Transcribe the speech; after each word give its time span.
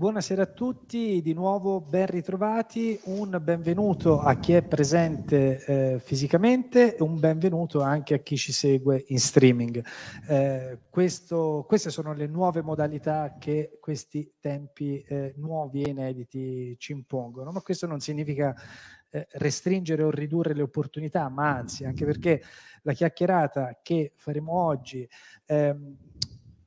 Buonasera 0.00 0.44
a 0.44 0.46
tutti, 0.46 1.20
di 1.20 1.34
nuovo 1.34 1.82
ben 1.82 2.06
ritrovati, 2.06 2.98
un 3.04 3.38
benvenuto 3.42 4.18
a 4.18 4.36
chi 4.36 4.54
è 4.54 4.62
presente 4.62 5.62
eh, 5.66 6.00
fisicamente 6.00 6.96
e 6.96 7.02
un 7.02 7.20
benvenuto 7.20 7.82
anche 7.82 8.14
a 8.14 8.18
chi 8.20 8.38
ci 8.38 8.50
segue 8.50 9.04
in 9.08 9.18
streaming. 9.18 9.84
Eh, 10.26 10.78
questo, 10.88 11.66
queste 11.68 11.90
sono 11.90 12.14
le 12.14 12.26
nuove 12.28 12.62
modalità 12.62 13.36
che 13.38 13.76
questi 13.78 14.36
tempi 14.40 15.04
eh, 15.06 15.34
nuovi 15.36 15.82
e 15.82 15.90
inediti 15.90 16.76
ci 16.78 16.92
impongono, 16.92 17.52
ma 17.52 17.60
questo 17.60 17.86
non 17.86 18.00
significa 18.00 18.54
eh, 19.10 19.26
restringere 19.32 20.02
o 20.02 20.10
ridurre 20.10 20.54
le 20.54 20.62
opportunità, 20.62 21.28
ma 21.28 21.54
anzi, 21.56 21.84
anche 21.84 22.06
perché 22.06 22.42
la 22.84 22.94
chiacchierata 22.94 23.80
che 23.82 24.12
faremo 24.16 24.52
oggi 24.52 25.06
ehm, 25.44 25.96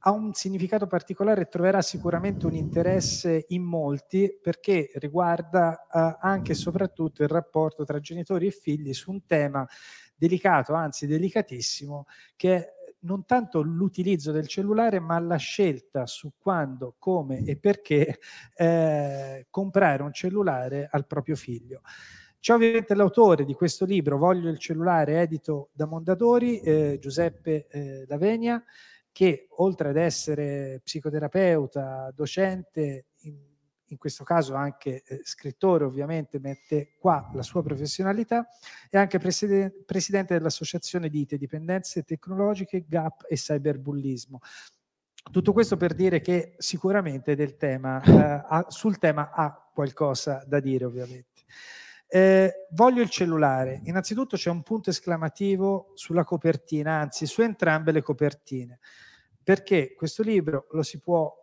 ha 0.05 0.11
un 0.11 0.33
significato 0.33 0.85
particolare 0.85 1.41
e 1.41 1.47
troverà 1.47 1.81
sicuramente 1.81 2.45
un 2.45 2.53
interesse 2.53 3.45
in 3.49 3.63
molti 3.63 4.37
perché 4.41 4.91
riguarda 4.95 5.87
eh, 5.87 6.17
anche 6.19 6.51
e 6.51 6.55
soprattutto 6.55 7.23
il 7.23 7.29
rapporto 7.29 7.85
tra 7.85 7.99
genitori 7.99 8.47
e 8.47 8.51
figli 8.51 8.93
su 8.93 9.11
un 9.11 9.25
tema 9.25 9.65
delicato, 10.13 10.73
anzi 10.73 11.07
delicatissimo, 11.07 12.05
che 12.35 12.55
è 12.55 12.73
non 13.03 13.25
tanto 13.25 13.61
l'utilizzo 13.61 14.31
del 14.31 14.47
cellulare, 14.47 14.99
ma 14.99 15.19
la 15.19 15.35
scelta 15.35 16.05
su 16.05 16.33
quando, 16.37 16.95
come 16.99 17.43
e 17.43 17.57
perché 17.57 18.19
eh, 18.55 19.45
comprare 19.49 20.03
un 20.03 20.13
cellulare 20.13 20.87
al 20.89 21.05
proprio 21.05 21.35
figlio. 21.35 21.81
C'è 22.39 22.53
ovviamente 22.53 22.93
l'autore 22.93 23.45
di 23.45 23.53
questo 23.53 23.85
libro, 23.85 24.17
Voglio 24.17 24.49
il 24.49 24.57
cellulare, 24.57 25.21
edito 25.21 25.69
da 25.71 25.85
Mondadori, 25.85 26.59
eh, 26.59 26.97
Giuseppe 26.99 27.67
eh, 27.69 28.05
Lavenia, 28.07 28.61
che 29.13 29.45
oltre 29.57 29.89
ad 29.89 29.95
essere 29.95 30.81
psicoterapeuta, 30.83 32.11
docente, 32.13 33.05
in, 33.21 33.37
in 33.85 33.97
questo 33.97 34.23
caso 34.23 34.55
anche 34.55 35.03
eh, 35.05 35.21
scrittore 35.23 35.85
ovviamente, 35.85 36.39
mette 36.39 36.95
qua 36.99 37.29
la 37.33 37.43
sua 37.43 37.61
professionalità, 37.61 38.45
è 38.89 38.97
anche 38.97 39.19
preside- 39.19 39.71
presidente 39.85 40.33
dell'associazione 40.33 41.09
DITE, 41.09 41.37
Dipendenze 41.37 42.03
Tecnologiche, 42.03 42.85
GAP 42.87 43.25
e 43.29 43.35
Cyberbullismo. 43.35 44.39
Tutto 45.31 45.53
questo 45.53 45.77
per 45.77 45.93
dire 45.93 46.19
che 46.19 46.55
sicuramente 46.57 47.35
del 47.35 47.55
tema, 47.55 48.01
eh, 48.01 48.45
ha, 48.49 48.65
sul 48.67 48.97
tema 48.97 49.31
ha 49.31 49.69
qualcosa 49.73 50.43
da 50.45 50.59
dire 50.59 50.85
ovviamente. 50.85 51.43
Eh, 52.15 52.67
voglio 52.69 53.01
il 53.01 53.09
cellulare. 53.09 53.81
Innanzitutto 53.85 54.37
c'è 54.37 54.51
un 54.51 54.61
punto 54.61 54.91
esclamativo 54.91 55.93
sulla 55.95 56.23
copertina, 56.23 56.99
anzi 56.99 57.25
su 57.25 57.41
entrambe 57.41 57.91
le 57.91 58.03
copertine, 58.03 58.77
perché 59.41 59.95
questo 59.95 60.21
libro 60.21 60.67
lo 60.73 60.83
si 60.83 60.99
può 60.99 61.35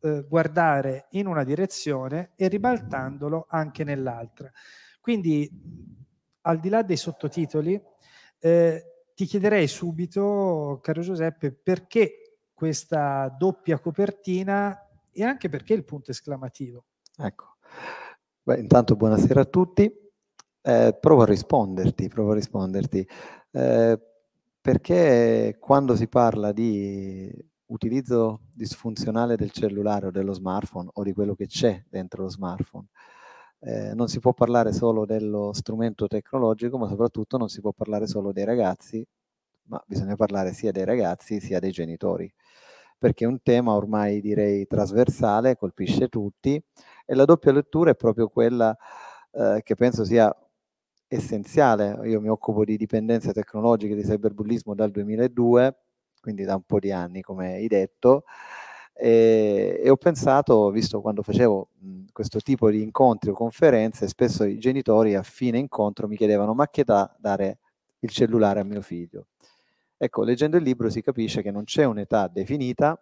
eh, 0.00 0.24
guardare 0.26 1.08
in 1.10 1.26
una 1.26 1.44
direzione 1.44 2.30
e 2.34 2.48
ribaltandolo 2.48 3.44
anche 3.50 3.84
nell'altra. 3.84 4.50
Quindi, 5.02 5.50
al 6.40 6.60
di 6.60 6.70
là 6.70 6.80
dei 6.80 6.96
sottotitoli, 6.96 7.78
eh, 8.38 8.84
ti 9.14 9.26
chiederei 9.26 9.68
subito, 9.68 10.78
caro 10.82 11.02
Giuseppe, 11.02 11.52
perché 11.52 12.38
questa 12.54 13.28
doppia 13.36 13.78
copertina 13.78 14.82
e 15.10 15.24
anche 15.24 15.50
perché 15.50 15.74
il 15.74 15.84
punto 15.84 16.10
esclamativo. 16.10 16.86
Ecco. 17.18 17.56
Beh, 18.44 18.60
intanto 18.60 18.96
buonasera 18.96 19.42
a 19.42 19.44
tutti. 19.44 20.04
Eh, 20.68 20.96
provo 20.98 21.22
a 21.22 21.26
risponderti, 21.26 22.08
provo 22.08 22.32
a 22.32 22.34
risponderti. 22.34 23.08
Eh, 23.52 24.00
perché 24.60 25.56
quando 25.60 25.94
si 25.94 26.08
parla 26.08 26.50
di 26.50 27.32
utilizzo 27.66 28.40
disfunzionale 28.52 29.36
del 29.36 29.52
cellulare 29.52 30.06
o 30.06 30.10
dello 30.10 30.32
smartphone 30.32 30.90
o 30.94 31.04
di 31.04 31.12
quello 31.12 31.36
che 31.36 31.46
c'è 31.46 31.84
dentro 31.88 32.24
lo 32.24 32.28
smartphone, 32.28 32.86
eh, 33.60 33.94
non 33.94 34.08
si 34.08 34.18
può 34.18 34.32
parlare 34.32 34.72
solo 34.72 35.06
dello 35.06 35.52
strumento 35.52 36.08
tecnologico, 36.08 36.78
ma 36.78 36.88
soprattutto 36.88 37.36
non 37.36 37.48
si 37.48 37.60
può 37.60 37.70
parlare 37.70 38.08
solo 38.08 38.32
dei 38.32 38.44
ragazzi, 38.44 39.06
ma 39.68 39.80
bisogna 39.86 40.16
parlare 40.16 40.52
sia 40.52 40.72
dei 40.72 40.84
ragazzi 40.84 41.38
sia 41.38 41.60
dei 41.60 41.70
genitori, 41.70 42.32
perché 42.98 43.24
è 43.24 43.28
un 43.28 43.40
tema 43.40 43.72
ormai 43.74 44.20
direi 44.20 44.66
trasversale, 44.66 45.56
colpisce 45.56 46.08
tutti 46.08 46.60
e 47.04 47.14
la 47.14 47.24
doppia 47.24 47.52
lettura 47.52 47.92
è 47.92 47.94
proprio 47.94 48.26
quella 48.28 48.76
eh, 49.32 49.60
che 49.62 49.74
penso 49.76 50.04
sia 50.04 50.34
essenziale. 51.08 51.98
Io 52.08 52.20
mi 52.20 52.28
occupo 52.28 52.64
di 52.64 52.76
dipendenze 52.76 53.32
tecnologiche 53.32 53.94
di 53.94 54.02
cyberbullismo 54.02 54.74
dal 54.74 54.90
2002, 54.90 55.76
quindi 56.20 56.44
da 56.44 56.54
un 56.56 56.62
po' 56.62 56.78
di 56.78 56.90
anni, 56.92 57.20
come 57.22 57.54
hai 57.54 57.68
detto, 57.68 58.24
e, 58.94 59.80
e 59.82 59.90
ho 59.90 59.96
pensato, 59.96 60.70
visto 60.70 61.00
quando 61.00 61.22
facevo 61.22 61.68
mh, 61.78 62.04
questo 62.12 62.40
tipo 62.40 62.70
di 62.70 62.82
incontri 62.82 63.30
o 63.30 63.34
conferenze, 63.34 64.08
spesso 64.08 64.44
i 64.44 64.58
genitori 64.58 65.14
a 65.14 65.22
fine 65.22 65.58
incontro 65.58 66.08
mi 66.08 66.16
chiedevano 66.16 66.54
ma 66.54 66.68
che 66.68 66.82
da 66.84 67.14
dare 67.18 67.58
il 68.00 68.10
cellulare 68.10 68.60
a 68.60 68.64
mio 68.64 68.80
figlio? 68.82 69.26
Ecco, 69.98 70.22
leggendo 70.24 70.56
il 70.56 70.62
libro 70.62 70.90
si 70.90 71.02
capisce 71.02 71.42
che 71.42 71.50
non 71.50 71.64
c'è 71.64 71.84
un'età 71.84 72.28
definita, 72.28 72.98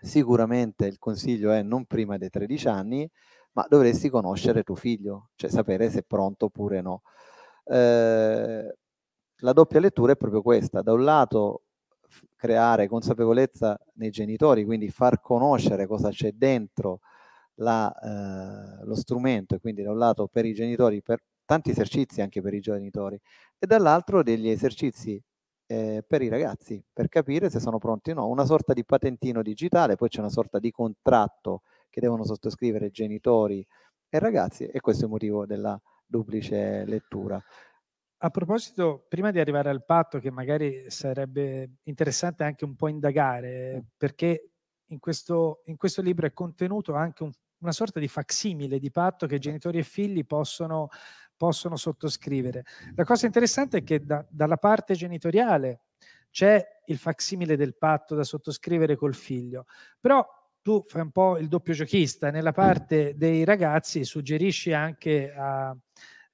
sicuramente 0.00 0.86
il 0.86 0.98
consiglio 0.98 1.50
è 1.50 1.62
non 1.62 1.84
prima 1.86 2.16
dei 2.18 2.30
13 2.30 2.68
anni, 2.68 3.10
ma 3.54 3.66
dovresti 3.68 4.08
conoscere 4.10 4.62
tuo 4.62 4.74
figlio, 4.74 5.30
cioè 5.36 5.50
sapere 5.50 5.90
se 5.90 6.00
è 6.00 6.04
pronto 6.04 6.46
oppure 6.46 6.80
no. 6.80 7.02
Eh, 7.64 8.76
la 9.38 9.52
doppia 9.52 9.80
lettura 9.80 10.12
è 10.12 10.16
proprio 10.16 10.42
questa, 10.42 10.82
da 10.82 10.92
un 10.92 11.04
lato 11.04 11.62
creare 12.36 12.88
consapevolezza 12.88 13.78
nei 13.94 14.10
genitori, 14.10 14.64
quindi 14.64 14.90
far 14.90 15.20
conoscere 15.20 15.86
cosa 15.86 16.10
c'è 16.10 16.32
dentro 16.32 17.00
la, 17.56 17.92
eh, 18.80 18.84
lo 18.84 18.94
strumento, 18.94 19.54
e 19.54 19.60
quindi 19.60 19.82
da 19.82 19.90
un 19.90 19.98
lato 19.98 20.26
per 20.26 20.44
i 20.44 20.52
genitori, 20.54 21.02
per 21.02 21.22
tanti 21.44 21.70
esercizi 21.70 22.22
anche 22.22 22.40
per 22.40 22.54
i 22.54 22.60
genitori, 22.60 23.20
e 23.58 23.66
dall'altro 23.66 24.22
degli 24.22 24.48
esercizi 24.48 25.20
eh, 25.66 26.04
per 26.06 26.22
i 26.22 26.28
ragazzi, 26.28 26.82
per 26.92 27.08
capire 27.08 27.50
se 27.50 27.60
sono 27.60 27.78
pronti 27.78 28.10
o 28.10 28.14
no, 28.14 28.28
una 28.28 28.44
sorta 28.44 28.72
di 28.72 28.84
patentino 28.84 29.42
digitale, 29.42 29.96
poi 29.96 30.08
c'è 30.08 30.20
una 30.20 30.28
sorta 30.30 30.58
di 30.58 30.70
contratto 30.70 31.62
che 31.94 32.00
devono 32.00 32.24
sottoscrivere 32.24 32.90
genitori 32.90 33.64
e 34.08 34.18
ragazzi 34.18 34.66
e 34.66 34.80
questo 34.80 35.02
è 35.02 35.04
il 35.04 35.12
motivo 35.12 35.46
della 35.46 35.80
duplice 36.04 36.84
lettura. 36.86 37.40
A 38.18 38.30
proposito, 38.30 39.06
prima 39.08 39.30
di 39.30 39.38
arrivare 39.38 39.70
al 39.70 39.84
patto, 39.84 40.18
che 40.18 40.32
magari 40.32 40.90
sarebbe 40.90 41.76
interessante 41.84 42.42
anche 42.42 42.64
un 42.64 42.74
po' 42.74 42.88
indagare, 42.88 43.84
perché 43.96 44.54
in 44.86 44.98
questo, 44.98 45.62
in 45.66 45.76
questo 45.76 46.02
libro 46.02 46.26
è 46.26 46.32
contenuto 46.32 46.94
anche 46.94 47.22
un, 47.22 47.30
una 47.58 47.70
sorta 47.70 48.00
di 48.00 48.08
facsimile 48.08 48.80
di 48.80 48.90
patto 48.90 49.28
che 49.28 49.38
genitori 49.38 49.78
e 49.78 49.84
figli 49.84 50.26
possono, 50.26 50.88
possono 51.36 51.76
sottoscrivere. 51.76 52.64
La 52.96 53.04
cosa 53.04 53.26
interessante 53.26 53.78
è 53.78 53.84
che 53.84 54.04
da, 54.04 54.26
dalla 54.28 54.56
parte 54.56 54.94
genitoriale 54.94 55.82
c'è 56.30 56.60
il 56.86 56.98
facsimile 56.98 57.56
del 57.56 57.76
patto 57.76 58.16
da 58.16 58.24
sottoscrivere 58.24 58.96
col 58.96 59.14
figlio, 59.14 59.66
però 60.00 60.26
tu 60.64 60.82
fai 60.86 61.02
un 61.02 61.10
po' 61.10 61.36
il 61.36 61.48
doppio 61.48 61.74
giochista, 61.74 62.30
nella 62.30 62.52
parte 62.52 63.14
dei 63.18 63.44
ragazzi 63.44 64.02
suggerisci 64.02 64.72
anche 64.72 65.30
a, 65.30 65.76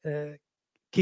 eh, 0.02 0.41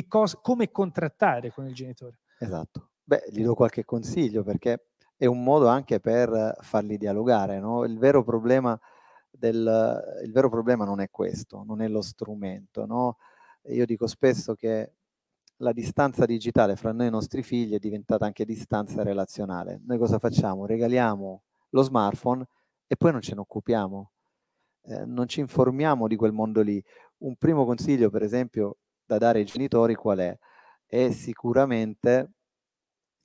cosa, 0.09 0.39
come 0.39 0.71
contrattare 0.71 1.53
con 1.53 1.67
il 1.67 1.75
genitore. 1.75 2.21
Esatto. 2.39 2.93
Beh, 3.05 3.25
gli 3.29 3.43
do 3.43 3.53
qualche 3.53 3.85
consiglio 3.85 4.43
perché 4.43 4.87
è 5.15 5.27
un 5.27 5.43
modo 5.43 5.67
anche 5.67 6.01
per 6.01 6.57
farli 6.61 6.97
dialogare. 6.97 7.61
No? 7.61 7.85
Il, 7.85 7.99
vero 7.99 8.25
problema 8.25 8.81
del, 9.31 10.21
il 10.25 10.33
vero 10.33 10.49
problema 10.49 10.87
non 10.87 11.01
è 11.01 11.11
questo, 11.11 11.63
non 11.67 11.83
è 11.83 11.89
lo 11.89 12.01
strumento. 12.01 12.87
No? 12.87 13.19
Io 13.65 13.85
dico 13.85 14.07
spesso 14.07 14.55
che 14.55 14.95
la 15.57 15.73
distanza 15.73 16.25
digitale 16.25 16.77
fra 16.77 16.93
noi 16.93 17.05
e 17.05 17.09
i 17.09 17.13
nostri 17.13 17.43
figli 17.43 17.75
è 17.75 17.79
diventata 17.79 18.25
anche 18.25 18.47
distanza 18.47 19.03
relazionale. 19.03 19.83
Noi 19.85 19.99
cosa 19.99 20.19
facciamo? 20.19 20.65
Regaliamo 20.65 21.43
lo 21.71 21.83
smartphone 21.83 22.47
e 22.89 22.97
poi 22.97 23.13
non 23.13 23.21
ce 23.21 23.35
ne 23.35 23.41
occupiamo, 23.41 24.11
eh, 24.85 25.05
non 25.05 25.29
ci 25.29 25.41
informiamo 25.41 26.09
di 26.09 26.17
quel 26.17 26.33
mondo 26.33 26.63
lì. 26.63 26.83
Un 27.19 27.37
primo 27.37 27.65
consiglio, 27.65 28.11
per 28.11 28.23
esempio, 28.23 28.79
da 29.05 29.19
dare 29.19 29.41
ai 29.41 29.45
genitori 29.45 29.95
qual 29.95 30.19
è? 30.19 30.37
È 30.87 31.11
sicuramente 31.11 32.33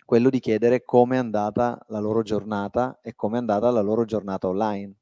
quello 0.06 0.30
di 0.30 0.40
chiedere 0.40 0.84
come 0.84 1.16
è 1.16 1.20
andata 1.20 1.80
la 1.88 2.00
loro 2.00 2.22
giornata 2.24 3.00
e 3.02 3.16
come 3.16 3.38
è 3.38 3.40
andata 3.40 3.72
la 3.72 3.82
loro 3.82 4.04
giornata 4.06 4.48
online. 4.50 4.96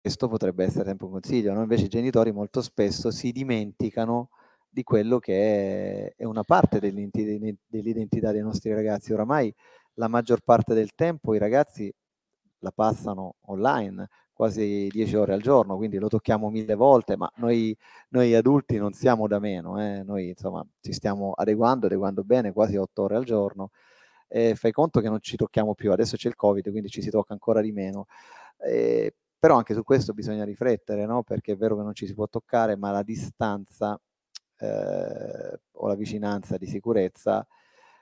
Questo 0.00 0.28
potrebbe 0.28 0.64
essere 0.64 0.84
sempre 0.84 1.06
un 1.06 1.12
consiglio, 1.12 1.52
no? 1.52 1.62
invece 1.62 1.86
i 1.86 1.88
genitori 1.88 2.30
molto 2.30 2.60
spesso 2.62 3.10
si 3.10 3.32
dimenticano 3.32 4.28
di 4.68 4.82
quello 4.82 5.18
che 5.18 6.14
è, 6.14 6.24
una 6.24 6.42
parte 6.42 6.78
dell'identità 6.78 8.32
dei 8.32 8.42
nostri 8.42 8.72
ragazzi. 8.72 9.12
Oramai 9.12 9.52
la 9.94 10.08
maggior 10.08 10.40
parte 10.42 10.74
del 10.74 10.94
tempo 10.94 11.34
i 11.34 11.38
ragazzi 11.38 11.92
la 12.64 12.72
passano 12.72 13.36
online 13.42 14.08
quasi 14.32 14.88
10 14.90 15.14
ore 15.16 15.32
al 15.32 15.40
giorno, 15.40 15.76
quindi 15.76 15.98
lo 15.98 16.08
tocchiamo 16.08 16.50
mille 16.50 16.74
volte, 16.74 17.16
ma 17.16 17.30
noi, 17.36 17.76
noi 18.08 18.34
adulti 18.34 18.78
non 18.78 18.92
siamo 18.92 19.28
da 19.28 19.38
meno, 19.38 19.80
eh? 19.80 20.02
noi 20.02 20.30
insomma 20.30 20.66
ci 20.80 20.92
stiamo 20.92 21.32
adeguando, 21.32 21.86
adeguando 21.86 22.24
bene, 22.24 22.52
quasi 22.52 22.76
8 22.76 23.02
ore 23.02 23.16
al 23.16 23.24
giorno, 23.24 23.70
e 24.26 24.56
fai 24.56 24.72
conto 24.72 25.00
che 25.00 25.08
non 25.08 25.20
ci 25.20 25.36
tocchiamo 25.36 25.74
più, 25.74 25.92
adesso 25.92 26.16
c'è 26.16 26.28
il 26.28 26.34
Covid, 26.34 26.68
quindi 26.70 26.88
ci 26.88 27.00
si 27.00 27.10
tocca 27.10 27.32
ancora 27.32 27.60
di 27.60 27.70
meno. 27.70 28.06
E 28.58 29.14
però 29.38 29.56
anche 29.56 29.74
su 29.74 29.84
questo 29.84 30.14
bisogna 30.14 30.42
riflettere, 30.42 31.04
no? 31.04 31.22
perché 31.22 31.52
è 31.52 31.56
vero 31.56 31.76
che 31.76 31.82
non 31.82 31.94
ci 31.94 32.06
si 32.06 32.14
può 32.14 32.26
toccare, 32.28 32.76
ma 32.76 32.90
la 32.90 33.02
distanza 33.02 34.00
eh, 34.58 35.60
o 35.72 35.86
la 35.86 35.94
vicinanza 35.94 36.56
di 36.56 36.66
sicurezza 36.66 37.46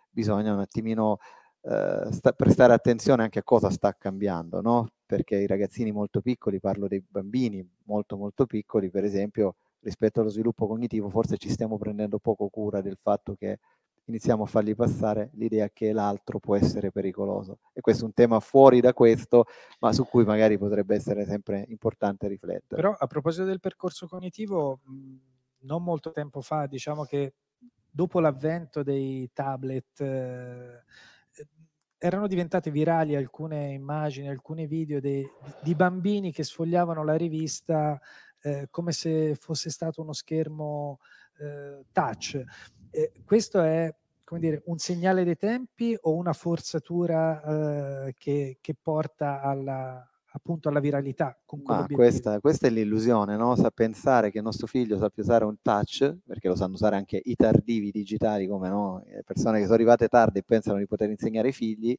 bisogna 0.08 0.52
un 0.52 0.60
attimino 0.60 1.18
eh, 1.62 2.08
sta, 2.10 2.32
prestare 2.32 2.72
attenzione 2.72 3.22
anche 3.22 3.38
a 3.38 3.44
cosa 3.44 3.70
sta 3.70 3.94
cambiando, 3.94 4.60
no? 4.60 4.88
perché 5.06 5.36
i 5.36 5.46
ragazzini 5.46 5.92
molto 5.92 6.20
piccoli, 6.20 6.58
parlo 6.58 6.88
dei 6.88 7.04
bambini 7.06 7.66
molto 7.84 8.16
molto 8.16 8.46
piccoli, 8.46 8.90
per 8.90 9.04
esempio, 9.04 9.56
rispetto 9.80 10.20
allo 10.20 10.30
sviluppo 10.30 10.66
cognitivo, 10.66 11.10
forse 11.10 11.36
ci 11.36 11.50
stiamo 11.50 11.76
prendendo 11.76 12.18
poco 12.18 12.48
cura 12.48 12.80
del 12.80 12.96
fatto 12.96 13.34
che 13.34 13.58
iniziamo 14.06 14.44
a 14.44 14.46
fargli 14.46 14.74
passare 14.74 15.30
l'idea 15.34 15.68
che 15.70 15.92
l'altro 15.92 16.38
può 16.38 16.56
essere 16.56 16.90
pericoloso. 16.90 17.58
E 17.72 17.80
questo 17.80 18.02
è 18.04 18.06
un 18.06 18.14
tema 18.14 18.40
fuori 18.40 18.80
da 18.80 18.92
questo, 18.92 19.44
ma 19.80 19.92
su 19.92 20.04
cui 20.04 20.24
magari 20.24 20.58
potrebbe 20.58 20.94
essere 20.94 21.24
sempre 21.26 21.64
importante 21.68 22.26
riflettere. 22.26 22.80
Però 22.80 22.96
a 22.98 23.06
proposito 23.06 23.44
del 23.44 23.60
percorso 23.60 24.08
cognitivo, 24.08 24.80
non 25.60 25.82
molto 25.82 26.10
tempo 26.10 26.40
fa, 26.40 26.66
diciamo 26.66 27.04
che 27.04 27.34
dopo 27.88 28.18
l'avvento 28.18 28.82
dei 28.82 29.30
tablet, 29.32 30.00
eh, 30.00 30.82
erano 32.04 32.26
diventate 32.26 32.72
virali 32.72 33.14
alcune 33.14 33.72
immagini, 33.72 34.28
alcuni 34.28 34.66
video 34.66 34.98
dei, 34.98 35.24
di 35.62 35.76
bambini 35.76 36.32
che 36.32 36.42
sfogliavano 36.42 37.04
la 37.04 37.14
rivista 37.14 37.96
eh, 38.40 38.66
come 38.70 38.90
se 38.90 39.36
fosse 39.36 39.70
stato 39.70 40.02
uno 40.02 40.12
schermo 40.12 40.98
eh, 41.38 41.84
touch. 41.92 42.42
Eh, 42.90 43.12
questo 43.24 43.60
è 43.60 43.94
come 44.24 44.40
dire, 44.40 44.62
un 44.64 44.78
segnale 44.78 45.22
dei 45.22 45.36
tempi 45.36 45.96
o 46.00 46.16
una 46.16 46.32
forzatura 46.32 48.06
eh, 48.06 48.14
che, 48.18 48.58
che, 48.60 48.74
porta 48.74 49.40
alla, 49.40 50.04
appunto 50.32 50.68
alla 50.68 50.80
viralità. 50.80 51.38
Ma 51.64 51.86
questa, 51.86 52.40
questa, 52.40 52.66
è 52.66 52.70
l'illusione, 52.70 53.36
no? 53.36 53.54
Sa 53.56 53.70
pensare 53.70 54.30
che 54.30 54.38
il 54.38 54.44
nostro 54.44 54.66
figlio 54.66 54.98
sappia 54.98 55.22
usare 55.22 55.44
un 55.44 55.56
touch, 55.60 56.16
perché 56.26 56.48
lo 56.48 56.56
sanno 56.56 56.74
usare 56.74 56.96
anche 56.96 57.20
i 57.22 57.36
tardivi 57.36 57.90
digitali, 57.90 58.46
come 58.46 58.68
no? 58.68 59.02
le 59.06 59.22
persone 59.24 59.58
che 59.58 59.64
sono 59.64 59.74
arrivate 59.74 60.08
tardi 60.08 60.38
e 60.38 60.42
pensano 60.42 60.78
di 60.78 60.86
poter 60.86 61.10
insegnare 61.10 61.48
ai 61.48 61.52
figli, 61.52 61.96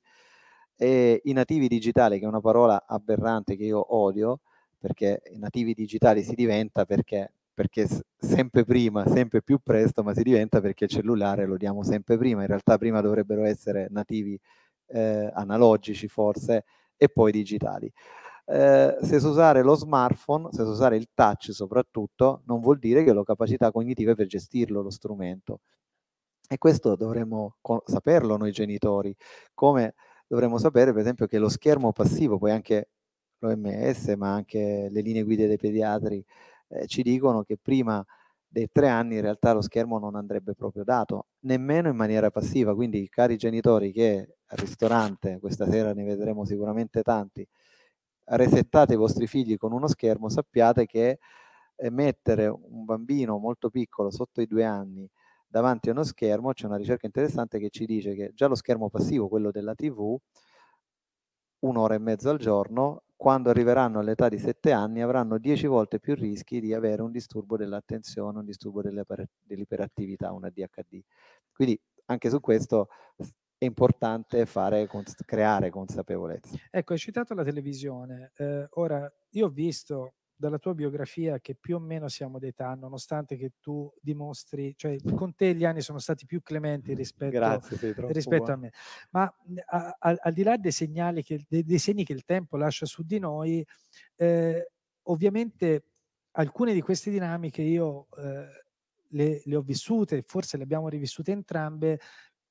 e 0.75 1.21
i 1.23 1.33
nativi 1.33 1.67
digitali, 1.67 2.19
che 2.19 2.25
è 2.25 2.27
una 2.27 2.41
parola 2.41 2.85
aberrante 2.87 3.55
che 3.55 3.65
io 3.65 3.95
odio, 3.95 4.41
perché 4.79 5.21
i 5.31 5.37
nativi 5.37 5.73
digitali 5.73 6.23
si 6.23 6.33
diventa 6.33 6.85
perché 6.85 7.31
perché 7.53 7.87
sempre 8.17 8.65
prima, 8.65 9.07
sempre 9.07 9.43
più 9.43 9.59
presto, 9.61 10.01
ma 10.01 10.15
si 10.15 10.23
diventa 10.23 10.59
perché 10.59 10.85
il 10.85 10.89
cellulare 10.89 11.45
lo 11.45 11.55
diamo 11.55 11.83
sempre 11.83 12.17
prima. 12.17 12.41
In 12.41 12.47
realtà 12.47 12.79
prima 12.79 12.99
dovrebbero 12.99 13.43
essere 13.43 13.89
nativi 13.91 14.39
eh, 14.87 15.29
analogici 15.31 16.07
forse 16.07 16.65
e 16.97 17.09
poi 17.09 17.31
digitali. 17.31 17.91
Eh, 18.47 18.97
se 19.01 19.19
so 19.19 19.29
usare 19.29 19.61
lo 19.63 19.73
smartphone, 19.75 20.49
se 20.51 20.63
so 20.63 20.69
usare 20.71 20.97
il 20.97 21.07
touch 21.13 21.51
soprattutto, 21.53 22.41
non 22.45 22.59
vuol 22.59 22.77
dire 22.77 23.03
che 23.03 23.11
ho 23.11 23.23
capacità 23.23 23.71
cognitive 23.71 24.15
per 24.15 24.27
gestirlo 24.27 24.81
lo 24.81 24.89
strumento. 24.89 25.61
E 26.49 26.57
questo 26.57 26.95
dovremmo 26.95 27.55
saperlo 27.85 28.37
noi 28.37 28.51
genitori, 28.51 29.15
come 29.53 29.95
dovremmo 30.27 30.57
sapere 30.57 30.91
per 30.91 31.01
esempio 31.01 31.25
che 31.27 31.39
lo 31.39 31.49
schermo 31.49 31.91
passivo, 31.93 32.37
poi 32.37 32.51
anche 32.51 32.89
l'OMS, 33.39 34.13
ma 34.17 34.33
anche 34.33 34.89
le 34.91 35.01
linee 35.01 35.23
guida 35.23 35.47
dei 35.47 35.57
pediatri, 35.57 36.23
eh, 36.69 36.87
ci 36.87 37.01
dicono 37.03 37.43
che 37.43 37.57
prima 37.61 38.03
dei 38.47 38.69
tre 38.71 38.89
anni 38.89 39.15
in 39.15 39.21
realtà 39.21 39.53
lo 39.53 39.61
schermo 39.61 39.99
non 39.99 40.15
andrebbe 40.15 40.53
proprio 40.55 40.83
dato, 40.83 41.27
nemmeno 41.41 41.89
in 41.89 41.95
maniera 41.95 42.29
passiva. 42.31 42.75
Quindi, 42.75 43.07
cari 43.09 43.37
genitori 43.37 43.91
che 43.91 44.35
al 44.47 44.57
ristorante, 44.57 45.39
questa 45.39 45.69
sera 45.69 45.93
ne 45.93 46.03
vedremo 46.03 46.45
sicuramente 46.45 47.01
tanti, 47.03 47.47
resettate 48.25 48.93
i 48.93 48.97
vostri 48.97 49.27
figli 49.27 49.57
con 49.57 49.71
uno 49.73 49.87
schermo, 49.87 50.29
sappiate 50.29 50.85
che 50.85 51.19
eh, 51.75 51.89
mettere 51.89 52.47
un 52.47 52.85
bambino 52.85 53.37
molto 53.37 53.69
piccolo, 53.69 54.11
sotto 54.11 54.41
i 54.41 54.47
due 54.47 54.63
anni, 54.63 55.09
davanti 55.47 55.89
a 55.89 55.91
uno 55.91 56.03
schermo, 56.03 56.53
c'è 56.53 56.65
una 56.65 56.77
ricerca 56.77 57.05
interessante 57.05 57.59
che 57.59 57.69
ci 57.69 57.85
dice 57.85 58.15
che 58.15 58.31
già 58.33 58.47
lo 58.47 58.55
schermo 58.55 58.89
passivo, 58.89 59.27
quello 59.27 59.51
della 59.51 59.75
TV, 59.75 60.17
un'ora 61.59 61.95
e 61.95 61.99
mezzo 61.99 62.29
al 62.29 62.37
giorno, 62.37 63.03
quando 63.15 63.49
arriveranno 63.49 63.99
all'età 63.99 64.27
di 64.27 64.37
7 64.37 64.71
anni 64.71 65.01
avranno 65.01 65.37
10 65.37 65.67
volte 65.67 65.99
più 65.99 66.13
rischi 66.15 66.59
di 66.59 66.73
avere 66.73 67.01
un 67.01 67.11
disturbo 67.11 67.55
dell'attenzione, 67.55 68.39
un 68.39 68.45
disturbo 68.45 68.81
dell'iperattività, 68.81 70.33
un 70.33 70.43
ADHD. 70.43 71.01
Quindi 71.53 71.79
anche 72.05 72.29
su 72.29 72.39
questo 72.41 72.89
è 73.57 73.65
importante 73.65 74.45
fare, 74.45 74.89
creare 75.25 75.69
consapevolezza. 75.69 76.57
Ecco, 76.69 76.93
hai 76.93 76.99
citato 76.99 77.33
la 77.33 77.43
televisione. 77.43 78.31
Eh, 78.35 78.67
ora, 78.71 79.11
io 79.31 79.45
ho 79.45 79.49
visto 79.49 80.15
dalla 80.35 80.57
tua 80.57 80.73
biografia 80.73 81.39
che 81.39 81.55
più 81.55 81.75
o 81.75 81.79
meno 81.79 82.09
siamo 82.09 82.37
d'età, 82.37 82.73
nonostante 82.73 83.37
che 83.37 83.53
tu 83.61 83.89
dimostri, 84.01 84.73
cioè 84.75 84.97
con 85.15 85.33
te 85.35 85.55
gli 85.55 85.63
anni 85.63 85.81
sono 85.81 85.99
stati 85.99 86.25
più 86.25 86.41
clementi 86.41 86.93
rispetto, 86.93 87.31
Grazie, 87.31 87.93
rispetto 88.07 88.51
a 88.51 88.57
me. 88.57 88.71
Ma 89.11 89.33
a, 89.67 89.95
a, 89.97 90.15
al 90.19 90.33
di 90.33 90.43
là 90.43 90.57
dei 90.57 90.71
segnali, 90.71 91.23
che, 91.23 91.45
dei, 91.47 91.63
dei, 91.63 91.79
segni 91.79 92.03
che 92.03 92.13
il 92.13 92.25
tempo 92.25 92.57
lascia 92.57 92.85
su 92.85 93.03
di 93.03 93.19
noi, 93.19 93.65
eh, 94.17 94.71
ovviamente 95.03 95.85
alcune 96.31 96.73
di 96.73 96.81
queste 96.81 97.09
dinamiche 97.09 97.61
io 97.61 98.07
eh, 98.17 98.63
le, 99.09 99.41
le 99.45 99.55
ho 99.55 99.61
vissute, 99.61 100.23
forse 100.25 100.57
le 100.57 100.63
abbiamo 100.63 100.89
rivissute 100.89 101.31
entrambe 101.31 101.99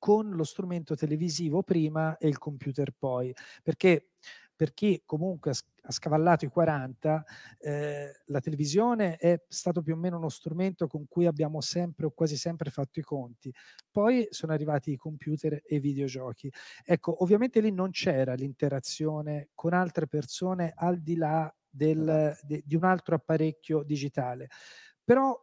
con 0.03 0.31
lo 0.31 0.43
strumento 0.43 0.95
televisivo 0.95 1.63
prima 1.63 2.17
e 2.17 2.27
il 2.27 2.37
computer 2.37 2.91
poi, 2.91 3.33
perché 3.63 4.09
per 4.53 4.73
chi 4.73 5.01
comunque 5.05 5.51
ha 5.51 5.91
scavallato 5.93 6.43
i 6.43 6.49
40, 6.49 7.23
eh, 7.59 8.11
la 8.25 8.39
televisione 8.41 9.15
è 9.15 9.41
stato 9.47 9.81
più 9.81 9.93
o 9.93 9.95
meno 9.95 10.17
uno 10.17 10.27
strumento 10.27 10.87
con 10.87 11.07
cui 11.07 11.25
abbiamo 11.25 11.61
sempre 11.61 12.07
o 12.07 12.11
quasi 12.11 12.35
sempre 12.35 12.69
fatto 12.69 12.99
i 12.99 13.01
conti. 13.01 13.49
Poi 13.89 14.27
sono 14.29 14.51
arrivati 14.51 14.91
i 14.91 14.97
computer 14.97 15.53
e 15.65 15.75
i 15.75 15.79
videogiochi. 15.79 16.51
Ecco, 16.83 17.23
ovviamente 17.23 17.61
lì 17.61 17.71
non 17.71 17.91
c'era 17.91 18.33
l'interazione 18.33 19.51
con 19.53 19.71
altre 19.71 20.07
persone 20.07 20.73
al 20.75 20.99
di 20.99 21.15
là 21.15 21.49
del, 21.69 22.01
esatto. 22.01 22.45
de, 22.45 22.61
di 22.65 22.75
un 22.75 22.83
altro 22.83 23.15
apparecchio 23.15 23.83
digitale. 23.83 24.49
Però 25.01 25.42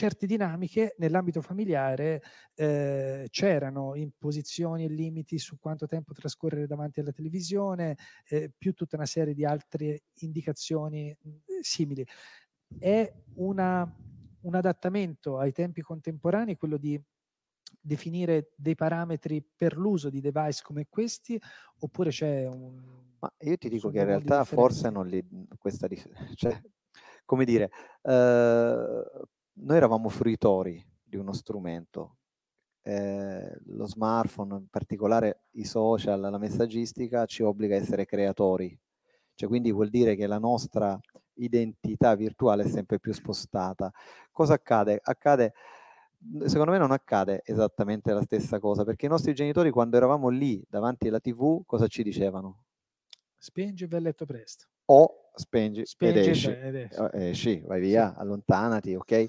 certe 0.00 0.26
dinamiche 0.26 0.94
nell'ambito 0.96 1.42
familiare 1.42 2.22
eh, 2.54 3.26
c'erano 3.28 3.94
imposizioni 3.94 4.86
e 4.86 4.88
limiti 4.88 5.38
su 5.38 5.58
quanto 5.58 5.86
tempo 5.86 6.14
trascorrere 6.14 6.66
davanti 6.66 7.00
alla 7.00 7.12
televisione, 7.12 7.98
eh, 8.26 8.50
più 8.56 8.72
tutta 8.72 8.96
una 8.96 9.04
serie 9.04 9.34
di 9.34 9.44
altre 9.44 10.04
indicazioni 10.20 11.14
mh, 11.20 11.30
simili. 11.60 12.06
È 12.78 13.12
una, 13.34 13.94
un 14.40 14.54
adattamento 14.54 15.36
ai 15.36 15.52
tempi 15.52 15.82
contemporanei 15.82 16.56
quello 16.56 16.78
di 16.78 16.98
definire 17.78 18.52
dei 18.56 18.76
parametri 18.76 19.44
per 19.54 19.76
l'uso 19.76 20.08
di 20.08 20.22
device 20.22 20.62
come 20.64 20.86
questi 20.88 21.38
oppure 21.80 22.08
c'è 22.08 22.46
un... 22.46 23.18
Ma 23.18 23.30
io 23.40 23.58
ti 23.58 23.68
dico 23.68 23.90
che 23.90 23.98
in 23.98 24.06
realtà 24.06 24.44
forse 24.44 24.88
non 24.88 25.06
li... 25.06 25.22
questa... 25.58 25.86
Cioè, 26.36 26.58
come 27.26 27.44
dire... 27.44 27.70
Eh, 28.00 29.28
noi 29.62 29.76
eravamo 29.76 30.08
fruitori 30.08 30.84
di 31.02 31.16
uno 31.16 31.32
strumento, 31.32 32.16
eh, 32.82 33.58
lo 33.66 33.86
smartphone, 33.86 34.54
in 34.56 34.68
particolare 34.68 35.42
i 35.52 35.64
social, 35.64 36.20
la 36.20 36.38
messaggistica 36.38 37.26
ci 37.26 37.42
obbliga 37.42 37.74
a 37.74 37.78
essere 37.78 38.06
creatori, 38.06 38.78
cioè 39.34 39.48
quindi 39.48 39.72
vuol 39.72 39.90
dire 39.90 40.16
che 40.16 40.26
la 40.26 40.38
nostra 40.38 40.98
identità 41.34 42.14
virtuale 42.14 42.64
è 42.64 42.68
sempre 42.68 42.98
più 42.98 43.12
spostata. 43.12 43.90
Cosa 44.30 44.54
accade? 44.54 45.00
Accade 45.02 45.52
secondo 46.44 46.72
me 46.72 46.78
non 46.78 46.90
accade 46.90 47.42
esattamente 47.44 48.12
la 48.12 48.22
stessa 48.22 48.58
cosa, 48.58 48.84
perché 48.84 49.06
i 49.06 49.08
nostri 49.08 49.34
genitori 49.34 49.70
quando 49.70 49.96
eravamo 49.96 50.28
lì 50.28 50.62
davanti 50.68 51.08
alla 51.08 51.20
TV 51.20 51.64
cosa 51.64 51.86
ci 51.86 52.02
dicevano? 52.02 52.64
Spingi 53.38 53.84
il 53.84 54.02
letto 54.02 54.26
presto. 54.26 54.66
O 54.86 55.30
spengi, 55.34 55.86
spengi 55.86 56.18
ed 56.18 56.28
esci, 56.28 56.50
ed 56.50 56.74
esci. 56.74 57.00
esci 57.12 57.62
vai 57.64 57.80
via, 57.80 58.12
sì. 58.12 58.20
allontanati, 58.20 58.94
ok? 58.94 59.26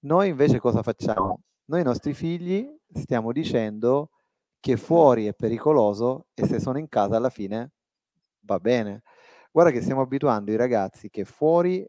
Noi 0.00 0.28
invece 0.28 0.60
cosa 0.60 0.82
facciamo? 0.82 1.40
Noi 1.66 1.80
ai 1.80 1.84
nostri 1.84 2.14
figli 2.14 2.68
stiamo 2.92 3.32
dicendo 3.32 4.10
che 4.60 4.76
fuori 4.76 5.26
è 5.26 5.34
pericoloso 5.34 6.26
e 6.34 6.46
se 6.46 6.60
sono 6.60 6.78
in 6.78 6.88
casa 6.88 7.16
alla 7.16 7.30
fine 7.30 7.72
va 8.40 8.58
bene. 8.58 9.02
Guarda 9.50 9.72
che 9.72 9.80
stiamo 9.80 10.02
abituando 10.02 10.50
i 10.52 10.56
ragazzi 10.56 11.08
che 11.08 11.24
fuori, 11.24 11.86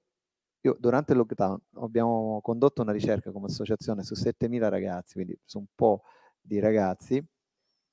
io 0.61 0.75
durante 0.79 1.11
il 1.11 1.19
lockdown 1.19 1.59
abbiamo 1.75 2.39
condotto 2.41 2.81
una 2.81 2.91
ricerca 2.91 3.31
come 3.31 3.47
associazione 3.47 4.03
su 4.03 4.15
7.000 4.15 4.69
ragazzi, 4.69 5.13
quindi 5.15 5.37
su 5.43 5.59
un 5.59 5.65
po' 5.75 6.03
di 6.41 6.59
ragazzi, 6.59 7.23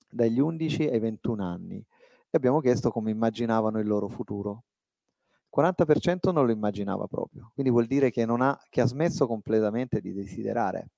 dagli 0.09 0.39
11 0.39 0.89
ai 0.89 1.01
21 1.01 1.45
anni, 1.45 1.77
e 1.77 2.37
abbiamo 2.37 2.61
chiesto 2.61 2.91
come 2.91 3.11
immaginavano 3.11 3.79
il 3.81 3.87
loro 3.87 4.09
futuro. 4.09 4.65
40% 5.55 6.33
non 6.33 6.47
lo 6.47 6.53
immaginava 6.53 7.07
proprio, 7.07 7.51
quindi 7.55 7.71
vuol 7.71 7.87
dire 7.87 8.11
che, 8.11 8.23
ha, 8.23 8.61
che 8.69 8.81
ha 8.81 8.87
smesso 8.87 9.27
completamente 9.27 10.01
di 10.01 10.13
desiderare. 10.13 10.91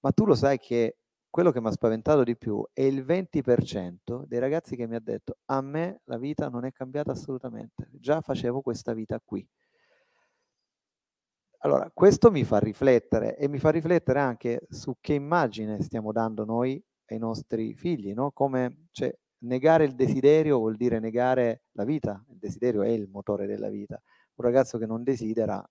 Ma 0.00 0.12
tu 0.12 0.26
lo 0.26 0.34
sai 0.34 0.58
che 0.58 0.98
quello 1.30 1.50
che 1.50 1.60
mi 1.60 1.68
ha 1.68 1.72
spaventato 1.72 2.22
di 2.22 2.36
più 2.36 2.62
è 2.72 2.82
il 2.82 3.04
20% 3.04 4.24
dei 4.26 4.38
ragazzi 4.38 4.76
che 4.76 4.86
mi 4.86 4.94
ha 4.94 5.00
detto 5.00 5.38
a 5.46 5.60
me 5.60 6.00
la 6.04 6.18
vita 6.18 6.48
non 6.48 6.64
è 6.64 6.72
cambiata 6.72 7.12
assolutamente, 7.12 7.88
già 7.92 8.20
facevo 8.20 8.60
questa 8.60 8.92
vita 8.92 9.20
qui. 9.24 9.46
Allora, 11.62 11.90
questo 11.92 12.30
mi 12.30 12.44
fa 12.44 12.58
riflettere 12.58 13.36
e 13.36 13.48
mi 13.48 13.58
fa 13.58 13.70
riflettere 13.70 14.20
anche 14.20 14.66
su 14.68 14.96
che 15.00 15.14
immagine 15.14 15.82
stiamo 15.82 16.12
dando 16.12 16.44
noi 16.44 16.80
ai 17.06 17.18
nostri 17.18 17.74
figli, 17.74 18.12
no? 18.12 18.30
Come, 18.30 18.86
cioè, 18.92 19.12
negare 19.40 19.84
il 19.84 19.94
desiderio 19.94 20.58
vuol 20.58 20.76
dire 20.76 20.98
negare 21.00 21.64
la 21.72 21.84
vita, 21.84 22.24
il 22.28 22.38
desiderio 22.38 22.82
è 22.82 22.88
il 22.88 23.08
motore 23.08 23.46
della 23.46 23.68
vita. 23.68 24.00
Un 24.34 24.44
ragazzo 24.44 24.78
che 24.78 24.86
non 24.86 25.02
desidera, 25.02 25.64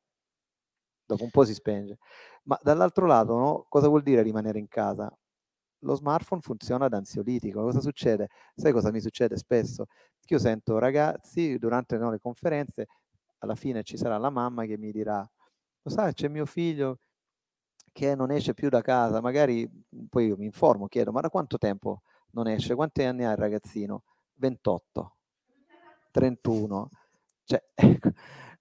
dopo 1.05 1.23
un 1.23 1.29
po' 1.31 1.45
si 1.45 1.53
spenge. 1.53 1.97
Ma 2.43 2.59
dall'altro 2.61 3.05
lato, 3.05 3.37
no? 3.37 3.65
cosa 3.69 3.87
vuol 3.87 4.03
dire 4.03 4.21
rimanere 4.21 4.59
in 4.59 4.67
casa? 4.67 5.11
Lo 5.81 5.95
smartphone 5.95 6.41
funziona 6.41 6.87
da 6.87 6.97
ansiolitico. 6.97 7.61
Cosa 7.63 7.81
succede? 7.81 8.29
Sai 8.55 8.71
cosa 8.71 8.91
mi 8.91 8.99
succede 9.01 9.37
spesso? 9.37 9.85
Che 10.19 10.33
io 10.33 10.39
sento 10.39 10.77
ragazzi 10.79 11.57
durante 11.57 11.97
no, 11.97 12.11
le 12.11 12.19
conferenze, 12.19 12.87
alla 13.39 13.55
fine 13.55 13.83
ci 13.83 13.97
sarà 13.97 14.17
la 14.17 14.29
mamma 14.29 14.65
che 14.65 14.77
mi 14.77 14.91
dirà 14.91 15.27
lo 15.83 15.91
sai, 15.91 16.13
c'è 16.13 16.27
mio 16.27 16.45
figlio 16.45 16.99
che 17.93 18.15
non 18.15 18.31
esce 18.31 18.53
più 18.53 18.69
da 18.69 18.81
casa, 18.81 19.21
magari 19.21 19.69
poi 20.09 20.27
io 20.27 20.37
mi 20.37 20.45
informo, 20.45 20.87
chiedo, 20.87 21.11
ma 21.11 21.21
da 21.21 21.29
quanto 21.29 21.57
tempo 21.57 22.01
non 22.37 22.47
esce? 22.47 22.75
Quanti 22.75 23.01
anni 23.03 23.25
ha 23.25 23.31
il 23.31 23.37
ragazzino? 23.37 24.03
28, 24.35 25.15
31. 26.11 26.89
Cioè, 27.43 27.63
ecco, 27.73 28.11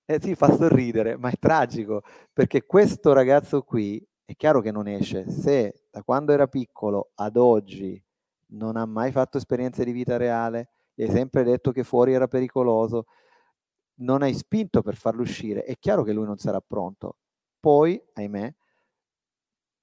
eh, 0.07 0.19
sì, 0.21 0.35
fa 0.35 0.51
sorridere, 0.57 1.17
ma 1.19 1.29
è 1.29 1.39
tragico, 1.39 2.03
perché 2.33 2.65
questo 2.65 3.13
ragazzo 3.13 3.63
qui 3.63 4.05
è 4.25 4.35
chiaro 4.35 4.61
che 4.61 4.71
non 4.71 4.89
esce. 4.89 5.31
Se 5.31 5.89
da 5.91 6.03
quando 6.03 6.33
era 6.33 6.47
piccolo 6.47 7.11
ad 7.17 7.37
oggi 7.37 8.03
non 8.49 8.77
ha 8.77 8.87
mai 8.87 9.13
fatto 9.13 9.37
esperienze 9.37 9.85
di 9.85 9.93
vita 9.93 10.17
reale, 10.17 10.71
gli 10.95 11.03
hai 11.03 11.11
sempre 11.11 11.43
detto 11.43 11.71
che 11.73 11.85
fuori 11.85 12.15
era 12.15 12.27
pericoloso, 12.27 13.07
non 13.99 14.23
hai 14.23 14.33
spinto 14.35 14.81
per 14.83 14.97
farlo 14.97 15.23
uscire, 15.23 15.65
è 15.65 15.77
chiaro 15.79 16.03
che 16.03 16.13
lui 16.13 16.25
non 16.25 16.39
sarà 16.39 16.61
pronto. 16.61 17.17
Poi, 17.61 18.01
ahimè, 18.15 18.55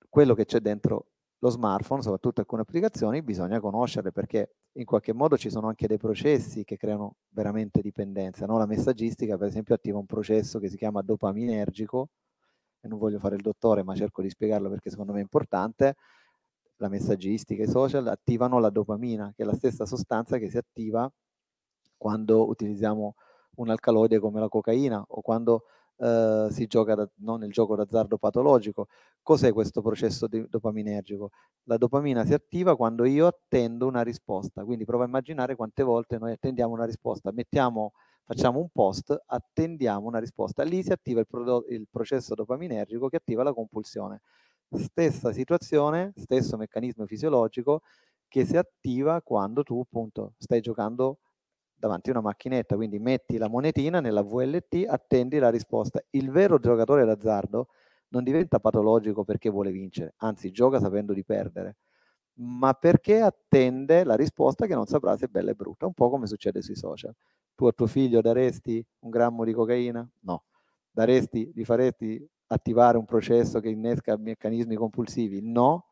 quello 0.10 0.34
che 0.34 0.46
c'è 0.46 0.60
dentro 0.60 1.13
lo 1.44 1.50
smartphone, 1.50 2.02
soprattutto 2.02 2.40
alcune 2.40 2.62
applicazioni, 2.62 3.22
bisogna 3.22 3.60
conoscerle 3.60 4.14
perché 4.14 4.56
in 4.78 4.86
qualche 4.86 5.12
modo 5.12 5.38
ci 5.38 5.50
sono 5.50 5.68
anche 5.68 5.88
dei 5.88 5.98
processi 5.98 6.64
che 6.64 6.78
creano 6.78 7.18
veramente 7.32 7.82
dipendenza. 7.82 8.46
No? 8.46 8.58
La 8.58 8.66
messaggistica, 8.66 9.38
per 9.38 9.50
esempio, 9.50 9.76
attiva 9.76 9.98
un 9.98 10.06
processo 10.06 10.58
che 10.60 10.70
si 10.70 10.78
chiama 10.78 11.02
dopaminergico, 11.02 12.12
e 12.80 12.88
non 12.88 12.98
voglio 12.98 13.20
fare 13.20 13.36
il 13.36 13.42
dottore, 13.42 13.84
ma 13.84 13.94
cerco 13.94 14.22
di 14.22 14.30
spiegarlo 14.30 14.70
perché 14.70 14.90
secondo 14.90 15.12
me 15.12 15.20
è 15.20 15.22
importante. 15.22 15.96
La 16.78 16.88
messaggistica 16.88 17.62
e 17.62 17.66
i 17.66 17.70
social 17.70 18.08
attivano 18.08 18.60
la 18.60 18.70
dopamina, 18.70 19.34
che 19.36 19.44
è 19.44 19.46
la 19.46 19.54
stessa 19.54 19.86
sostanza 19.86 20.38
che 20.38 20.50
si 20.50 20.58
attiva 20.58 21.12
quando 21.98 22.48
utilizziamo 22.48 23.16
un 23.56 23.70
alcaloide 23.70 24.20
come 24.20 24.40
la 24.40 24.48
cocaina 24.48 25.04
o 25.06 25.22
quando 25.22 25.66
eh, 25.98 26.48
si 26.52 26.66
gioca 26.68 26.96
da, 26.96 27.10
no, 27.18 27.36
nel 27.38 27.52
gioco 27.52 27.76
d'azzardo 27.76 28.18
patologico. 28.18 28.88
Cos'è 29.22 29.54
questo 29.54 29.82
processo 29.82 30.28
dopaminergico? 30.28 31.30
La 31.64 31.78
dopamina 31.78 32.26
si 32.26 32.34
attiva 32.34 32.76
quando 32.76 33.06
io 33.06 33.28
attendo 33.28 33.88
una 33.88 34.02
risposta, 34.02 34.64
quindi 34.64 34.86
prova 34.86 35.04
a 35.06 35.08
immaginare 35.08 35.56
quante 35.56 35.84
volte 35.84 36.18
noi 36.18 36.34
attendiamo 36.34 36.74
una 36.74 36.86
risposta. 36.86 37.32
Mettiamo, 37.32 37.94
facciamo 38.26 38.60
un 38.60 38.70
post, 38.72 39.16
attendiamo 39.26 40.08
una 40.08 40.20
risposta, 40.20 40.64
lì 40.64 40.84
si 40.84 40.92
attiva 40.92 41.20
il, 41.22 41.28
prodotto, 41.28 41.70
il 41.72 41.88
processo 41.90 42.36
dopaminergico 42.36 43.08
che 43.08 43.18
attiva 43.18 43.44
la 43.44 43.54
compulsione. 43.54 44.22
Stessa 44.70 45.32
situazione, 45.32 46.14
stesso 46.16 46.58
meccanismo 46.58 47.06
fisiologico 47.06 47.82
che 48.28 48.46
si 48.46 48.58
attiva 48.58 49.22
quando 49.22 49.62
tu 49.62 49.80
appunto 49.80 50.34
stai 50.40 50.60
giocando 50.60 51.20
davanti 51.84 52.10
a 52.10 52.14
una 52.14 52.22
macchinetta, 52.22 52.76
quindi 52.76 52.98
metti 52.98 53.38
la 53.38 53.50
monetina 53.50 54.00
nella 54.00 54.22
VLT, 54.22 54.86
attendi 54.88 55.38
la 55.38 55.50
risposta. 55.50 56.02
Il 56.12 56.32
vero 56.32 56.58
giocatore 56.58 57.04
d'azzardo 57.04 57.68
non 58.10 58.24
diventa 58.24 58.60
patologico 58.60 59.26
perché 59.26 59.50
vuole 59.50 59.70
vincere, 59.72 60.14
anzi 60.18 60.52
gioca 60.52 60.80
sapendo 60.80 61.12
di 61.12 61.26
perdere, 61.26 61.76
ma 62.36 62.74
perché 62.74 63.20
attende 63.20 64.06
la 64.06 64.16
risposta 64.16 64.66
che 64.66 64.76
non 64.76 64.86
saprà 64.86 65.18
se 65.18 65.26
è 65.26 65.28
bella 65.28 65.52
e 65.52 65.56
brutta, 65.56 65.86
un 65.86 65.94
po' 65.94 66.10
come 66.10 66.26
succede 66.26 66.62
sui 66.62 66.76
social. 66.76 67.14
Tu 67.54 67.66
a 67.66 67.74
tuo 67.74 67.88
figlio 67.88 68.22
daresti 68.22 68.86
un 69.00 69.10
grammo 69.10 69.44
di 69.44 69.52
cocaina? 69.52 70.10
No. 70.22 70.46
Daresti, 70.90 71.52
gli 71.54 71.66
faresti 71.66 72.26
attivare 72.48 72.98
un 72.98 73.06
processo 73.06 73.60
che 73.60 73.68
innesca 73.70 74.16
meccanismi 74.16 74.76
compulsivi? 74.76 75.42
No 75.42 75.88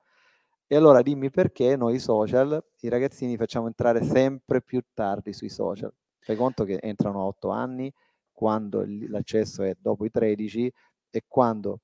e 0.71 0.77
allora 0.77 1.01
dimmi 1.01 1.29
perché 1.29 1.75
noi 1.75 1.99
social, 1.99 2.63
i 2.79 2.87
ragazzini 2.87 3.35
facciamo 3.35 3.67
entrare 3.67 4.01
sempre 4.05 4.61
più 4.61 4.81
tardi 4.93 5.33
sui 5.33 5.49
social. 5.49 5.93
Fai 6.17 6.37
conto 6.37 6.63
che 6.63 6.79
entrano 6.81 7.19
a 7.19 7.25
8 7.25 7.49
anni, 7.49 7.93
quando 8.31 8.85
l'accesso 9.09 9.63
è 9.63 9.75
dopo 9.77 10.05
i 10.05 10.09
13 10.09 10.71
e 11.09 11.23
quando, 11.27 11.81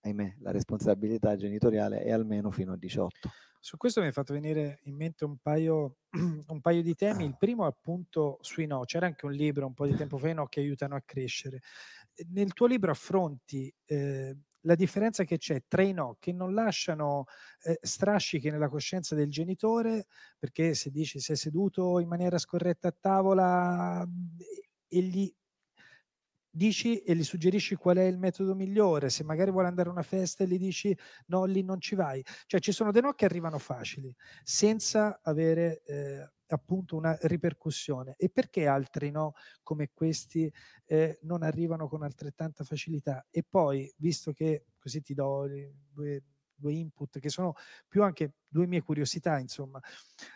ahimè, 0.00 0.36
la 0.40 0.52
responsabilità 0.52 1.36
genitoriale 1.36 2.00
è 2.00 2.10
almeno 2.10 2.50
fino 2.50 2.72
a 2.72 2.76
18. 2.78 3.28
Su 3.60 3.76
questo 3.76 4.00
mi 4.00 4.06
è 4.06 4.12
fatto 4.12 4.32
venire 4.32 4.80
in 4.84 4.96
mente 4.96 5.26
un 5.26 5.36
paio, 5.36 5.98
un 6.48 6.60
paio 6.62 6.80
di 6.80 6.94
temi. 6.94 7.26
Il 7.26 7.36
primo 7.36 7.66
appunto 7.66 8.38
sui 8.40 8.64
no. 8.64 8.84
C'era 8.86 9.04
anche 9.04 9.26
un 9.26 9.32
libro 9.32 9.66
un 9.66 9.74
po' 9.74 9.86
di 9.86 9.94
tempo 9.94 10.16
fa, 10.16 10.32
no, 10.32 10.46
che 10.46 10.60
aiutano 10.60 10.94
a 10.94 11.02
crescere. 11.04 11.60
Nel 12.30 12.54
tuo 12.54 12.66
libro 12.68 12.90
affronti 12.90 13.70
eh, 13.84 14.34
la 14.62 14.74
differenza 14.74 15.24
che 15.24 15.38
c'è 15.38 15.62
tra 15.66 15.82
i 15.82 15.92
no 15.92 16.16
che 16.18 16.32
non 16.32 16.54
lasciano 16.54 17.24
eh, 17.62 17.78
strascichi 17.80 18.50
nella 18.50 18.68
coscienza 18.68 19.14
del 19.14 19.30
genitore, 19.30 20.06
perché 20.38 20.74
se 20.74 20.90
dici 20.90 21.20
sei 21.20 21.36
seduto 21.36 21.98
in 22.00 22.08
maniera 22.08 22.38
scorretta 22.38 22.88
a 22.88 22.96
tavola 22.98 24.06
e 24.88 25.00
gli 25.02 25.32
dici 26.50 26.98
e 27.02 27.14
gli 27.14 27.22
suggerisci 27.22 27.76
qual 27.76 27.98
è 27.98 28.04
il 28.04 28.18
metodo 28.18 28.54
migliore, 28.54 29.10
se 29.10 29.22
magari 29.22 29.50
vuole 29.50 29.68
andare 29.68 29.88
a 29.88 29.92
una 29.92 30.02
festa 30.02 30.44
e 30.44 30.48
gli 30.48 30.58
dici 30.58 30.96
no, 31.26 31.44
lì 31.44 31.62
non 31.62 31.80
ci 31.80 31.94
vai. 31.94 32.24
Cioè 32.46 32.60
ci 32.60 32.72
sono 32.72 32.90
dei 32.90 33.02
no 33.02 33.12
che 33.12 33.24
arrivano 33.24 33.58
facili, 33.58 34.14
senza 34.42 35.20
avere 35.22 35.82
eh, 35.84 36.32
appunto 36.54 36.96
una 36.96 37.16
ripercussione. 37.22 38.14
E 38.16 38.30
perché 38.30 38.66
altri 38.66 39.10
no, 39.10 39.32
come 39.62 39.90
questi, 39.92 40.52
eh, 40.86 41.18
non 41.22 41.42
arrivano 41.42 41.88
con 41.88 42.02
altrettanta 42.02 42.64
facilità? 42.64 43.26
E 43.30 43.44
poi, 43.48 43.92
visto 43.96 44.32
che 44.32 44.66
così 44.78 45.02
ti 45.02 45.14
do 45.14 45.46
due, 45.92 46.22
due 46.54 46.72
input 46.72 47.18
che 47.20 47.28
sono 47.28 47.54
più 47.86 48.02
anche 48.02 48.34
due 48.48 48.66
mie 48.66 48.82
curiosità, 48.82 49.38
insomma, 49.38 49.80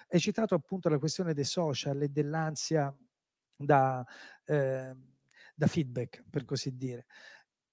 hai 0.09 0.21
citato 0.21 0.54
appunto 0.54 0.88
la 0.88 0.99
questione 0.99 1.35
dei 1.35 1.45
social 1.45 2.02
e 2.02 2.09
dell'ansia 2.09 2.95
da, 3.57 4.04
eh, 4.45 4.95
da 5.54 5.66
feedback, 5.66 6.25
per 6.31 6.45
così 6.45 6.76
dire 6.76 7.07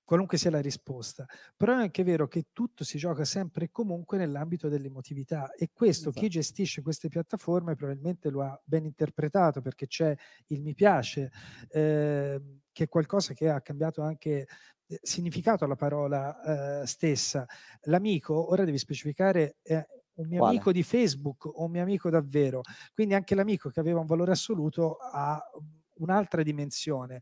qualunque 0.09 0.39
sia 0.39 0.49
la 0.49 0.59
risposta. 0.59 1.23
Però 1.55 1.71
è 1.71 1.75
anche 1.75 2.03
vero 2.03 2.27
che 2.27 2.47
tutto 2.51 2.83
si 2.83 2.97
gioca 2.97 3.25
sempre 3.25 3.65
e 3.65 3.69
comunque 3.71 4.17
nell'ambito 4.17 4.67
dell'emotività 4.67 5.53
e 5.53 5.69
questo 5.71 6.09
esatto. 6.09 6.19
chi 6.25 6.29
gestisce 6.29 6.81
queste 6.81 7.09
piattaforme 7.09 7.75
probabilmente 7.75 8.31
lo 8.31 8.41
ha 8.41 8.59
ben 8.63 8.85
interpretato 8.85 9.61
perché 9.61 9.85
c'è 9.85 10.15
il 10.47 10.63
mi 10.63 10.73
piace, 10.73 11.29
eh, 11.69 12.41
che 12.71 12.85
è 12.85 12.87
qualcosa 12.87 13.35
che 13.35 13.49
ha 13.49 13.61
cambiato 13.61 14.01
anche 14.01 14.47
eh, 14.87 14.99
significato 14.99 15.63
alla 15.63 15.75
parola 15.75 16.81
eh, 16.81 16.87
stessa. 16.87 17.45
L'amico, 17.81 18.49
ora 18.49 18.63
devi 18.63 18.79
specificare, 18.79 19.57
è 19.61 19.75
un 20.13 20.27
mio 20.27 20.39
Quale? 20.39 20.55
amico 20.55 20.71
di 20.71 20.81
Facebook 20.81 21.45
o 21.45 21.65
un 21.65 21.69
mio 21.71 21.83
amico 21.83 22.09
davvero. 22.09 22.61
Quindi 22.95 23.13
anche 23.13 23.35
l'amico 23.35 23.69
che 23.69 23.79
aveva 23.79 23.99
un 23.99 24.07
valore 24.07 24.31
assoluto 24.31 24.95
ha 24.95 25.39
un'altra 25.99 26.41
dimensione 26.41 27.19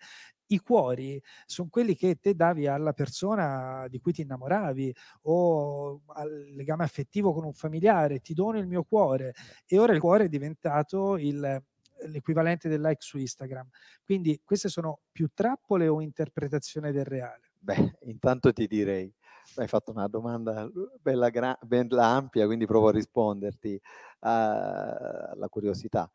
i 0.47 0.59
cuori 0.59 1.21
sono 1.45 1.69
quelli 1.69 1.95
che 1.95 2.15
te 2.15 2.35
davi 2.35 2.67
alla 2.67 2.93
persona 2.93 3.87
di 3.89 3.99
cui 3.99 4.13
ti 4.13 4.21
innamoravi 4.21 4.95
o 5.23 6.01
al 6.07 6.51
legame 6.55 6.83
affettivo 6.83 7.33
con 7.33 7.43
un 7.43 7.53
familiare, 7.53 8.19
ti 8.19 8.33
dono 8.33 8.57
il 8.57 8.67
mio 8.67 8.83
cuore 8.83 9.33
e 9.65 9.77
ora 9.77 9.93
il 9.93 9.99
cuore 9.99 10.25
è 10.25 10.29
diventato 10.29 11.17
il, 11.17 11.61
l'equivalente 12.05 12.69
del 12.69 12.81
like 12.81 13.01
su 13.01 13.17
Instagram. 13.17 13.69
Quindi 14.03 14.41
queste 14.43 14.69
sono 14.69 14.99
più 15.11 15.29
trappole 15.33 15.87
o 15.87 16.01
interpretazione 16.01 16.91
del 16.91 17.05
reale? 17.05 17.51
Beh, 17.59 17.97
intanto 18.03 18.53
ti 18.53 18.67
direi, 18.67 19.13
hai 19.55 19.67
fatto 19.67 19.91
una 19.91 20.07
domanda 20.07 20.69
bella, 21.01 21.29
gra- 21.29 21.57
bella 21.61 22.05
ampia, 22.05 22.45
quindi 22.45 22.65
provo 22.65 22.89
a 22.89 22.91
risponderti 22.91 23.79
alla 24.19 25.47
curiosità. 25.49 26.09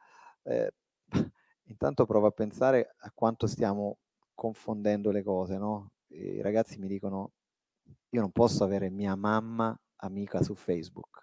Eh, 0.44 0.72
intanto 1.64 2.06
provo 2.06 2.28
a 2.28 2.30
pensare 2.30 2.94
a 2.98 3.10
quanto 3.14 3.46
stiamo 3.46 3.98
confondendo 4.34 5.10
le 5.10 5.22
cose, 5.22 5.56
no? 5.56 5.92
I 6.08 6.40
ragazzi 6.40 6.78
mi 6.78 6.88
dicono, 6.88 7.32
io 8.10 8.20
non 8.20 8.30
posso 8.30 8.64
avere 8.64 8.90
mia 8.90 9.14
mamma 9.14 9.78
amica 9.96 10.42
su 10.42 10.54
Facebook, 10.54 11.22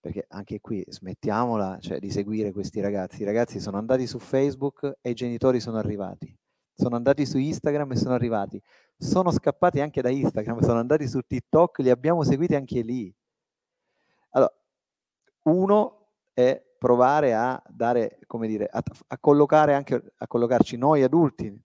perché 0.00 0.26
anche 0.28 0.60
qui 0.60 0.84
smettiamola 0.86 1.78
cioè, 1.80 1.98
di 1.98 2.10
seguire 2.10 2.52
questi 2.52 2.80
ragazzi. 2.80 3.22
I 3.22 3.24
ragazzi 3.24 3.58
sono 3.60 3.78
andati 3.78 4.06
su 4.06 4.18
Facebook 4.18 4.98
e 5.00 5.10
i 5.10 5.14
genitori 5.14 5.58
sono 5.58 5.78
arrivati, 5.78 6.34
sono 6.74 6.96
andati 6.96 7.26
su 7.26 7.38
Instagram 7.38 7.92
e 7.92 7.96
sono 7.96 8.14
arrivati, 8.14 8.62
sono 8.96 9.30
scappati 9.32 9.80
anche 9.80 10.02
da 10.02 10.10
Instagram, 10.10 10.60
sono 10.62 10.78
andati 10.78 11.08
su 11.08 11.20
TikTok, 11.20 11.78
li 11.78 11.90
abbiamo 11.90 12.22
seguiti 12.22 12.54
anche 12.54 12.80
lì. 12.82 13.12
Allora, 14.30 14.52
Uno 15.44 16.10
è 16.32 16.62
provare 16.78 17.34
a 17.34 17.60
dare, 17.68 18.18
come 18.26 18.46
dire, 18.46 18.66
a, 18.66 18.82
a 19.08 19.18
collocare 19.18 19.74
anche, 19.74 20.12
a 20.14 20.26
collocarci 20.26 20.76
noi 20.76 21.02
adulti 21.02 21.64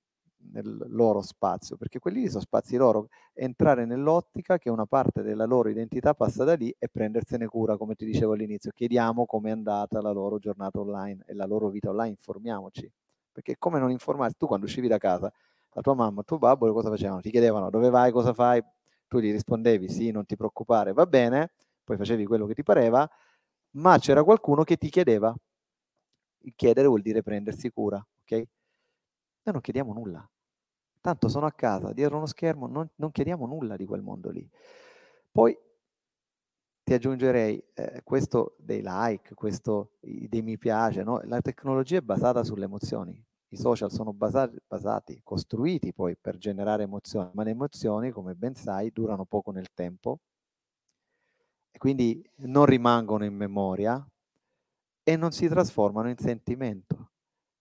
nel 0.52 0.86
loro 0.90 1.22
spazio, 1.22 1.78
perché 1.78 2.00
quelli 2.00 2.28
sono 2.28 2.42
spazi 2.42 2.76
loro, 2.78 3.08
entrare 3.34 3.86
nell'ottica 3.86 4.58
che 4.58 4.70
una 4.70 4.86
parte 4.86 5.22
della 5.22 5.46
loro 5.46 5.70
identità 5.70 6.14
passa 6.14 6.44
da 6.44 6.54
lì 6.54 6.74
e 6.78 6.88
prendersene 6.90 7.48
cura, 7.48 7.78
come 7.78 7.96
ti 7.96 8.06
dicevo 8.06 8.34
all'inizio, 8.34 8.72
chiediamo 8.72 9.26
come 9.26 9.50
è 9.50 9.52
andata 9.54 10.02
la 10.02 10.12
loro 10.12 10.40
giornata 10.40 10.80
online 10.80 11.24
e 11.28 11.34
la 11.34 11.46
loro 11.46 11.70
vita 11.70 11.90
online, 11.90 12.10
informiamoci, 12.10 12.92
perché 13.32 13.56
come 13.58 13.80
non 13.80 13.92
informarti, 13.92 14.36
tu 14.38 14.48
quando 14.48 14.66
uscivi 14.66 14.88
da 14.88 14.98
casa, 14.98 15.32
la 15.74 15.82
tua 15.82 15.94
mamma, 15.94 16.24
tuo 16.24 16.38
babbo 16.38 16.72
cosa 16.74 16.90
facevano? 16.90 17.22
Ti 17.22 17.32
chiedevano 17.32 17.70
dove 17.70 17.90
vai, 17.90 18.12
cosa 18.12 18.34
fai, 18.34 18.62
tu 19.08 19.20
gli 19.20 19.32
rispondevi 19.32 19.90
sì, 19.90 20.12
non 20.12 20.26
ti 20.26 20.36
preoccupare, 20.36 20.94
va 20.94 21.06
bene, 21.06 21.52
poi 21.84 21.98
facevi 21.98 22.26
quello 22.26 22.46
che 22.46 22.54
ti 22.54 22.64
pareva, 22.64 23.10
ma 23.72 23.98
c'era 24.00 24.24
qualcuno 24.24 24.64
che 24.64 24.78
ti 24.78 24.90
chiedeva. 24.90 25.34
Il 26.44 26.54
chiedere 26.56 26.88
vuol 26.88 27.02
dire 27.02 27.24
prendersi 27.24 27.70
cura, 27.70 27.98
ok? 27.98 28.32
Noi 29.44 29.54
non 29.54 29.62
chiediamo 29.62 29.94
nulla. 29.94 30.28
Tanto 31.02 31.28
sono 31.30 31.48
a 31.48 31.52
casa, 31.52 31.94
dietro 31.94 32.18
uno 32.18 32.28
schermo, 32.28 32.68
non, 32.68 32.88
non 32.96 33.12
chiediamo 33.12 33.48
nulla 33.48 33.76
di 33.76 33.86
quel 33.86 34.02
mondo 34.02 34.30
lì. 34.30 34.48
Poi 35.32 35.58
ti 36.84 36.94
aggiungerei 36.94 37.64
eh, 37.74 38.02
questo 38.04 38.56
dei 38.60 38.82
like, 38.84 39.34
questo 39.34 39.94
dei 40.00 40.42
mi 40.42 40.58
piace, 40.58 41.04
no? 41.04 41.22
la 41.24 41.42
tecnologia 41.42 41.98
è 41.98 42.02
basata 42.02 42.44
sulle 42.44 42.66
emozioni, 42.66 43.24
i 43.50 43.58
social 43.58 43.92
sono 43.92 44.14
basati, 44.14 44.58
basati, 44.68 45.22
costruiti 45.24 45.94
poi 45.94 46.16
per 46.18 46.38
generare 46.38 46.84
emozioni, 46.84 47.30
ma 47.34 47.44
le 47.44 47.52
emozioni, 47.52 48.12
come 48.12 48.36
ben 48.36 48.56
sai, 48.56 48.92
durano 48.92 49.26
poco 49.26 49.52
nel 49.52 49.74
tempo 49.74 50.20
e 51.72 51.78
quindi 51.78 52.22
non 52.38 52.66
rimangono 52.66 53.26
in 53.26 53.34
memoria 53.34 54.06
e 55.04 55.16
non 55.16 55.32
si 55.32 55.48
trasformano 55.48 56.10
in 56.10 56.18
sentimento. 56.18 57.12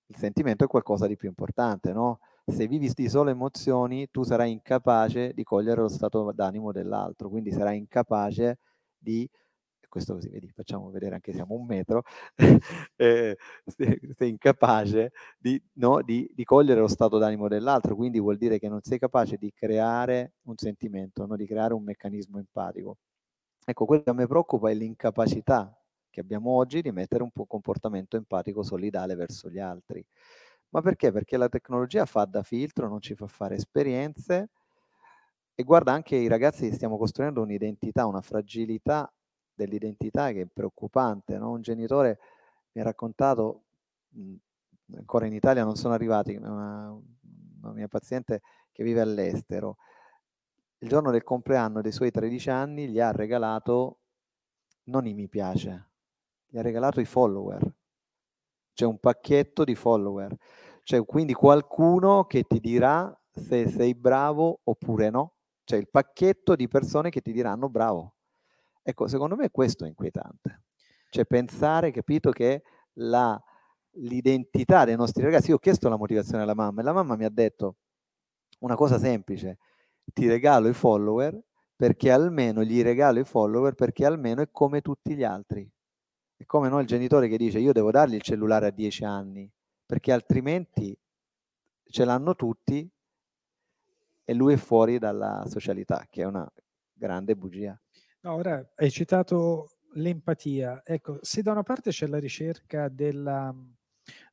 Il 0.06 0.16
sentimento 0.16 0.64
è 0.64 0.66
qualcosa 0.66 1.06
di 1.06 1.16
più 1.16 1.28
importante, 1.28 1.92
no? 1.92 2.20
Se 2.50 2.66
vivi 2.66 2.90
di 2.94 3.08
solo 3.08 3.30
emozioni, 3.30 4.08
tu 4.10 4.22
sarai 4.22 4.50
incapace 4.50 5.32
di 5.32 5.44
cogliere 5.44 5.80
lo 5.82 5.88
stato 5.88 6.32
d'animo 6.32 6.72
dell'altro, 6.72 7.28
quindi 7.28 7.52
sarai 7.52 7.78
incapace 7.78 8.58
di 8.98 9.28
questo 9.88 10.14
così, 10.14 10.28
vedi, 10.28 10.48
facciamo 10.54 10.88
vedere 10.90 11.16
anche 11.16 11.32
siamo 11.32 11.54
un 11.56 11.66
metro, 11.66 12.04
eh, 12.96 13.36
sei 13.66 14.30
incapace 14.30 15.10
di, 15.36 15.60
no, 15.74 16.00
di, 16.02 16.30
di, 16.32 16.44
cogliere 16.44 16.80
lo 16.80 16.88
stato 16.88 17.18
d'animo 17.18 17.48
dell'altro, 17.48 17.96
quindi 17.96 18.20
vuol 18.20 18.36
dire 18.36 18.58
che 18.58 18.68
non 18.68 18.80
sei 18.82 18.98
capace 18.98 19.36
di 19.36 19.52
creare 19.52 20.34
un 20.42 20.56
sentimento, 20.56 21.26
no? 21.26 21.36
di 21.36 21.46
creare 21.46 21.74
un 21.74 21.82
meccanismo 21.82 22.38
empatico. 22.38 22.98
Ecco, 23.64 23.84
quello 23.84 24.02
che 24.02 24.10
a 24.10 24.14
me 24.14 24.26
preoccupa 24.26 24.70
è 24.70 24.74
l'incapacità 24.74 25.76
che 26.08 26.20
abbiamo 26.20 26.50
oggi 26.50 26.82
di 26.82 26.90
mettere 26.92 27.22
un 27.22 27.30
po' 27.30 27.46
comportamento 27.46 28.16
empatico 28.16 28.62
solidale 28.62 29.14
verso 29.14 29.50
gli 29.50 29.58
altri. 29.58 30.04
Ma 30.70 30.80
perché? 30.82 31.10
Perché 31.12 31.36
la 31.36 31.48
tecnologia 31.48 32.04
fa 32.06 32.24
da 32.24 32.42
filtro, 32.42 32.88
non 32.88 33.00
ci 33.00 33.14
fa 33.14 33.26
fare 33.26 33.56
esperienze 33.56 34.50
e 35.54 35.62
guarda 35.62 35.92
anche 35.92 36.16
i 36.16 36.26
ragazzi 36.26 36.72
stiamo 36.72 36.96
costruendo 36.96 37.42
un'identità, 37.42 38.06
una 38.06 38.22
fragilità 38.22 39.12
dell'identità 39.52 40.32
che 40.32 40.42
è 40.42 40.46
preoccupante. 40.46 41.36
No? 41.38 41.50
Un 41.50 41.60
genitore 41.60 42.18
mi 42.72 42.80
ha 42.80 42.84
raccontato, 42.84 43.64
mh, 44.08 44.34
ancora 44.96 45.26
in 45.26 45.34
Italia 45.34 45.64
non 45.64 45.76
sono 45.76 45.92
arrivati, 45.94 46.34
una, 46.36 46.96
una 47.62 47.72
mia 47.72 47.88
paziente 47.88 48.40
che 48.72 48.82
vive 48.82 49.00
all'estero, 49.00 49.76
il 50.78 50.88
giorno 50.88 51.10
del 51.10 51.24
compleanno 51.24 51.82
dei 51.82 51.92
suoi 51.92 52.10
13 52.10 52.48
anni 52.48 52.88
gli 52.88 53.00
ha 53.00 53.12
regalato 53.12 53.98
non 54.84 55.06
i 55.06 55.12
mi 55.12 55.28
piace, 55.28 55.88
gli 56.46 56.56
ha 56.56 56.62
regalato 56.62 57.00
i 57.00 57.04
follower. 57.04 57.70
C'è 58.72 58.84
un 58.84 58.98
pacchetto 58.98 59.64
di 59.64 59.74
follower, 59.74 60.34
c'è 60.82 61.04
quindi 61.04 61.34
qualcuno 61.34 62.24
che 62.24 62.44
ti 62.44 62.60
dirà 62.60 63.14
se 63.30 63.68
sei 63.68 63.94
bravo 63.94 64.60
oppure 64.64 65.10
no. 65.10 65.34
C'è 65.64 65.76
il 65.76 65.88
pacchetto 65.88 66.56
di 66.56 66.66
persone 66.66 67.10
che 67.10 67.20
ti 67.20 67.32
diranno 67.32 67.68
bravo. 67.68 68.14
Ecco, 68.82 69.06
secondo 69.06 69.36
me 69.36 69.50
questo 69.50 69.84
è 69.84 69.88
inquietante. 69.88 70.62
Cioè 71.10 71.26
pensare, 71.26 71.90
capito, 71.90 72.30
che 72.30 72.62
la, 72.94 73.40
l'identità 73.92 74.84
dei 74.84 74.96
nostri 74.96 75.22
ragazzi, 75.22 75.50
io 75.50 75.56
ho 75.56 75.60
chiesto 75.60 75.88
la 75.88 75.96
motivazione 75.96 76.42
alla 76.42 76.54
mamma 76.54 76.80
e 76.80 76.84
la 76.84 76.92
mamma 76.92 77.16
mi 77.16 77.24
ha 77.24 77.30
detto 77.30 77.76
una 78.60 78.74
cosa 78.74 78.98
semplice, 78.98 79.58
ti 80.12 80.26
regalo 80.28 80.68
i 80.68 80.72
follower 80.72 81.38
perché 81.76 82.10
almeno 82.10 82.62
gli 82.62 82.82
regalo 82.82 83.20
i 83.20 83.24
follower 83.24 83.74
perché 83.74 84.04
almeno 84.04 84.42
è 84.42 84.50
come 84.50 84.80
tutti 84.80 85.14
gli 85.14 85.24
altri. 85.24 85.70
È 86.40 86.46
come 86.46 86.70
no, 86.70 86.80
il 86.80 86.86
genitore 86.86 87.28
che 87.28 87.36
dice 87.36 87.58
io 87.58 87.70
devo 87.70 87.90
dargli 87.90 88.14
il 88.14 88.22
cellulare 88.22 88.68
a 88.68 88.70
10 88.70 89.04
anni 89.04 89.52
perché 89.84 90.10
altrimenti 90.10 90.98
ce 91.84 92.04
l'hanno 92.06 92.34
tutti 92.34 92.90
e 94.24 94.32
lui 94.32 94.54
è 94.54 94.56
fuori 94.56 94.98
dalla 94.98 95.44
socialità, 95.46 96.06
che 96.08 96.22
è 96.22 96.24
una 96.24 96.50
grande 96.94 97.36
bugia. 97.36 97.78
Ora 98.22 98.66
hai 98.74 98.90
citato 98.90 99.80
l'empatia. 99.92 100.80
Ecco, 100.82 101.18
se 101.20 101.42
da 101.42 101.50
una 101.50 101.62
parte 101.62 101.90
c'è 101.90 102.06
la 102.06 102.18
ricerca 102.18 102.88
della, 102.88 103.54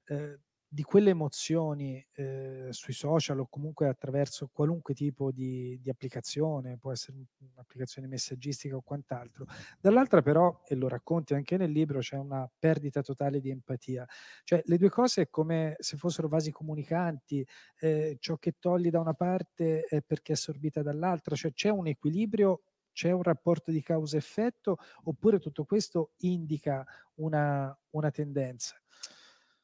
eh, 0.05 0.39
di 0.69 0.83
quelle 0.83 1.11
emozioni 1.11 2.05
eh, 2.13 2.67
sui 2.71 2.93
social 2.93 3.39
o 3.39 3.47
comunque 3.47 3.87
attraverso 3.87 4.49
qualunque 4.51 4.93
tipo 4.93 5.31
di, 5.31 5.79
di, 5.81 5.89
applicazione, 5.89 6.77
può 6.77 6.91
essere 6.91 7.17
un'applicazione 7.53 8.07
messaggistica 8.07 8.75
o 8.75 8.81
quant'altro. 8.81 9.45
Dall'altra 9.79 10.21
però, 10.21 10.61
e 10.67 10.75
lo 10.75 10.89
racconti 10.89 11.33
anche 11.33 11.55
nel 11.55 11.71
libro, 11.71 11.99
c'è 11.99 12.17
una 12.17 12.49
perdita 12.59 13.01
totale 13.01 13.39
di 13.39 13.49
empatia. 13.49 14.05
Cioè 14.43 14.61
le 14.65 14.77
due 14.77 14.89
cose 14.89 15.23
è 15.23 15.29
come 15.29 15.75
se 15.79 15.95
fossero 15.95 16.27
vasi 16.27 16.51
comunicanti, 16.51 17.45
eh, 17.79 18.17
ciò 18.19 18.37
che 18.37 18.55
togli 18.59 18.89
da 18.89 18.99
una 18.99 19.13
parte 19.13 19.83
è 19.83 20.01
perché 20.01 20.33
è 20.33 20.35
assorbita 20.35 20.81
dall'altra, 20.81 21.35
cioè 21.35 21.53
c'è 21.53 21.69
un 21.69 21.87
equilibrio 21.87 22.61
c'è 22.97 23.11
un 23.11 23.21
rapporto 23.21 23.69
di 23.69 23.83
causa-effetto 23.83 24.77
oppure 25.03 25.37
tutto 25.37 25.65
questo 25.65 26.13
indica 26.21 26.83
una, 27.17 27.77
una 27.91 28.09
tendenza? 28.09 28.75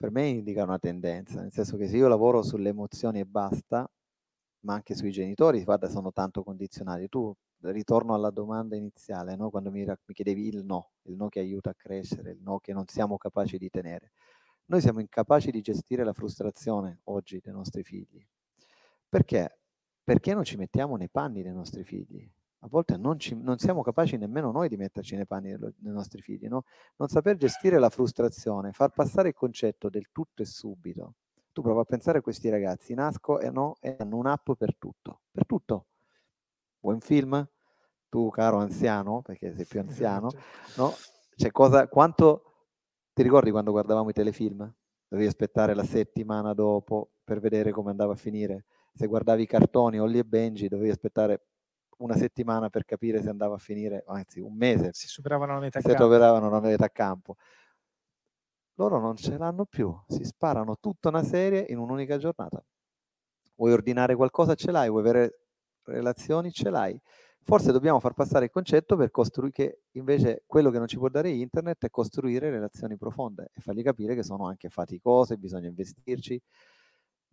Per 0.03 0.11
me 0.11 0.27
indica 0.27 0.63
una 0.63 0.79
tendenza, 0.79 1.39
nel 1.39 1.53
senso 1.53 1.77
che 1.77 1.87
se 1.87 1.95
io 1.95 2.09
lavoro 2.09 2.43
sulle 2.43 2.67
emozioni 2.67 3.19
e 3.19 3.25
basta, 3.25 3.89
ma 4.65 4.73
anche 4.73 4.95
sui 4.95 5.11
genitori, 5.11 5.63
guarda, 5.63 5.87
sono 5.87 6.11
tanto 6.11 6.43
condizionati. 6.43 7.07
Tu 7.07 7.33
ritorno 7.61 8.13
alla 8.13 8.29
domanda 8.29 8.75
iniziale, 8.75 9.37
no? 9.37 9.49
quando 9.49 9.71
mi, 9.71 9.85
mi, 9.85 10.13
chiedevi 10.13 10.45
il 10.45 10.65
no, 10.65 10.91
il 11.03 11.15
no 11.15 11.29
che 11.29 11.39
aiuta 11.39 11.69
a 11.69 11.73
crescere, 11.73 12.31
il 12.31 12.41
no 12.41 12.59
che 12.59 12.73
non 12.73 12.85
siamo 12.85 13.15
capaci 13.15 13.57
di 13.57 13.69
tenere. 13.69 14.11
Noi 14.65 14.81
siamo 14.81 14.99
incapaci 14.99 15.51
di 15.51 15.61
gestire 15.61 16.03
la 16.03 16.11
frustrazione 16.11 16.99
oggi 17.05 17.39
dei 17.41 17.53
nostri 17.53 17.81
figli. 17.83 18.21
Perché? 19.07 19.57
Perché 20.03 20.33
non 20.33 20.43
ci 20.43 20.57
mettiamo 20.57 20.97
nei 20.97 21.09
panni 21.09 21.43
dei 21.43 21.53
nostri 21.53 21.85
figli 21.85 22.29
a 22.63 22.67
volte 22.69 22.95
non, 22.95 23.19
ci, 23.19 23.35
non, 23.35 23.57
siamo 23.57 23.81
capaci 23.81 24.15
nemmeno 24.15 24.49
noi 24.51 24.69
di 24.69 24.77
metterci 24.77 25.15
nei 25.17 25.25
panni 25.25 25.53
dei 25.57 25.91
nostri 25.91 26.21
figli, 26.21 26.47
no? 26.47 26.63
non 26.95 27.09
saper 27.09 27.35
gestire 27.35 27.77
la 27.77 27.89
frustrazione, 27.89 28.71
far 28.71 28.91
passare 28.91 29.29
il 29.29 29.33
concetto 29.33 29.89
del 29.89 30.07
tutto 30.13 30.41
e 30.41 30.45
subito. 30.45 31.15
Tu 31.51 31.61
prova 31.61 31.81
a 31.81 31.83
pensare 31.83 32.19
a 32.19 32.21
questi 32.21 32.49
ragazzi, 32.49 32.93
nascono 32.93 33.75
e 33.81 33.95
hanno 33.99 34.17
un'app 34.17 34.51
per 34.53 34.75
tutto, 34.77 35.21
per 35.29 35.45
tutto. 35.45 35.87
Vuoi 36.79 36.95
un 36.95 37.01
film? 37.01 37.47
Tu 38.07 38.29
caro 38.29 38.57
anziano, 38.57 39.21
perché 39.21 39.53
sei 39.53 39.65
più 39.65 39.81
anziano, 39.81 40.29
no? 40.77 40.93
Cioè 41.35 41.51
cosa, 41.51 41.87
quanto, 41.89 42.43
ti 43.11 43.23
ricordi 43.23 43.51
quando 43.51 43.71
guardavamo 43.71 44.09
i 44.09 44.13
telefilm? 44.13 44.73
Dovevi 45.07 45.27
aspettare 45.27 45.75
la 45.75 45.83
settimana 45.83 46.53
dopo 46.53 47.11
per 47.25 47.41
vedere 47.41 47.71
come 47.71 47.91
andava 47.91 48.13
a 48.13 48.17
finire. 48.17 48.65
Se 48.93 49.05
guardavi 49.05 49.43
i 49.43 49.47
cartoni, 49.47 49.99
Ollie 49.99 50.21
e 50.21 50.25
Benji, 50.25 50.69
dovevi 50.69 50.89
aspettare 50.89 51.41
una 51.97 52.15
settimana 52.15 52.69
per 52.69 52.85
capire 52.85 53.21
se 53.21 53.29
andava 53.29 53.55
a 53.55 53.57
finire, 53.57 54.03
anzi 54.07 54.39
un 54.39 54.55
mese. 54.55 54.89
Si 54.93 55.07
superavano 55.07 55.53
la 55.53 55.59
metà 55.59 55.81
se 55.81 55.89
campo. 55.89 56.03
superavano 56.03 56.49
la 56.49 56.59
metà 56.59 56.89
campo. 56.89 57.35
Loro 58.75 58.99
non 58.99 59.15
ce 59.15 59.37
l'hanno 59.37 59.65
più, 59.65 59.95
si 60.07 60.23
sparano 60.23 60.77
tutta 60.79 61.09
una 61.09 61.23
serie 61.23 61.65
in 61.69 61.77
un'unica 61.77 62.17
giornata. 62.17 62.63
Vuoi 63.55 63.71
ordinare 63.71 64.15
qualcosa, 64.15 64.55
ce 64.55 64.71
l'hai, 64.71 64.89
vuoi 64.89 65.01
avere 65.01 65.41
relazioni, 65.83 66.51
ce 66.51 66.69
l'hai. 66.69 66.99
Forse 67.45 67.71
dobbiamo 67.71 67.99
far 67.99 68.13
passare 68.13 68.45
il 68.45 68.51
concetto 68.51 68.95
per 68.95 69.11
costruire 69.11 69.51
che 69.51 69.81
invece 69.91 70.43
quello 70.47 70.71
che 70.71 70.77
non 70.79 70.87
ci 70.87 70.97
può 70.97 71.09
dare 71.09 71.29
internet 71.29 71.85
è 71.85 71.89
costruire 71.89 72.49
relazioni 72.49 72.97
profonde 72.97 73.49
e 73.53 73.61
fargli 73.61 73.83
capire 73.83 74.15
che 74.15 74.23
sono 74.23 74.47
anche 74.47 74.69
faticose, 74.69 75.37
bisogna 75.37 75.67
investirci, 75.67 76.41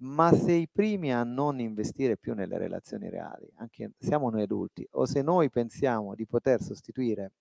ma 0.03 0.33
se 0.33 0.53
i 0.53 0.69
primi 0.69 1.13
a 1.13 1.25
non 1.25 1.61
investire 1.61 2.17
più 2.17 2.35
nelle 2.35 2.59
relazioni 2.59 3.11
reali, 3.11 3.51
anche 3.57 3.93
siamo 3.99 4.31
noi 4.31 4.43
adulti, 4.43 4.87
o 4.93 5.07
se 5.07 5.23
noi 5.23 5.51
pensiamo 5.51 6.15
di 6.15 6.27
poter 6.27 6.63
sostituire 6.63 7.33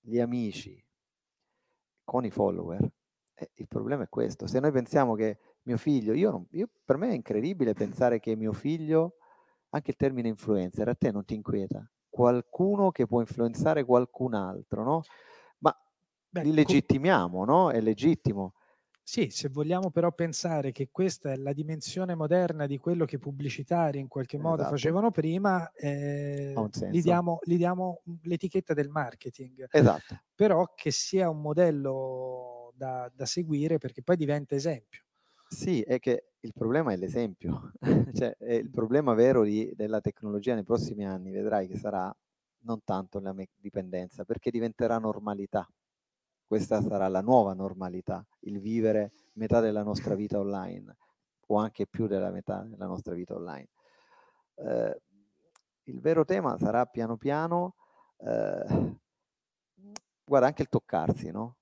gli 0.00 0.18
amici 0.18 0.82
con 2.04 2.24
i 2.24 2.30
follower, 2.30 2.90
eh, 3.34 3.50
il 3.54 3.68
problema 3.68 4.04
è 4.04 4.08
questo. 4.08 4.46
Se 4.46 4.60
noi 4.60 4.72
pensiamo 4.72 5.14
che 5.14 5.38
mio 5.62 5.76
figlio, 5.76 6.12
io, 6.12 6.30
non, 6.30 6.46
io 6.50 6.68
per 6.84 6.96
me 6.96 7.10
è 7.10 7.14
incredibile 7.14 7.72
pensare 7.72 8.20
che 8.20 8.36
mio 8.36 8.52
figlio, 8.52 9.16
anche 9.70 9.90
il 9.90 9.96
termine 9.96 10.28
influencer, 10.28 10.88
a 10.88 10.94
te 10.94 11.10
non 11.10 11.24
ti 11.24 11.34
inquieta, 11.34 11.86
qualcuno 12.08 12.90
che 12.90 13.06
può 13.06 13.20
influenzare 13.20 13.84
qualcun 13.84 14.34
altro, 14.34 14.82
no? 14.82 15.02
Beh, 15.58 15.74
Beh, 16.28 16.42
li 16.42 16.52
legittimiamo, 16.52 17.44
no? 17.44 17.70
È 17.70 17.80
legittimo. 17.80 18.54
Sì, 19.08 19.30
se 19.30 19.48
vogliamo 19.48 19.90
però 19.90 20.12
pensare 20.12 20.70
che 20.70 20.90
questa 20.92 21.32
è 21.32 21.36
la 21.36 21.54
dimensione 21.54 22.14
moderna 22.14 22.66
di 22.66 22.76
quello 22.76 23.06
che 23.06 23.16
i 23.16 23.18
pubblicitari 23.18 23.98
in 23.98 24.06
qualche 24.06 24.36
modo 24.36 24.56
esatto. 24.56 24.74
facevano 24.76 25.10
prima, 25.10 25.72
eh, 25.72 26.52
gli, 26.90 27.00
diamo, 27.00 27.38
gli, 27.42 27.56
diamo, 27.56 28.02
l'etichetta 28.24 28.74
del 28.74 28.90
marketing. 28.90 29.66
Esatto. 29.70 30.20
Però 30.34 30.74
che 30.74 30.90
sia 30.90 31.30
un 31.30 31.40
modello 31.40 32.74
da, 32.76 33.10
da 33.14 33.24
seguire 33.24 33.78
perché 33.78 34.02
poi 34.02 34.16
diventa 34.16 34.54
esempio. 34.54 35.04
Sì, 35.48 35.80
è 35.80 35.98
che 35.98 36.32
il 36.40 36.52
problema 36.52 36.92
è 36.92 36.96
l'esempio, 36.98 37.72
cioè 38.14 38.36
è 38.36 38.52
il 38.52 38.68
problema 38.68 39.14
vero 39.14 39.42
di, 39.42 39.72
della 39.74 40.02
tecnologia 40.02 40.52
nei 40.52 40.64
prossimi 40.64 41.06
anni, 41.06 41.30
vedrai 41.30 41.66
che 41.66 41.78
sarà 41.78 42.14
non 42.64 42.82
tanto 42.84 43.20
la 43.20 43.34
dipendenza, 43.56 44.26
perché 44.26 44.50
diventerà 44.50 44.98
normalità 44.98 45.66
questa 46.48 46.80
sarà 46.80 47.08
la 47.08 47.20
nuova 47.20 47.52
normalità, 47.52 48.26
il 48.40 48.58
vivere 48.58 49.12
metà 49.34 49.60
della 49.60 49.82
nostra 49.82 50.14
vita 50.14 50.38
online 50.38 50.96
o 51.48 51.56
anche 51.56 51.86
più 51.86 52.06
della 52.06 52.30
metà 52.30 52.62
della 52.62 52.86
nostra 52.86 53.12
vita 53.12 53.34
online. 53.34 53.68
Eh, 54.54 55.02
il 55.84 56.00
vero 56.00 56.24
tema 56.24 56.56
sarà 56.56 56.86
piano 56.86 57.18
piano, 57.18 57.74
eh, 58.16 58.96
guarda 60.24 60.46
anche 60.46 60.62
il 60.62 60.70
toccarsi, 60.70 61.30
no? 61.30 61.56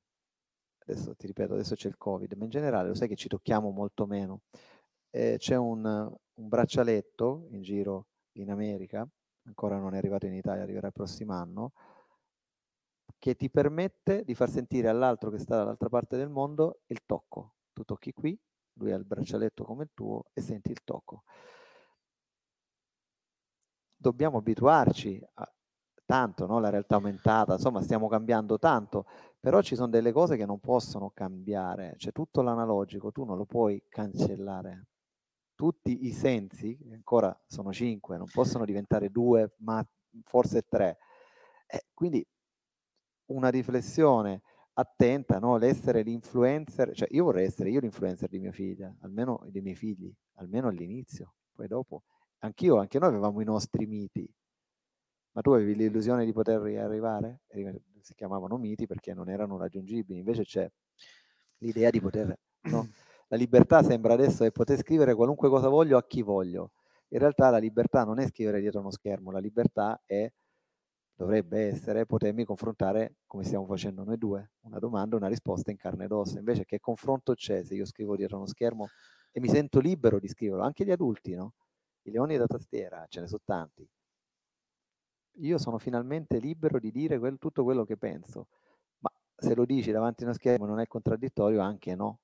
Adesso 0.79 1.16
ti 1.16 1.27
ripeto, 1.27 1.55
adesso 1.55 1.75
c'è 1.75 1.88
il 1.88 1.99
Covid, 1.99 2.33
ma 2.35 2.44
in 2.44 2.51
generale 2.51 2.87
lo 2.87 2.94
sai 2.94 3.09
che 3.09 3.16
ci 3.16 3.27
tocchiamo 3.27 3.70
molto 3.70 4.07
meno. 4.07 4.42
Eh, 5.11 5.35
c'è 5.37 5.57
un, 5.57 5.85
un 5.85 6.49
braccialetto 6.49 7.46
in 7.51 7.62
giro 7.62 8.07
in 8.35 8.53
America, 8.53 9.05
ancora 9.46 9.79
non 9.79 9.94
è 9.94 9.96
arrivato 9.96 10.27
in 10.27 10.35
Italia, 10.35 10.62
arriverà 10.62 10.87
il 10.87 10.92
prossimo 10.92 11.33
anno, 11.33 11.72
che 13.19 13.35
ti 13.35 13.51
permette 13.51 14.25
di 14.25 14.35
far 14.35 14.51
sentire 14.51 14.89
all'altro 14.89 15.31
che 15.31 15.39
sta 15.39 15.57
dall'altra 15.57 15.89
parte 15.89 16.17
del 16.17 16.29
mondo 16.29 16.81
il 16.87 17.05
tocco. 17.05 17.55
Tu 17.73 17.85
tocchi 17.85 18.13
qui, 18.13 18.39
lui 18.75 18.93
ha 18.93 18.97
il 18.97 19.05
braccialetto 19.05 19.65
come 19.65 19.85
il 19.85 19.91
tuo 19.95 20.27
e 20.33 20.41
senti 20.41 20.71
il 20.71 20.83
tocco. 20.85 21.25
Dobbiamo 23.97 24.39
abituarci 24.39 25.23
a 25.35 25.51
tanto, 26.05 26.47
no? 26.47 26.61
la 26.61 26.71
realtà 26.71 26.95
aumentata, 26.95 27.55
insomma 27.55 27.83
stiamo 27.83 28.09
cambiando 28.09 28.59
tanto, 28.59 29.07
però 29.41 29.61
ci 29.61 29.75
sono 29.75 29.89
delle 29.89 30.13
cose 30.13 30.37
che 30.37 30.47
non 30.47 30.61
possono 30.61 31.11
cambiare, 31.11 31.95
cioè 31.99 32.13
tutto 32.13 32.43
l'analogico 32.43 33.11
tu 33.11 33.25
non 33.25 33.37
lo 33.37 33.45
puoi 33.45 33.83
cancellare. 33.89 34.87
Tutti 35.55 36.07
i 36.07 36.13
sensi, 36.13 36.79
ancora 36.93 37.37
sono 37.47 37.73
cinque, 37.73 38.19
non 38.19 38.29
possono 38.31 38.67
diventare 38.67 39.11
due, 39.11 39.55
ma 39.59 39.85
forse 40.25 40.63
tre. 40.69 40.99
Eh, 41.67 41.87
quindi 41.95 42.27
una 43.27 43.49
riflessione 43.49 44.43
attenta, 44.75 45.39
no? 45.39 45.57
l'essere 45.57 46.03
l'influencer, 46.03 46.93
cioè 46.95 47.09
io 47.11 47.25
vorrei 47.25 47.47
essere 47.47 47.71
io 47.71 47.81
l'influencer 47.81 48.29
di 48.29 48.39
mia 48.39 48.53
figlia, 48.53 48.95
almeno 49.01 49.43
dei 49.49 49.62
miei 49.62 49.77
figli, 49.77 50.12
almeno 50.35 50.69
all'inizio, 50.69 51.35
poi 51.55 51.67
dopo, 51.67 52.03
anch'io, 52.41 52.77
anche 52.79 52.99
noi 52.99 53.09
avevamo 53.09 53.41
i 53.41 53.45
nostri 53.45 53.87
miti, 53.87 54.29
ma 55.33 55.43
tu 55.43 55.51
avevi 55.51 55.75
l'illusione 55.75 56.25
di 56.25 56.33
poter 56.33 56.61
arrivare? 56.61 57.41
Si 58.01 58.15
chiamavano 58.15 58.57
miti 58.57 58.87
perché 58.87 59.12
non 59.12 59.29
erano 59.29 59.59
raggiungibili, 59.59 60.19
invece 60.19 60.45
c'è 60.45 60.71
l'idea 61.59 61.91
di 61.91 62.01
poter, 62.01 62.39
no? 62.62 62.89
La 63.29 63.37
libertà 63.37 63.83
sembra 63.83 64.15
adesso 64.15 64.45
è 64.45 64.53
poter 64.53 64.79
scrivere 64.79 65.12
qualunque 65.15 65.49
cosa 65.49 65.69
voglio 65.69 65.99
a 65.99 66.07
chi 66.07 66.23
voglio. 66.23 66.71
In 67.09 67.19
realtà 67.19 67.51
la 67.51 67.59
libertà 67.59 68.05
non 68.05 68.21
è 68.21 68.27
scrivere 68.29 68.61
dietro 68.61 68.79
uno 68.79 68.93
schermo, 68.93 69.33
la 69.33 69.41
libertà 69.41 70.01
è 70.07 70.31
dovrebbe 71.17 71.67
essere 71.67 72.05
potermi 72.05 72.45
confrontare 72.45 73.17
come 73.27 73.43
stiamo 73.43 73.67
facendo 73.67 74.05
noi 74.05 74.19
due, 74.19 74.53
una 74.61 74.79
domanda, 74.79 75.17
una 75.17 75.29
risposta 75.29 75.71
in 75.71 75.79
carne 75.79 76.05
ed 76.05 76.13
ossa. 76.13 76.39
Invece 76.39 76.65
che 76.65 76.79
confronto 76.79 77.35
c'è 77.35 77.65
se 77.65 77.75
io 77.75 77.87
scrivo 77.87 78.17
dietro 78.17 78.37
uno 78.37 78.47
schermo 78.47 78.89
e 79.33 79.41
mi 79.41 79.49
sento 79.49 79.81
libero 79.81 80.19
di 80.21 80.29
scriverlo, 80.29 80.63
anche 80.63 80.85
gli 80.85 80.91
adulti, 80.91 81.35
no? 81.35 81.55
I 82.03 82.11
leoni 82.11 82.37
da 82.37 82.47
tastiera, 82.47 83.05
ce 83.09 83.21
ne 83.21 83.27
sono 83.27 83.41
tanti. 83.45 83.89
Io 85.41 85.59
sono 85.59 85.79
finalmente 85.79 86.39
libero 86.39 86.79
di 86.79 86.91
dire 86.91 87.19
quel, 87.19 87.39
tutto 87.39 87.63
quello 87.65 87.85
che 87.85 87.97
penso, 87.97 88.49
ma 88.99 89.11
se 89.35 89.55
lo 89.55 89.65
dici 89.65 89.91
davanti 89.91 90.23
a 90.23 90.27
uno 90.27 90.35
schermo 90.35 90.67
non 90.67 90.81
è 90.81 90.87
contraddittorio, 90.87 91.61
anche 91.61 91.95
no. 91.95 92.21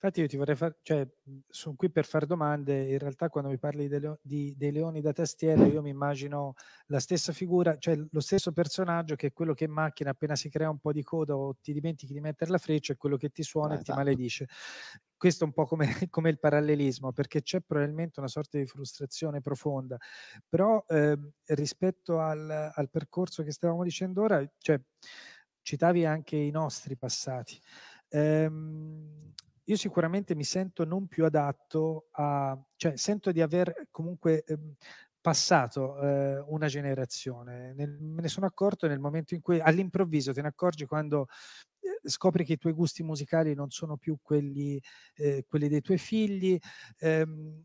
Infatti 0.00 0.20
io 0.20 0.28
ti 0.28 0.36
vorrei 0.36 0.54
fare, 0.54 0.78
cioè 0.82 1.08
sono 1.48 1.74
qui 1.74 1.90
per 1.90 2.04
fare 2.04 2.24
domande, 2.24 2.88
in 2.88 2.98
realtà 2.98 3.28
quando 3.28 3.50
mi 3.50 3.58
parli 3.58 3.88
dei, 3.88 4.00
di, 4.22 4.54
dei 4.56 4.70
leoni 4.70 5.00
da 5.00 5.12
tastiera 5.12 5.66
io 5.66 5.82
mi 5.82 5.90
immagino 5.90 6.54
la 6.86 7.00
stessa 7.00 7.32
figura, 7.32 7.76
cioè 7.78 7.96
lo 8.08 8.20
stesso 8.20 8.52
personaggio 8.52 9.16
che 9.16 9.26
è 9.26 9.32
quello 9.32 9.54
che 9.54 9.64
in 9.64 9.72
macchina 9.72 10.10
appena 10.10 10.36
si 10.36 10.50
crea 10.50 10.70
un 10.70 10.78
po' 10.78 10.92
di 10.92 11.02
coda 11.02 11.36
o 11.36 11.56
ti 11.60 11.72
dimentichi 11.72 12.12
di 12.12 12.20
mettere 12.20 12.52
la 12.52 12.58
freccia 12.58 12.92
è 12.92 12.96
quello 12.96 13.16
che 13.16 13.30
ti 13.30 13.42
suona 13.42 13.72
ah, 13.72 13.78
e 13.78 13.80
esatto. 13.80 13.90
ti 13.90 13.98
maledice. 13.98 14.48
Questo 15.16 15.42
è 15.42 15.46
un 15.48 15.52
po' 15.52 15.66
come, 15.66 15.88
come, 16.10 16.30
il 16.30 16.38
parallelismo, 16.38 17.10
perché 17.10 17.42
c'è 17.42 17.60
probabilmente 17.60 18.20
una 18.20 18.28
sorta 18.28 18.56
di 18.56 18.66
frustrazione 18.66 19.40
profonda, 19.40 19.96
però 20.48 20.84
eh, 20.86 21.18
rispetto 21.46 22.20
al, 22.20 22.70
al 22.72 22.88
percorso 22.88 23.42
che 23.42 23.50
stavamo 23.50 23.82
dicendo 23.82 24.22
ora, 24.22 24.48
cioè, 24.58 24.80
citavi 25.60 26.06
anche 26.06 26.36
i 26.36 26.52
nostri 26.52 26.96
passati. 26.96 27.60
Ehm, 28.10 29.34
io 29.68 29.76
sicuramente 29.76 30.34
mi 30.34 30.44
sento 30.44 30.84
non 30.84 31.06
più 31.08 31.24
adatto 31.24 32.08
a, 32.12 32.58
cioè 32.76 32.96
sento 32.96 33.32
di 33.32 33.40
aver 33.42 33.88
comunque 33.90 34.42
eh, 34.44 34.58
passato 35.20 35.98
eh, 36.00 36.38
una 36.48 36.68
generazione. 36.68 37.74
Nel, 37.74 37.98
me 38.00 38.22
ne 38.22 38.28
sono 38.28 38.46
accorto 38.46 38.86
nel 38.86 38.98
momento 38.98 39.34
in 39.34 39.40
cui 39.40 39.60
all'improvviso 39.60 40.32
te 40.32 40.40
ne 40.42 40.48
accorgi 40.48 40.86
quando 40.86 41.26
eh, 41.80 42.08
scopri 42.08 42.44
che 42.44 42.54
i 42.54 42.58
tuoi 42.58 42.72
gusti 42.72 43.02
musicali 43.02 43.54
non 43.54 43.70
sono 43.70 43.96
più 43.96 44.16
quelli, 44.22 44.80
eh, 45.16 45.44
quelli 45.46 45.68
dei 45.68 45.80
tuoi 45.82 45.98
figli. 45.98 46.58
Ehm, 46.98 47.64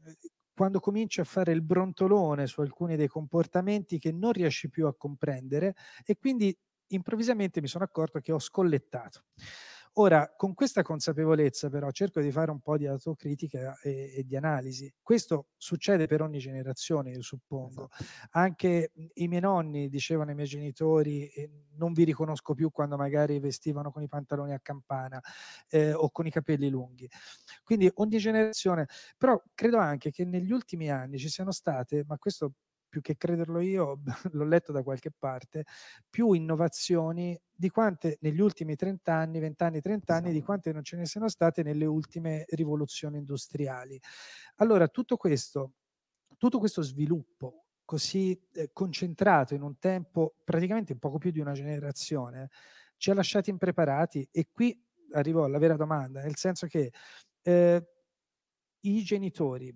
quando 0.55 0.79
cominci 0.79 1.19
a 1.19 1.23
fare 1.23 1.51
il 1.51 1.63
brontolone 1.63 2.45
su 2.47 2.61
alcuni 2.61 2.95
dei 2.95 3.07
comportamenti 3.07 3.97
che 3.97 4.11
non 4.11 4.31
riesci 4.33 4.69
più 4.69 4.85
a 4.87 4.95
comprendere 4.95 5.73
e 6.05 6.15
quindi 6.17 6.55
improvvisamente 6.87 7.59
mi 7.61 7.67
sono 7.67 7.85
accorto 7.85 8.19
che 8.19 8.31
ho 8.31 8.39
scollettato. 8.39 9.23
Ora, 9.97 10.33
con 10.35 10.55
questa 10.55 10.81
consapevolezza 10.81 11.69
però 11.69 11.91
cerco 11.91 12.19
di 12.19 12.31
fare 12.31 12.49
un 12.49 12.59
po' 12.61 12.77
di 12.77 12.87
autocritica 12.87 13.77
e, 13.83 14.11
e 14.17 14.23
di 14.23 14.35
analisi. 14.35 14.91
Questo 15.03 15.49
succede 15.55 16.07
per 16.07 16.21
ogni 16.23 16.39
generazione, 16.39 17.11
io 17.11 17.21
suppongo. 17.21 17.89
Esatto. 17.91 18.03
Anche 18.31 18.91
i 19.13 19.27
miei 19.27 19.41
nonni 19.41 19.89
dicevano 19.89 20.31
ai 20.31 20.35
miei 20.35 20.47
genitori 20.47 21.27
eh, 21.27 21.51
non 21.75 21.93
vi 21.93 22.05
riconosco 22.05 22.55
più 22.55 22.71
quando 22.71 22.97
magari 22.97 23.39
vestivano 23.39 23.91
con 23.91 24.01
i 24.01 24.07
pantaloni 24.07 24.53
a 24.53 24.59
campana 24.59 25.21
eh, 25.69 25.93
o 25.93 26.09
con 26.09 26.25
i 26.25 26.31
capelli 26.31 26.69
lunghi. 26.69 27.07
Quindi 27.63 27.89
ogni 27.95 28.17
generazione, 28.17 28.87
però 29.15 29.39
credo 29.53 29.77
anche 29.77 30.09
che 30.09 30.25
negli 30.25 30.51
ultimi 30.51 30.89
anni 30.89 31.19
ci 31.19 31.29
siano 31.29 31.51
state, 31.51 32.03
ma 32.07 32.17
questo 32.17 32.53
più 32.93 33.01
che 33.01 33.17
crederlo 33.17 33.59
io, 33.59 34.03
l'ho 34.33 34.43
letto 34.43 34.71
da 34.71 34.83
qualche 34.83 35.09
parte, 35.09 35.65
più 36.07 36.33
innovazioni 36.33 37.35
di 37.51 37.69
quante 37.71 38.19
negli 38.21 38.39
ultimi 38.39 38.75
30 38.75 39.11
anni, 39.11 39.39
20 39.39 39.63
anni, 39.63 39.81
30 39.81 40.13
anni, 40.13 40.31
di 40.31 40.43
quante 40.43 40.71
non 40.71 40.83
ce 40.83 40.97
ne 40.97 41.07
siano 41.07 41.27
state 41.27 41.63
nelle 41.63 41.85
ultime 41.85 42.45
rivoluzioni 42.49 43.17
industriali. 43.17 43.99
Allora, 44.57 44.87
tutto 44.89 45.17
questo, 45.17 45.73
tutto 46.37 46.59
questo 46.59 46.83
sviluppo 46.83 47.65
così 47.83 48.39
eh, 48.53 48.69
concentrato 48.71 49.55
in 49.55 49.63
un 49.63 49.79
tempo 49.79 50.35
praticamente 50.43 50.95
poco 50.95 51.17
più 51.17 51.31
di 51.31 51.39
una 51.39 51.53
generazione, 51.53 52.49
ci 52.97 53.09
ha 53.09 53.15
lasciati 53.15 53.49
impreparati 53.49 54.29
e 54.31 54.49
qui 54.51 54.79
arrivo 55.13 55.45
alla 55.45 55.57
vera 55.57 55.75
domanda, 55.75 56.21
nel 56.21 56.35
senso 56.35 56.67
che 56.67 56.91
eh, 57.41 57.87
i 58.81 59.01
genitori 59.01 59.75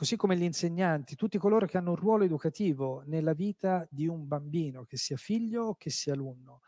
così 0.00 0.16
come 0.16 0.34
gli 0.34 0.44
insegnanti, 0.44 1.14
tutti 1.14 1.36
coloro 1.36 1.66
che 1.66 1.76
hanno 1.76 1.90
un 1.90 1.96
ruolo 1.96 2.24
educativo 2.24 3.02
nella 3.04 3.34
vita 3.34 3.86
di 3.90 4.06
un 4.06 4.26
bambino, 4.26 4.86
che 4.86 4.96
sia 4.96 5.18
figlio 5.18 5.64
o 5.64 5.74
che 5.74 5.90
sia 5.90 6.14
alunno 6.14 6.62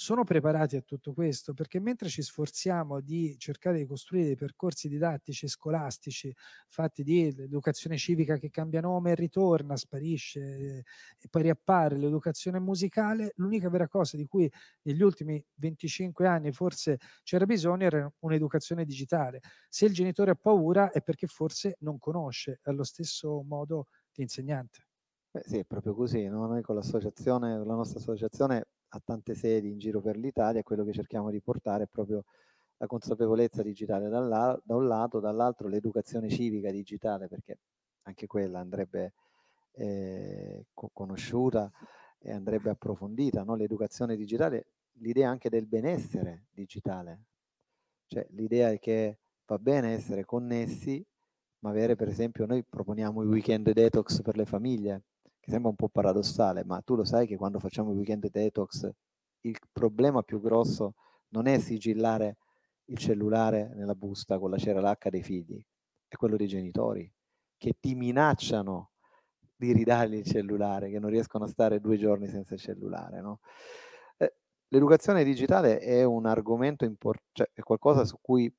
sono 0.00 0.22
preparati 0.22 0.76
a 0.76 0.80
tutto 0.80 1.12
questo 1.12 1.54
perché 1.54 1.80
mentre 1.80 2.08
ci 2.08 2.22
sforziamo 2.22 3.00
di 3.00 3.36
cercare 3.36 3.78
di 3.78 3.84
costruire 3.84 4.26
dei 4.26 4.36
percorsi 4.36 4.88
didattici 4.88 5.46
e 5.46 5.48
scolastici 5.48 6.32
fatti 6.68 7.02
di 7.02 7.26
educazione 7.26 7.96
civica 7.96 8.36
che 8.36 8.48
cambia 8.48 8.80
nome 8.80 9.10
e 9.10 9.14
ritorna, 9.16 9.76
sparisce 9.76 10.84
e 11.18 11.28
poi 11.28 11.42
riappare, 11.42 11.96
l'educazione 11.96 12.60
musicale, 12.60 13.32
l'unica 13.38 13.68
vera 13.70 13.88
cosa 13.88 14.16
di 14.16 14.24
cui 14.28 14.48
negli 14.82 15.02
ultimi 15.02 15.44
25 15.54 16.28
anni 16.28 16.52
forse 16.52 16.98
c'era 17.24 17.44
bisogno 17.44 17.86
era 17.86 18.12
un'educazione 18.20 18.84
digitale. 18.84 19.40
Se 19.68 19.86
il 19.86 19.94
genitore 19.94 20.30
ha 20.30 20.36
paura 20.36 20.92
è 20.92 21.02
perché 21.02 21.26
forse 21.26 21.74
non 21.80 21.98
conosce 21.98 22.60
allo 22.62 22.84
stesso 22.84 23.42
modo 23.42 23.86
l'insegnante. 24.12 24.86
Beh, 25.32 25.42
sì, 25.44 25.58
è 25.58 25.64
proprio 25.64 25.92
così. 25.92 26.24
No? 26.28 26.46
Noi 26.46 26.62
con 26.62 26.76
l'associazione, 26.76 27.58
la 27.64 27.74
nostra 27.74 27.98
associazione 27.98 28.68
ha 28.88 29.00
tante 29.04 29.34
sedi 29.34 29.70
in 29.70 29.78
giro 29.78 30.00
per 30.00 30.16
l'Italia 30.16 30.62
quello 30.62 30.84
che 30.84 30.92
cerchiamo 30.92 31.30
di 31.30 31.40
portare 31.40 31.84
è 31.84 31.88
proprio 31.88 32.24
la 32.78 32.86
consapevolezza 32.86 33.62
digitale 33.62 34.08
da 34.08 34.20
un 34.20 34.86
lato, 34.86 35.20
dall'altro 35.20 35.68
l'educazione 35.68 36.28
civica 36.28 36.70
digitale 36.70 37.26
perché 37.26 37.58
anche 38.02 38.26
quella 38.26 38.60
andrebbe 38.60 39.14
eh, 39.72 40.66
conosciuta 40.72 41.70
e 42.18 42.32
andrebbe 42.32 42.70
approfondita. 42.70 43.42
No? 43.42 43.54
L'educazione 43.54 44.16
digitale 44.16 44.72
l'idea 45.00 45.28
anche 45.28 45.48
del 45.48 45.66
benessere 45.66 46.46
digitale. 46.50 47.24
Cioè 48.06 48.26
l'idea 48.30 48.70
è 48.70 48.78
che 48.78 49.18
va 49.46 49.58
bene 49.58 49.92
essere 49.92 50.24
connessi, 50.24 51.04
ma 51.60 51.70
avere 51.70 51.96
per 51.96 52.08
esempio, 52.08 52.46
noi 52.46 52.62
proponiamo 52.64 53.22
i 53.22 53.26
weekend 53.26 53.70
detox 53.72 54.22
per 54.22 54.36
le 54.36 54.46
famiglie, 54.46 55.02
che 55.48 55.54
sembra 55.54 55.70
un 55.70 55.76
po' 55.76 55.88
paradossale, 55.88 56.62
ma 56.64 56.80
tu 56.82 56.94
lo 56.94 57.04
sai 57.04 57.26
che 57.26 57.36
quando 57.36 57.58
facciamo 57.58 57.90
i 57.92 57.96
weekend 57.96 58.30
detox 58.30 58.90
il 59.42 59.58
problema 59.72 60.22
più 60.22 60.40
grosso 60.40 60.94
non 61.28 61.46
è 61.46 61.58
sigillare 61.58 62.36
il 62.86 62.98
cellulare 62.98 63.72
nella 63.74 63.94
busta 63.94 64.38
con 64.38 64.50
la 64.50 64.58
cera 64.58 64.80
lacca 64.80 65.08
dei 65.08 65.22
figli, 65.22 65.62
è 66.06 66.16
quello 66.16 66.36
dei 66.36 66.48
genitori 66.48 67.10
che 67.56 67.76
ti 67.80 67.94
minacciano 67.94 68.90
di 69.56 69.72
ridargli 69.72 70.16
il 70.16 70.24
cellulare, 70.24 70.90
che 70.90 70.98
non 70.98 71.10
riescono 71.10 71.44
a 71.44 71.48
stare 71.48 71.80
due 71.80 71.96
giorni 71.96 72.28
senza 72.28 72.54
il 72.54 72.60
cellulare. 72.60 73.20
No? 73.20 73.40
Eh, 74.18 74.34
l'educazione 74.68 75.24
digitale 75.24 75.78
è 75.80 76.04
un 76.04 76.26
argomento 76.26 76.84
importante, 76.84 77.30
cioè 77.32 77.50
è 77.54 77.62
qualcosa 77.62 78.04
su 78.04 78.18
cui 78.20 78.52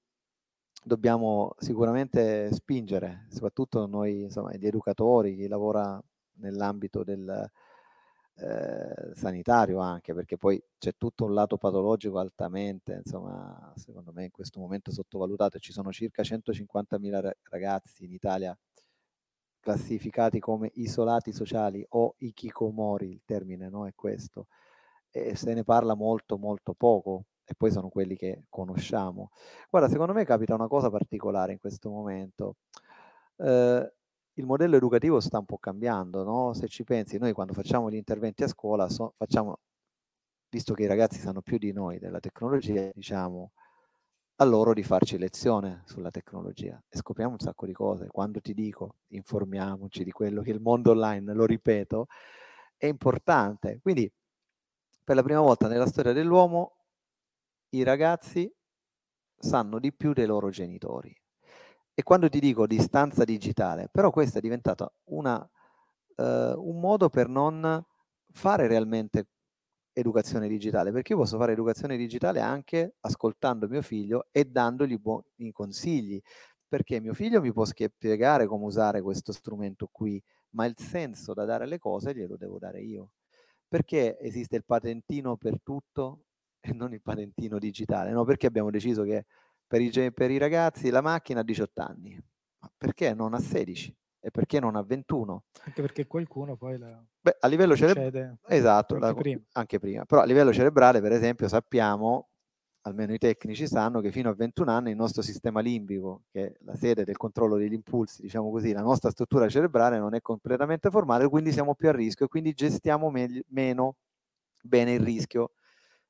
dobbiamo 0.83 1.53
sicuramente 1.59 2.51
spingere, 2.51 3.27
soprattutto 3.29 3.85
noi, 3.85 4.23
insomma, 4.23 4.53
gli 4.55 4.65
educatori, 4.65 5.35
chi 5.35 5.47
lavora 5.47 6.01
nell'ambito 6.39 7.03
del 7.03 7.49
eh, 8.35 9.13
sanitario 9.15 9.79
anche, 9.79 10.13
perché 10.13 10.37
poi 10.37 10.61
c'è 10.77 10.93
tutto 10.97 11.25
un 11.25 11.33
lato 11.33 11.57
patologico 11.57 12.19
altamente, 12.19 13.01
insomma, 13.03 13.73
secondo 13.75 14.11
me 14.13 14.25
in 14.25 14.31
questo 14.31 14.59
momento 14.59 14.91
sottovalutato. 14.91 15.59
Ci 15.59 15.71
sono 15.71 15.91
circa 15.91 16.23
150.000 16.23 17.31
ragazzi 17.49 18.05
in 18.05 18.13
Italia 18.13 18.57
classificati 19.59 20.39
come 20.39 20.71
isolati 20.75 21.33
sociali 21.33 21.85
o 21.89 22.15
ikikomori, 22.17 23.09
il 23.09 23.21
termine 23.25 23.69
no? 23.69 23.85
è 23.87 23.93
questo, 23.93 24.47
e 25.11 25.35
se 25.35 25.53
ne 25.53 25.63
parla 25.63 25.95
molto 25.95 26.37
molto 26.37 26.73
poco 26.73 27.25
e 27.43 27.55
poi 27.57 27.71
sono 27.71 27.89
quelli 27.89 28.15
che 28.15 28.45
conosciamo. 28.47 29.31
Guarda, 29.69 29.89
secondo 29.89 30.13
me 30.13 30.23
capita 30.23 30.53
una 30.53 30.67
cosa 30.67 30.89
particolare 30.89 31.51
in 31.51 31.59
questo 31.59 31.89
momento. 31.89 32.57
Eh, 33.37 33.93
il 34.35 34.45
modello 34.45 34.75
educativo 34.75 35.19
sta 35.19 35.39
un 35.39 35.45
po' 35.45 35.57
cambiando, 35.57 36.23
no? 36.23 36.53
Se 36.53 36.67
ci 36.67 36.83
pensi, 36.83 37.17
noi 37.17 37.33
quando 37.33 37.53
facciamo 37.53 37.89
gli 37.89 37.95
interventi 37.95 38.43
a 38.43 38.47
scuola, 38.47 38.89
so, 38.89 39.13
facciamo, 39.17 39.59
visto 40.49 40.73
che 40.73 40.83
i 40.83 40.87
ragazzi 40.87 41.19
sanno 41.19 41.41
più 41.41 41.57
di 41.57 41.71
noi 41.73 41.99
della 41.99 42.19
tecnologia, 42.19 42.89
diciamo 42.93 43.51
a 44.41 44.45
loro 44.45 44.73
di 44.73 44.83
farci 44.83 45.17
lezione 45.17 45.83
sulla 45.85 46.11
tecnologia 46.11 46.81
e 46.87 46.97
scopriamo 46.97 47.33
un 47.33 47.39
sacco 47.39 47.65
di 47.65 47.73
cose. 47.73 48.07
Quando 48.07 48.39
ti 48.39 48.53
dico 48.53 48.99
informiamoci 49.07 50.03
di 50.03 50.11
quello 50.11 50.41
che 50.41 50.51
il 50.51 50.61
mondo 50.61 50.91
online, 50.91 51.33
lo 51.33 51.45
ripeto, 51.45 52.07
è 52.77 52.85
importante. 52.85 53.79
Quindi 53.81 54.11
per 55.03 55.15
la 55.15 55.23
prima 55.23 55.41
volta 55.41 55.67
nella 55.67 55.87
storia 55.87 56.13
dell'uomo 56.13 56.77
i 57.71 57.83
ragazzi 57.83 58.51
sanno 59.37 59.79
di 59.79 59.93
più 59.93 60.13
dei 60.13 60.25
loro 60.25 60.49
genitori. 60.49 61.13
E 61.99 62.03
quando 62.03 62.29
ti 62.29 62.39
dico 62.39 62.65
distanza 62.65 63.25
digitale, 63.25 63.89
però 63.91 64.09
questa 64.09 64.37
è 64.37 64.41
diventata 64.41 64.89
una, 65.09 65.35
uh, 65.35 66.23
un 66.23 66.79
modo 66.79 67.09
per 67.09 67.27
non 67.27 67.83
fare 68.31 68.67
realmente 68.67 69.27
educazione 69.91 70.47
digitale, 70.47 70.93
perché 70.93 71.11
io 71.11 71.19
posso 71.19 71.37
fare 71.37 71.51
educazione 71.51 71.97
digitale 71.97 72.39
anche 72.39 72.95
ascoltando 73.01 73.67
mio 73.67 73.81
figlio 73.81 74.29
e 74.31 74.45
dandogli 74.45 74.97
buoni 74.97 75.51
consigli, 75.51 76.21
perché 76.69 77.01
mio 77.01 77.13
figlio 77.13 77.41
mi 77.41 77.51
può 77.51 77.65
spiegare 77.65 78.47
come 78.47 78.63
usare 78.63 79.01
questo 79.01 79.33
strumento 79.33 79.89
qui, 79.91 80.23
ma 80.51 80.65
il 80.65 80.75
senso 80.77 81.33
da 81.33 81.43
dare 81.43 81.65
alle 81.65 81.79
cose 81.79 82.15
glielo 82.15 82.37
devo 82.37 82.59
dare 82.59 82.79
io. 82.79 83.11
Perché 83.67 84.17
esiste 84.21 84.55
il 84.55 84.63
patentino 84.63 85.35
per 85.35 85.61
tutto 85.61 86.27
e 86.61 86.71
non 86.71 86.93
il 86.93 87.01
patentino 87.01 87.59
digitale? 87.59 88.11
No, 88.11 88.23
perché 88.23 88.47
abbiamo 88.47 88.69
deciso 88.71 89.03
che 89.03 89.25
per 89.69 89.81
i, 89.81 90.11
per 90.11 90.31
i 90.31 90.39
ragazzi 90.39 90.89
la 90.89 91.01
macchina 91.01 91.41
ha 91.41 91.43
18 91.43 91.81
anni, 91.81 92.19
ma 92.59 92.71
perché 92.75 93.13
non 93.13 93.35
a 93.35 93.39
16? 93.39 93.95
e 94.21 94.31
perché 94.31 94.59
non 94.59 94.75
a 94.75 94.83
21? 94.83 95.43
Anche 95.65 95.81
perché 95.81 96.07
qualcuno 96.07 96.55
poi 96.55 96.77
la 96.77 97.01
Beh, 97.21 97.37
a 97.39 97.47
livello 97.47 97.75
cerebrale 97.75 98.37
esatto, 98.47 98.95
anche, 98.95 99.05
la, 99.05 99.13
prima. 99.13 99.41
anche 99.53 99.79
prima. 99.79 100.05
Però 100.05 100.21
a 100.21 100.25
livello 100.25 100.53
cerebrale, 100.53 101.01
per 101.01 101.11
esempio, 101.11 101.47
sappiamo, 101.47 102.29
almeno 102.81 103.13
i 103.13 103.17
tecnici 103.17 103.67
sanno 103.67 104.01
che 104.01 104.11
fino 104.11 104.29
a 104.29 104.33
21 104.33 104.71
anni 104.71 104.91
il 104.91 104.95
nostro 104.95 105.21
sistema 105.21 105.59
limbico, 105.59 106.23
che 106.31 106.47
è 106.47 106.55
la 106.61 106.75
sede 106.75 107.03
del 107.03 107.17
controllo 107.17 107.57
degli 107.57 107.73
impulsi, 107.73 108.21
diciamo 108.21 108.51
così, 108.51 108.71
la 108.71 108.81
nostra 108.81 109.09
struttura 109.09 109.49
cerebrale 109.49 109.97
non 109.97 110.13
è 110.15 110.21
completamente 110.21 110.89
formale, 110.89 111.27
quindi 111.27 111.51
siamo 111.51 111.75
più 111.75 111.89
a 111.89 111.93
rischio 111.93 112.25
e 112.25 112.29
quindi 112.29 112.53
gestiamo 112.53 113.09
me- 113.09 113.43
meno 113.49 113.95
bene 114.61 114.93
il 114.93 115.01
rischio. 115.01 115.51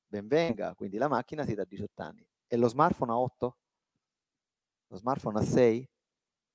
Ben 0.08 0.28
venga, 0.28 0.74
quindi 0.74 0.98
la 0.98 1.08
macchina 1.08 1.45
si 1.45 1.54
dà 1.54 1.62
a 1.62 1.65
18 1.65 2.02
anni. 2.02 2.28
E 2.51 2.57
lo 2.57 2.67
smartphone 2.67 3.12
a 3.12 3.19
8? 3.19 3.57
Lo 4.88 4.97
smartphone 4.97 5.38
a 5.38 5.43
6? 5.43 5.88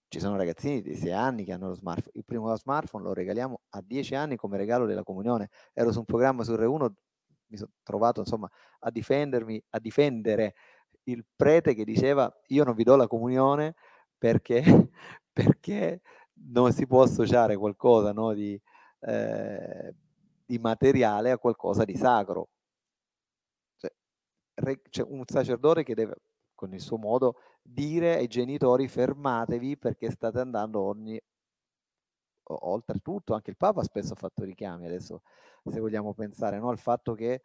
Ci 0.09 0.19
sono 0.19 0.37
ragazzini 0.37 0.83
di 0.83 0.97
6 0.97 1.13
anni 1.13 1.45
che 1.45 1.53
hanno 1.53 1.69
lo 1.69 1.75
smartphone. 1.75 2.13
Il 2.15 2.25
primo 2.25 2.55
smartphone 2.57 3.05
lo 3.05 3.13
regaliamo 3.13 3.61
a 3.71 3.81
10 3.81 4.15
anni 4.17 4.37
come 4.37 4.57
regalo 4.57 4.87
della 4.87 5.05
comunione. 5.05 5.51
Ero 5.73 5.93
su 5.93 6.01
un 6.01 6.05
programma 6.05 6.43
su 6.43 6.57
Re 6.57 6.67
1, 6.67 6.95
mi 7.47 7.57
sono 7.57 7.71
trovato 7.85 8.21
insomma 8.21 8.51
a 8.81 8.91
difendermi, 8.91 9.63
a 9.71 9.79
difendere 9.79 10.55
il 11.05 11.25
prete 11.37 11.75
che 11.75 11.85
diceva 11.85 12.33
io 12.49 12.65
non 12.65 12.75
vi 12.75 12.83
do 12.83 12.97
la 12.97 13.07
comunione 13.07 13.75
perché, 14.19 14.63
perché 15.33 16.01
non 16.47 16.73
si 16.73 16.87
può 16.89 17.03
associare 17.03 17.57
qualcosa 17.57 18.13
no, 18.13 18.33
di, 18.33 18.61
eh, 19.01 19.95
di 20.45 20.59
materiale 20.59 21.31
a 21.31 21.39
qualcosa 21.39 21.85
di 21.85 21.97
sacro. 21.97 22.49
C'è 24.55 25.03
un 25.03 25.25
sacerdote 25.27 25.83
che 25.83 25.95
deve 25.95 26.17
con 26.55 26.73
il 26.73 26.81
suo 26.81 26.97
modo, 26.97 27.37
dire 27.61 28.17
ai 28.17 28.29
genitori 28.29 28.89
fermatevi 28.89 29.77
perché 29.77 30.11
state 30.11 30.41
andando 30.41 30.81
ogni... 30.81 31.21
Oltretutto 32.47 33.33
anche 33.33 33.51
il 33.51 33.57
Papa 33.57 33.83
spesso 33.83 34.13
ha 34.13 34.17
fatto 34.17 34.45
richiami, 34.45 34.85
adesso 34.85 35.23
se 35.65 35.81
vogliamo 35.81 36.13
pensare 36.13 36.59
no, 36.59 36.69
al 36.69 36.79
fatto 36.79 37.15
che 37.15 37.41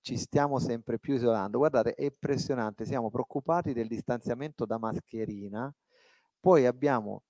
ci 0.00 0.16
stiamo 0.16 0.58
sempre 0.58 0.98
più 0.98 1.14
isolando. 1.14 1.58
Guardate, 1.58 1.94
è 1.94 2.04
impressionante, 2.04 2.84
siamo 2.84 3.10
preoccupati 3.10 3.72
del 3.72 3.86
distanziamento 3.86 4.66
da 4.66 4.76
mascherina, 4.76 5.72
poi 6.40 6.66
abbiamo 6.66 7.22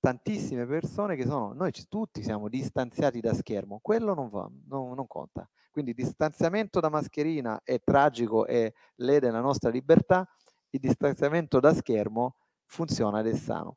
tantissime 0.00 0.66
persone 0.66 1.16
che 1.16 1.24
sono, 1.24 1.54
noi 1.54 1.72
tutti 1.88 2.22
siamo 2.22 2.48
distanziati 2.48 3.20
da 3.20 3.32
schermo, 3.32 3.78
quello 3.80 4.12
non, 4.12 4.28
va, 4.28 4.48
non, 4.66 4.94
non 4.94 5.06
conta. 5.06 5.48
Quindi 5.76 5.92
distanziamento 5.92 6.80
da 6.80 6.88
mascherina 6.88 7.60
è 7.62 7.82
tragico 7.84 8.46
e 8.46 8.72
lede 8.94 9.30
la 9.30 9.42
nostra 9.42 9.68
libertà, 9.68 10.26
il 10.70 10.80
distanziamento 10.80 11.60
da 11.60 11.74
schermo 11.74 12.36
funziona 12.64 13.20
ed 13.20 13.26
è 13.26 13.34
sano. 13.34 13.76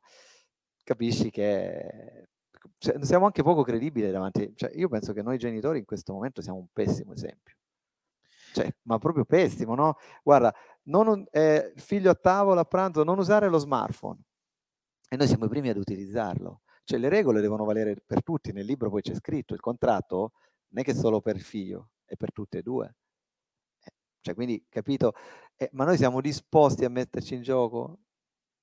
Capisci 0.82 1.28
che 1.28 2.28
cioè, 2.78 3.04
siamo 3.04 3.26
anche 3.26 3.42
poco 3.42 3.62
credibili 3.64 4.10
davanti. 4.10 4.50
Cioè, 4.56 4.70
io 4.76 4.88
penso 4.88 5.12
che 5.12 5.20
noi 5.20 5.36
genitori 5.36 5.80
in 5.80 5.84
questo 5.84 6.14
momento 6.14 6.40
siamo 6.40 6.60
un 6.60 6.68
pessimo 6.72 7.12
esempio. 7.12 7.56
Cioè, 8.54 8.74
ma 8.84 8.96
proprio 8.96 9.26
pessimo, 9.26 9.74
no? 9.74 9.98
Guarda, 10.22 10.54
non, 10.84 11.26
eh, 11.30 11.74
figlio 11.76 12.12
a 12.12 12.14
tavola 12.14 12.62
a 12.62 12.64
pranzo, 12.64 13.04
non 13.04 13.18
usare 13.18 13.50
lo 13.50 13.58
smartphone. 13.58 14.20
E 15.06 15.16
noi 15.16 15.26
siamo 15.26 15.44
i 15.44 15.48
primi 15.50 15.68
ad 15.68 15.76
utilizzarlo. 15.76 16.62
Cioè, 16.82 16.98
le 16.98 17.10
regole 17.10 17.42
devono 17.42 17.66
valere 17.66 17.94
per 18.06 18.22
tutti. 18.22 18.52
Nel 18.52 18.64
libro 18.64 18.88
poi 18.88 19.02
c'è 19.02 19.14
scritto, 19.14 19.52
il 19.52 19.60
contratto 19.60 20.32
non 20.70 20.82
è 20.82 20.84
che 20.84 20.94
solo 20.94 21.20
per 21.20 21.36
il 21.36 21.42
figlio, 21.42 21.90
è 22.04 22.16
per 22.16 22.32
tutte 22.32 22.58
e 22.58 22.62
due. 22.62 22.94
Cioè, 24.22 24.34
quindi, 24.34 24.64
capito? 24.68 25.14
Eh, 25.56 25.70
ma 25.72 25.84
noi 25.84 25.96
siamo 25.96 26.20
disposti 26.20 26.84
a 26.84 26.90
metterci 26.90 27.34
in 27.34 27.42
gioco? 27.42 27.98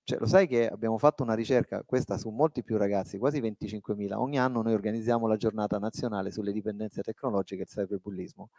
Cioè, 0.03 0.19
lo 0.19 0.27
sai 0.27 0.47
che 0.47 0.67
abbiamo 0.69 0.97
fatto 0.97 1.23
una 1.23 1.33
ricerca, 1.33 1.83
questa 1.83 2.17
su 2.17 2.29
molti 2.29 2.63
più 2.63 2.77
ragazzi, 2.77 3.17
quasi 3.17 3.41
25.000. 3.41 4.13
Ogni 4.17 4.39
anno 4.39 4.61
noi 4.61 4.73
organizziamo 4.73 5.27
la 5.27 5.35
giornata 5.35 5.79
nazionale 5.79 6.31
sulle 6.31 6.51
dipendenze 6.53 7.01
tecnologiche 7.01 7.61
e 7.61 7.63
il 7.63 7.69
cyberbullismo 7.69 8.49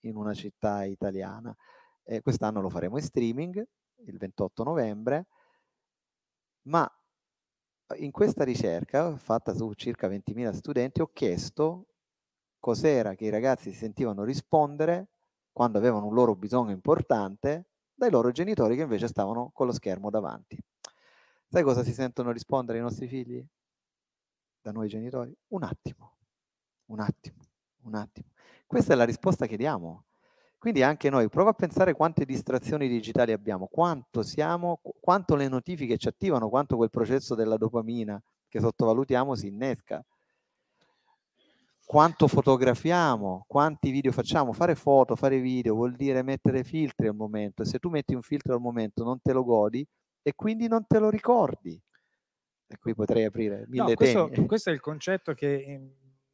in 0.00 0.16
una 0.16 0.34
città 0.34 0.84
italiana. 0.84 1.54
Eh, 2.04 2.22
quest'anno 2.22 2.60
lo 2.60 2.68
faremo 2.70 2.98
in 2.98 3.02
streaming, 3.02 3.66
il 4.04 4.18
28 4.18 4.62
novembre, 4.62 5.26
ma 6.68 6.88
in 7.98 8.10
questa 8.10 8.44
ricerca, 8.44 9.16
fatta 9.16 9.54
su 9.54 9.72
circa 9.74 10.08
20.000 10.08 10.52
studenti, 10.52 11.00
ho 11.00 11.10
chiesto 11.12 11.86
cos'era 12.66 13.14
che 13.14 13.26
i 13.26 13.30
ragazzi 13.30 13.70
si 13.70 13.76
sentivano 13.76 14.24
rispondere 14.24 15.10
quando 15.52 15.78
avevano 15.78 16.06
un 16.06 16.14
loro 16.14 16.34
bisogno 16.34 16.72
importante, 16.72 17.66
dai 17.94 18.10
loro 18.10 18.32
genitori 18.32 18.74
che 18.74 18.82
invece 18.82 19.06
stavano 19.06 19.52
con 19.54 19.66
lo 19.66 19.72
schermo 19.72 20.10
davanti. 20.10 20.58
Sai 21.46 21.62
cosa 21.62 21.84
si 21.84 21.92
sentono 21.92 22.32
rispondere 22.32 22.78
i 22.78 22.80
nostri 22.80 23.06
figli? 23.06 23.46
Da 24.60 24.72
noi 24.72 24.88
genitori? 24.88 25.32
Un 25.50 25.62
attimo, 25.62 26.16
un 26.86 26.98
attimo, 26.98 27.44
un 27.82 27.94
attimo. 27.94 28.30
Questa 28.66 28.94
è 28.94 28.96
la 28.96 29.04
risposta 29.04 29.46
che 29.46 29.56
diamo. 29.56 30.06
Quindi 30.58 30.82
anche 30.82 31.08
noi, 31.08 31.28
prova 31.28 31.50
a 31.50 31.54
pensare 31.54 31.92
quante 31.92 32.24
distrazioni 32.24 32.88
digitali 32.88 33.30
abbiamo, 33.30 33.68
quanto 33.68 34.24
siamo, 34.24 34.80
quanto 34.98 35.36
le 35.36 35.46
notifiche 35.46 35.98
ci 35.98 36.08
attivano, 36.08 36.48
quanto 36.48 36.74
quel 36.74 36.90
processo 36.90 37.36
della 37.36 37.58
dopamina 37.58 38.20
che 38.48 38.58
sottovalutiamo 38.58 39.36
si 39.36 39.46
innesca. 39.46 40.04
Quanto 41.86 42.26
fotografiamo, 42.26 43.44
quanti 43.46 43.92
video 43.92 44.10
facciamo, 44.10 44.52
fare 44.52 44.74
foto, 44.74 45.14
fare 45.14 45.38
video 45.38 45.74
vuol 45.74 45.94
dire 45.94 46.22
mettere 46.22 46.64
filtri 46.64 47.06
al 47.06 47.14
momento 47.14 47.62
e 47.62 47.64
se 47.64 47.78
tu 47.78 47.90
metti 47.90 48.12
un 48.12 48.22
filtro 48.22 48.54
al 48.54 48.60
momento 48.60 49.04
non 49.04 49.20
te 49.22 49.32
lo 49.32 49.44
godi 49.44 49.86
e 50.20 50.34
quindi 50.34 50.66
non 50.66 50.84
te 50.88 50.98
lo 50.98 51.08
ricordi. 51.08 51.80
E 52.66 52.76
qui 52.78 52.92
potrei 52.92 53.24
aprire 53.24 53.66
mille 53.68 53.90
no, 53.90 53.94
questo, 53.94 54.28
temi. 54.28 54.46
questo 54.48 54.70
è 54.70 54.72
il 54.72 54.80
concetto 54.80 55.32
che 55.32 55.46
in, 55.46 55.88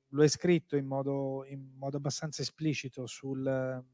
lo 0.08 0.22
hai 0.22 0.30
scritto 0.30 0.74
in 0.76 0.86
modo, 0.86 1.44
in 1.46 1.74
modo 1.76 1.98
abbastanza 1.98 2.40
esplicito 2.40 3.06
sul, 3.06 3.84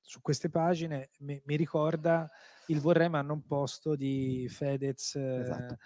su 0.00 0.20
queste 0.20 0.50
pagine, 0.50 1.10
mi, 1.20 1.40
mi, 1.44 1.54
ricorda 1.54 2.28
il 2.66 2.80
vorrei 2.80 3.08
ma 3.08 3.22
non 3.22 3.46
posto 3.46 3.94
di 3.94 4.48
Fedez 4.50 5.14
esatto. 5.14 5.76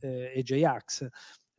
eh, 0.00 0.32
e 0.34 0.42
J-Ax, 0.42 1.06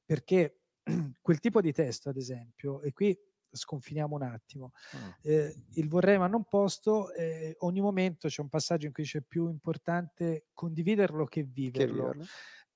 perché 0.04 0.63
quel 1.22 1.40
tipo 1.40 1.62
di 1.62 1.72
testo, 1.72 2.10
ad 2.10 2.18
esempio, 2.18 2.82
e 2.82 2.92
qui 2.92 3.18
sconfiniamo 3.56 4.16
un 4.16 4.24
attimo, 4.24 4.72
ah. 4.92 5.18
eh, 5.22 5.56
il 5.74 5.88
vorrei 5.88 6.18
ma 6.18 6.28
non 6.28 6.46
posto, 6.46 7.14
eh, 7.14 7.56
ogni 7.60 7.82
momento 7.82 8.28
c'è 8.28 8.42
un 8.42 8.50
passaggio 8.50 8.88
in 8.88 8.94
cui 8.94 9.04
c'è 9.04 9.22
più 9.22 9.48
importante 9.48 10.48
condividerlo 10.54 11.26
che 11.26 11.44
viverlo. 11.44 12.10
Che 12.10 12.18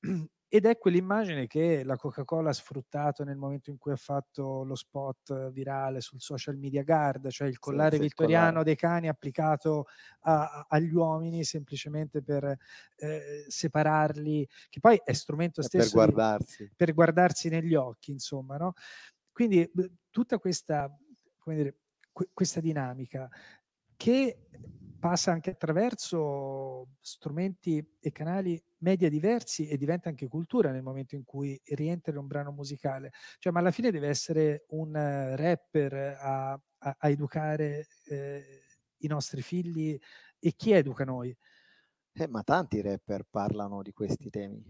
viverlo. 0.01 0.29
Ed 0.49 0.65
è 0.65 0.77
quell'immagine 0.77 1.45
che 1.45 1.83
la 1.83 1.97
Coca-Cola 1.97 2.51
ha 2.51 2.53
sfruttato 2.53 3.25
nel 3.25 3.35
momento 3.35 3.69
in 3.69 3.77
cui 3.77 3.91
ha 3.91 3.97
fatto 3.97 4.63
lo 4.63 4.75
spot 4.75 5.51
virale 5.51 5.99
sul 5.99 6.21
social 6.21 6.55
media 6.55 6.83
guard, 6.83 7.29
cioè 7.29 7.49
il 7.49 7.59
collare 7.59 7.97
sì, 7.97 8.03
vittoriano 8.03 8.45
collare. 8.45 8.63
dei 8.63 8.75
cani 8.77 9.09
applicato 9.09 9.87
a, 10.21 10.65
agli 10.69 10.93
uomini 10.93 11.43
semplicemente 11.43 12.21
per 12.21 12.45
eh, 12.95 13.45
separarli, 13.45 14.47
che 14.69 14.79
poi 14.79 15.01
è 15.03 15.11
strumento 15.11 15.61
stesso 15.61 15.97
per 15.97 16.13
guardarsi. 16.13 16.63
Di, 16.63 16.71
per 16.77 16.93
guardarsi 16.93 17.49
negli 17.49 17.75
occhi, 17.75 18.11
insomma. 18.11 18.55
No? 18.55 18.73
Quindi 19.33 19.69
tutta 20.09 20.39
questa, 20.39 20.89
dire, 21.43 21.75
questa 22.33 22.61
dinamica 22.61 23.29
che 23.97 24.47
passa 24.97 25.31
anche 25.31 25.51
attraverso 25.51 26.87
strumenti 27.01 27.85
e 27.99 28.11
canali 28.11 28.61
media 28.79 29.09
diversi 29.09 29.67
e 29.67 29.77
diventa 29.77 30.09
anche 30.09 30.27
cultura 30.27 30.71
nel 30.71 30.83
momento 30.83 31.15
in 31.15 31.23
cui 31.23 31.59
rientra 31.65 32.11
in 32.11 32.17
un 32.19 32.27
brano 32.27 32.51
musicale. 32.51 33.11
Cioè, 33.37 33.51
ma 33.51 33.59
alla 33.59 33.71
fine 33.71 33.91
deve 33.91 34.07
essere 34.07 34.65
un 34.69 34.93
rapper 34.93 35.93
a, 36.19 36.51
a, 36.51 36.61
a 36.99 37.09
educare 37.09 37.87
eh, 38.05 38.61
i 38.97 39.07
nostri 39.07 39.41
figli 39.41 39.97
e 40.39 40.53
chi 40.53 40.71
educa 40.71 41.03
noi? 41.03 41.35
Eh, 42.13 42.27
ma 42.27 42.41
tanti 42.43 42.81
rapper 42.81 43.25
parlano 43.29 43.81
di 43.81 43.91
questi 43.91 44.29
temi. 44.29 44.63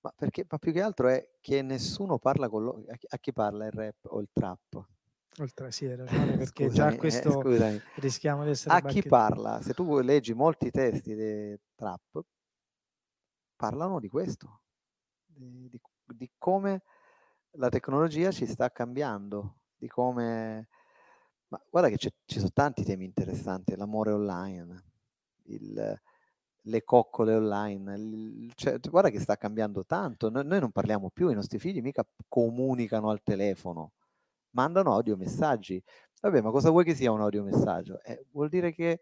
Ma 0.00 0.12
perché 0.16 0.44
ma 0.48 0.58
più 0.58 0.72
che 0.72 0.82
altro 0.82 1.08
è 1.08 1.36
che 1.40 1.62
nessuno 1.62 2.18
parla 2.18 2.48
con 2.48 2.64
loro. 2.64 2.84
A 3.08 3.18
chi 3.18 3.32
parla 3.32 3.66
il 3.66 3.72
rap 3.72 4.04
o 4.06 4.20
il 4.20 4.28
trap? 4.32 4.84
Oltre, 5.38 5.70
sì, 5.70 5.86
hai 5.86 5.96
ragione, 5.96 6.36
perché 6.36 6.64
scusami, 6.66 6.90
già 6.90 6.90
eh, 6.90 6.96
questo 6.98 7.42
eh, 7.50 7.80
rischiamo 7.96 8.44
di 8.44 8.50
essere... 8.50 8.74
A 8.74 8.80
chi 8.82 9.02
parla? 9.02 9.62
Se 9.62 9.72
tu 9.74 10.00
leggi 10.00 10.34
molti 10.34 10.70
testi 10.70 11.14
di 11.14 11.56
trap, 11.74 12.20
parlano 13.62 14.00
di 14.00 14.08
questo, 14.08 14.62
di, 15.24 15.68
di, 15.68 15.80
di 16.16 16.30
come 16.36 16.82
la 17.52 17.68
tecnologia 17.68 18.32
ci 18.32 18.44
sta 18.44 18.72
cambiando, 18.72 19.58
di 19.76 19.86
come... 19.86 20.66
Ma 21.46 21.62
guarda 21.70 21.88
che 21.88 21.96
ci 21.96 22.10
sono 22.26 22.50
tanti 22.52 22.82
temi 22.82 23.04
interessanti, 23.04 23.76
l'amore 23.76 24.10
online, 24.10 24.84
il, 25.44 26.00
le 26.60 26.82
coccole 26.82 27.36
online, 27.36 27.94
il, 27.94 28.52
cioè, 28.56 28.80
guarda 28.80 29.10
che 29.10 29.20
sta 29.20 29.36
cambiando 29.36 29.84
tanto, 29.84 30.28
noi, 30.28 30.44
noi 30.44 30.58
non 30.58 30.72
parliamo 30.72 31.10
più, 31.10 31.28
i 31.28 31.34
nostri 31.34 31.60
figli 31.60 31.80
mica 31.80 32.04
comunicano 32.26 33.10
al 33.10 33.22
telefono 33.22 33.92
mandano 34.54 34.92
audiomessaggi. 34.92 35.80
Vabbè, 36.20 36.40
ma 36.40 36.50
cosa 36.50 36.70
vuoi 36.70 36.84
che 36.84 36.96
sia 36.96 37.12
un 37.12 37.20
audiomessaggio? 37.20 38.02
Eh, 38.02 38.26
vuol 38.32 38.48
dire 38.48 38.72
che 38.72 39.00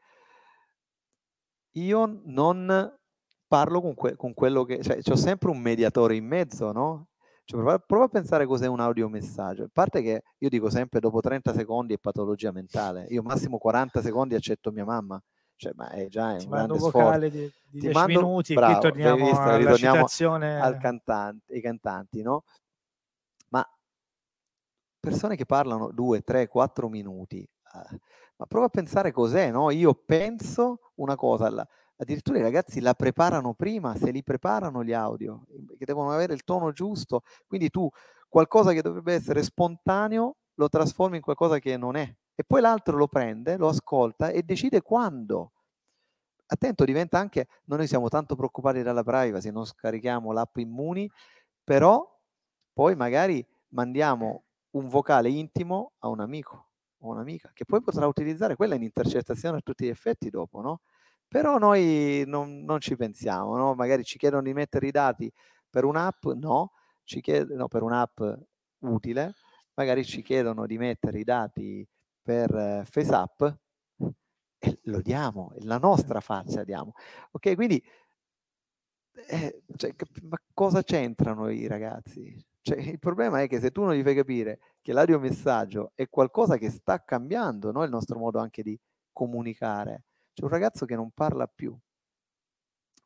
io 1.72 2.20
non 2.24 2.99
parlo 3.50 3.80
con, 3.80 3.94
que- 3.94 4.14
con 4.14 4.32
quello 4.32 4.62
che... 4.62 4.80
Cioè, 4.80 5.02
c'ho 5.02 5.16
sempre 5.16 5.50
un 5.50 5.58
mediatore 5.58 6.14
in 6.14 6.24
mezzo, 6.24 6.70
no? 6.70 7.08
Cioè, 7.44 7.58
prova, 7.58 7.78
prova, 7.80 8.04
a 8.04 8.08
pensare 8.08 8.46
cos'è 8.46 8.68
un 8.68 8.78
audiomessaggio. 8.78 9.64
A 9.64 9.70
parte 9.72 10.02
che 10.02 10.22
io 10.38 10.48
dico 10.48 10.70
sempre 10.70 11.00
dopo 11.00 11.20
30 11.20 11.52
secondi 11.52 11.94
è 11.94 11.98
patologia 11.98 12.52
mentale. 12.52 13.06
Io 13.08 13.22
massimo 13.22 13.58
40 13.58 14.00
secondi 14.02 14.36
accetto 14.36 14.70
mia 14.70 14.84
mamma. 14.84 15.20
Cioè, 15.56 15.72
ma 15.74 15.90
è 15.90 16.06
già 16.06 16.36
Ti 16.36 16.44
un 16.44 16.50
grande 16.50 16.78
vocale 16.78 17.28
di, 17.28 17.50
di 17.68 17.80
10 17.80 17.92
mando, 17.92 18.20
minuti, 18.20 18.54
bravo, 18.54 18.72
qui 18.72 18.82
torniamo, 18.82 19.24
visto, 19.24 19.56
ritorniamo 19.56 20.06
al 20.62 20.78
cantante, 20.78 21.52
ai 21.52 21.60
cantanti, 21.60 22.22
no? 22.22 22.44
persone 25.00 25.34
che 25.34 25.46
parlano 25.46 25.90
due, 25.90 26.20
tre, 26.20 26.46
quattro 26.46 26.88
minuti, 26.88 27.40
eh, 27.40 27.98
ma 28.36 28.46
prova 28.46 28.66
a 28.66 28.68
pensare 28.70 29.10
cos'è, 29.10 29.50
no? 29.50 29.70
Io 29.70 29.94
penso 29.94 30.92
una 30.96 31.16
cosa, 31.16 31.50
la, 31.50 31.66
addirittura 32.00 32.38
i 32.38 32.42
ragazzi 32.42 32.80
la 32.80 32.94
preparano 32.94 33.54
prima, 33.54 33.94
se 33.94 34.10
li 34.10 34.22
preparano 34.22 34.82
gli 34.82 34.92
audio, 34.92 35.44
che 35.78 35.84
devono 35.84 36.10
avere 36.12 36.32
il 36.34 36.44
tono 36.44 36.72
giusto, 36.72 37.22
quindi 37.46 37.68
tu 37.68 37.88
qualcosa 38.28 38.72
che 38.72 38.82
dovrebbe 38.82 39.14
essere 39.14 39.42
spontaneo 39.42 40.36
lo 40.54 40.68
trasformi 40.68 41.16
in 41.16 41.22
qualcosa 41.22 41.58
che 41.58 41.76
non 41.76 41.96
è, 41.96 42.14
e 42.34 42.44
poi 42.44 42.60
l'altro 42.60 42.96
lo 42.96 43.06
prende, 43.06 43.56
lo 43.56 43.68
ascolta 43.68 44.30
e 44.30 44.42
decide 44.42 44.80
quando. 44.82 45.52
Attento, 46.46 46.84
diventa 46.84 47.18
anche, 47.18 47.46
noi 47.66 47.86
siamo 47.86 48.08
tanto 48.08 48.34
preoccupati 48.34 48.82
dalla 48.82 49.04
privacy, 49.04 49.50
non 49.50 49.64
scarichiamo 49.66 50.32
l'app 50.32 50.56
Immuni, 50.56 51.08
però 51.62 52.04
poi 52.72 52.96
magari 52.96 53.46
mandiamo 53.68 54.44
un 54.72 54.88
vocale 54.88 55.28
intimo 55.28 55.92
a 55.98 56.08
un 56.08 56.20
amico 56.20 56.70
o 57.02 57.08
un'amica, 57.10 57.50
che 57.54 57.64
poi 57.64 57.82
potrà 57.82 58.06
utilizzare 58.06 58.56
quella 58.56 58.74
in 58.74 58.82
intercettazione 58.82 59.58
a 59.58 59.60
tutti 59.62 59.84
gli 59.84 59.88
effetti 59.88 60.28
dopo, 60.30 60.60
no? 60.60 60.80
Però 61.30 61.58
noi 61.58 62.24
non, 62.26 62.64
non 62.64 62.80
ci 62.80 62.96
pensiamo, 62.96 63.56
no? 63.56 63.74
Magari 63.74 64.02
ci 64.02 64.18
chiedono 64.18 64.42
di 64.42 64.52
mettere 64.52 64.88
i 64.88 64.90
dati 64.90 65.32
per 65.70 65.84
un'app, 65.84 66.26
no, 66.34 66.72
ci 67.04 67.20
chiedono 67.20 67.68
per 67.68 67.82
un'app 67.82 68.20
utile, 68.80 69.34
magari 69.74 70.04
ci 70.04 70.22
chiedono 70.22 70.66
di 70.66 70.76
mettere 70.76 71.20
i 71.20 71.24
dati 71.24 71.86
per 72.20 72.52
eh, 72.52 72.84
FaceApp 72.84 73.42
e 74.58 74.80
lo 74.84 75.00
diamo, 75.00 75.52
la 75.60 75.78
nostra 75.78 76.20
faccia 76.20 76.64
diamo. 76.64 76.94
Ok, 77.30 77.54
quindi 77.54 77.80
eh, 79.28 79.62
cioè, 79.76 79.94
ma 80.22 80.36
cosa 80.52 80.82
c'entrano 80.82 81.48
i 81.48 81.66
ragazzi? 81.68 82.36
Cioè, 82.60 82.78
il 82.78 82.98
problema 82.98 83.40
è 83.40 83.48
che 83.48 83.60
se 83.60 83.70
tu 83.70 83.82
non 83.82 83.94
gli 83.94 84.02
fai 84.02 84.14
capire 84.14 84.58
che 84.82 84.92
l'audiomessaggio 84.92 85.92
è 85.94 86.08
qualcosa 86.08 86.56
che 86.58 86.70
sta 86.70 87.02
cambiando 87.04 87.70
no? 87.72 87.84
il 87.84 87.90
nostro 87.90 88.18
modo 88.18 88.38
anche 88.38 88.62
di 88.62 88.78
comunicare, 89.12 90.04
c'è 90.40 90.46
un 90.46 90.52
ragazzo 90.52 90.86
che 90.86 90.96
non 90.96 91.10
parla 91.10 91.46
più. 91.46 91.76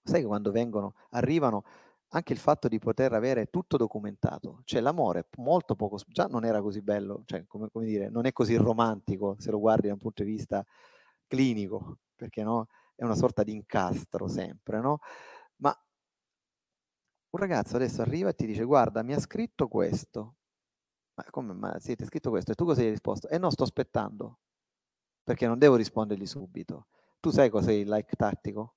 Sai 0.02 0.20
che 0.20 0.26
quando 0.26 0.52
vengono, 0.52 0.94
arrivano 1.10 1.64
anche 2.10 2.32
il 2.32 2.38
fatto 2.38 2.68
di 2.68 2.78
poter 2.78 3.12
avere 3.12 3.46
tutto 3.46 3.76
documentato, 3.76 4.60
cioè 4.64 4.80
l'amore 4.80 5.26
molto 5.38 5.74
poco, 5.74 5.98
già 6.06 6.26
non 6.26 6.44
era 6.44 6.60
così 6.62 6.80
bello, 6.80 7.22
cioè 7.24 7.44
come, 7.46 7.68
come 7.72 7.86
dire, 7.86 8.08
non 8.08 8.26
è 8.26 8.32
così 8.32 8.54
romantico 8.54 9.34
se 9.38 9.50
lo 9.50 9.58
guardi 9.58 9.88
da 9.88 9.94
un 9.94 9.98
punto 9.98 10.22
di 10.22 10.30
vista 10.30 10.64
clinico, 11.26 11.98
perché 12.14 12.44
no? 12.44 12.68
È 12.94 13.02
una 13.02 13.16
sorta 13.16 13.42
di 13.42 13.52
incastro 13.52 14.28
sempre, 14.28 14.80
no? 14.80 14.98
Ma 15.56 15.76
un 17.30 17.40
ragazzo 17.40 17.74
adesso 17.76 18.00
arriva 18.00 18.28
e 18.30 18.34
ti 18.34 18.46
dice 18.46 18.62
guarda 18.64 19.02
mi 19.02 19.12
ha 19.12 19.18
scritto 19.18 19.66
questo 19.66 20.36
ma 21.14 21.24
come 21.30 21.52
ma 21.52 21.70
ha 21.72 21.80
scritto 21.80 22.30
questo 22.30 22.52
e 22.52 22.54
tu 22.54 22.64
cosa 22.64 22.80
gli 22.80 22.84
hai 22.84 22.90
risposto 22.90 23.28
e 23.28 23.34
eh 23.34 23.38
no 23.38 23.50
sto 23.50 23.64
aspettando 23.64 24.38
perché 25.24 25.46
non 25.46 25.58
devo 25.58 25.76
rispondergli 25.76 26.26
subito 26.26 26.86
tu 27.24 27.30
sai 27.30 27.48
cos'è 27.48 27.72
il 27.72 27.88
like 27.88 28.14
tattico? 28.16 28.74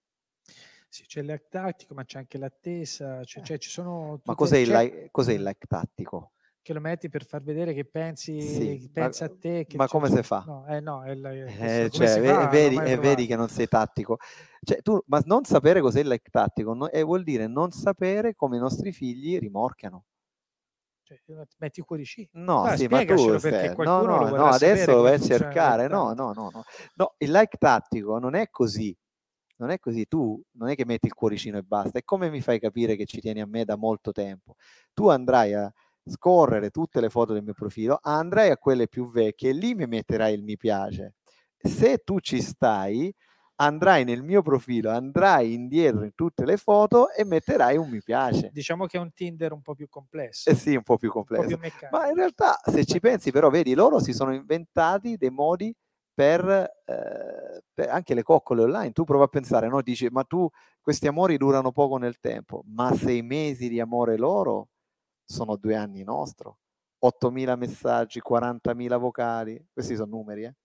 Sì, 0.88 1.06
c'è 1.06 1.20
il 1.20 1.26
like 1.26 1.48
tattico, 1.50 1.94
ma 1.94 2.06
c'è 2.06 2.20
anche 2.20 2.38
l'attesa, 2.38 3.22
cioè, 3.26 3.44
cioè 3.44 3.58
ci 3.58 3.70
sono... 3.70 4.22
Ma 4.24 4.36
cos'è 4.36 4.58
il, 4.58 4.72
like, 4.72 5.10
cos'è 5.12 5.34
il 5.34 5.44
like 5.44 5.68
tattico? 5.68 6.32
che 6.62 6.74
lo 6.74 6.82
metti 6.82 7.08
per 7.08 7.26
far 7.26 7.42
vedere 7.42 7.74
che 7.74 7.86
pensi, 7.86 8.42
sì, 8.42 8.90
pensi 8.92 9.24
ma, 9.24 9.30
a 9.30 9.36
te. 9.40 9.66
Che 9.66 9.78
ma 9.78 9.88
come 9.88 10.10
si 10.10 10.22
fa? 10.22 10.44
No, 10.46 10.66
eh 10.68 10.82
no, 10.82 11.02
è 11.02 11.16
la, 11.16 11.32
eh, 11.32 11.90
cioè, 11.90 12.22
fa, 12.22 12.48
vedi, 12.48 12.76
e 12.76 12.98
vedi 12.98 13.26
che 13.26 13.38
non 13.38 13.48
sei 13.48 13.70
tattico. 13.70 14.18
Cioè, 14.62 14.82
tu, 14.82 15.02
ma 15.06 15.22
non 15.24 15.46
sapere 15.46 15.80
cos'è 15.80 16.02
il 16.02 16.10
like 16.10 16.30
tattico 16.30 16.74
no, 16.74 16.90
eh, 16.90 17.04
vuol 17.04 17.24
dire 17.24 17.48
non 17.48 17.72
sapere 17.72 18.36
come 18.36 18.58
i 18.58 18.60
nostri 18.60 18.92
figli 18.92 19.40
rimorchiano. 19.40 20.04
Cioè, 21.08 21.20
metti 21.60 21.80
i 21.80 21.84
cuoricini. 21.84 22.28
No, 22.34 22.60
Guarda, 22.62 22.76
sì, 22.76 22.88
ma 22.88 23.06
tu 23.06 23.38
stai... 23.38 23.74
no, 23.78 24.02
no, 24.02 24.28
no, 24.28 24.46
adesso 24.48 24.92
lo 24.92 25.02
vai 25.04 25.14
a 25.14 25.20
cercare. 25.20 25.88
No, 25.88 26.14
no, 26.14 26.34
no, 26.34 26.50
no. 26.52 26.64
No, 26.96 27.16
il 27.20 27.32
like 27.32 27.58
tattico 27.58 28.20
non 28.20 28.36
è 28.36 28.50
così. 28.50 28.94
Non 29.60 29.70
è 29.70 29.80
così, 29.80 30.06
tu 30.06 30.40
non 30.52 30.68
è 30.70 30.76
che 30.76 30.86
metti 30.86 31.08
il 31.08 31.14
cuoricino 31.14 31.58
e 31.58 31.64
basta, 31.64 31.98
è 31.98 32.04
come 32.04 32.30
mi 32.30 32.42
fai 32.42 32.60
capire 32.60 32.96
che 32.96 33.06
ci 33.06 33.20
tieni 33.20 33.42
a 33.42 33.48
me 33.48 33.66
da 33.66 33.76
molto 33.76 34.12
tempo. 34.12 34.56
Tu 34.94 35.08
andrai 35.08 35.54
a, 35.56 35.74
scorrere 36.10 36.70
tutte 36.70 37.02
le 37.02 37.10
foto 37.10 37.34
del 37.34 37.44
mio 37.44 37.54
profilo, 37.54 38.00
andrai 38.02 38.50
a 38.50 38.58
quelle 38.58 38.88
più 38.88 39.10
vecchie 39.10 39.50
e 39.50 39.54
lì 39.54 39.76
mi 39.76 39.88
metterai 39.88 40.34
il 40.34 40.44
mi 40.44 40.58
piace. 40.58 41.16
Se 41.58 41.98
tu 42.00 42.20
ci 42.20 42.42
stai, 42.42 43.14
andrai 43.60 44.04
nel 44.04 44.24
mio 44.24 44.42
profilo, 44.42 44.92
andrai 44.92 45.54
indietro 45.54 46.04
in 46.04 46.14
tutte 46.14 46.46
le 46.46 46.58
foto 46.58 47.12
e 47.12 47.24
metterai 47.24 47.78
un 47.78 47.90
mi 47.90 48.02
piace. 48.02 48.50
Diciamo 48.52 48.86
che 48.86 48.98
è 48.98 49.00
un 49.00 49.12
Tinder 49.14 49.52
un 49.52 49.62
po' 49.62 49.76
più 49.76 49.88
complesso. 49.90 50.50
Eh 50.50 50.56
sì, 50.56 50.76
un 50.76 50.84
po' 50.84 50.98
più 50.98 51.10
complesso. 51.10 51.58
Po 51.58 51.58
più 51.58 51.88
Ma 51.92 52.08
in 52.08 52.16
realtà, 52.16 52.60
se 52.64 52.86
ci 52.86 53.00
pensi, 53.00 53.32
però, 53.32 53.50
vedi, 53.50 53.74
loro 53.74 54.00
si 54.00 54.14
sono 54.14 54.34
inventati 54.34 55.18
dei 55.18 55.32
modi 55.32 55.74
per, 56.14 56.48
eh, 56.50 57.64
per, 57.74 57.90
anche 57.90 58.14
le 58.14 58.24
coccole 58.24 58.64
online. 58.64 58.92
Tu 58.92 59.04
prova 59.04 59.26
a 59.26 59.28
pensare, 59.28 59.68
no? 59.68 59.82
Dici, 59.82 60.08
ma 60.10 60.24
tu 60.24 60.48
questi 60.82 61.08
amori 61.08 61.38
durano 61.38 61.72
poco 61.72 61.98
nel 61.98 62.20
tempo, 62.20 62.64
ma 62.68 62.94
sei 62.96 63.22
mesi 63.22 63.70
di 63.70 63.80
amore 63.80 64.18
loro 64.18 64.70
sono 65.24 65.56
due 65.56 65.76
anni 65.76 66.04
nostro. 66.04 66.60
8.000 67.00 67.56
messaggi, 67.56 68.20
40.000 68.20 68.98
vocali, 68.98 69.64
questi 69.72 69.96
sono 69.96 70.16
numeri, 70.16 70.44
eh? 70.46 70.56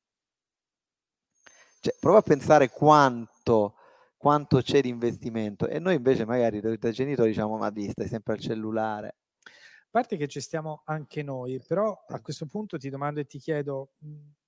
Cioè, 1.83 1.97
prova 1.99 2.18
a 2.18 2.22
pensare 2.22 2.70
quanto, 2.70 3.74
quanto 4.16 4.62
c'è 4.62 4.80
di 4.80 4.89
investimento 4.89 5.66
e 5.66 5.80
noi 5.80 5.97
invece 5.97 6.24
magari 6.24 6.61
da 6.61 6.91
genitori 6.93 7.30
diciamo 7.30 7.57
ma 7.57 7.70
di 7.70 7.91
stai 7.91 8.07
sempre 8.07 8.35
al 8.35 8.39
cellulare. 8.39 9.16
A 9.47 9.89
parte 9.91 10.16
che 10.16 10.28
ci 10.28 10.41
stiamo 10.41 10.83
anche 10.85 11.24
noi, 11.24 11.61
però 11.66 12.05
a 12.07 12.20
questo 12.20 12.47
punto 12.47 12.78
ti 12.78 12.89
domando 12.89 13.18
e 13.18 13.26
ti 13.26 13.41
chiedo, 13.41 13.95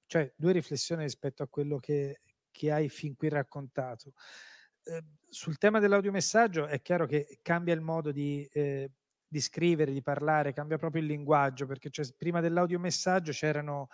cioè 0.07 0.33
due 0.37 0.53
riflessioni 0.53 1.03
rispetto 1.03 1.43
a 1.43 1.49
quello 1.49 1.79
che, 1.79 2.21
che 2.53 2.71
hai 2.71 2.89
fin 2.89 3.17
qui 3.17 3.29
raccontato. 3.31 4.13
Eh, 4.85 5.03
sul 5.29 5.59
tema 5.59 5.81
dell'audiomessaggio 5.81 6.67
è 6.67 6.81
chiaro 6.83 7.07
che 7.07 7.41
cambia 7.43 7.75
il 7.75 7.81
modo 7.81 8.13
di, 8.13 8.49
eh, 8.53 8.93
di 9.27 9.41
scrivere, 9.41 9.91
di 9.91 10.03
parlare, 10.03 10.53
cambia 10.53 10.79
proprio 10.79 11.03
il 11.03 11.09
linguaggio, 11.09 11.67
perché 11.67 11.91
cioè, 11.91 12.07
prima 12.17 12.41
dell'audiomessaggio 12.41 13.33
c'erano 13.33 13.89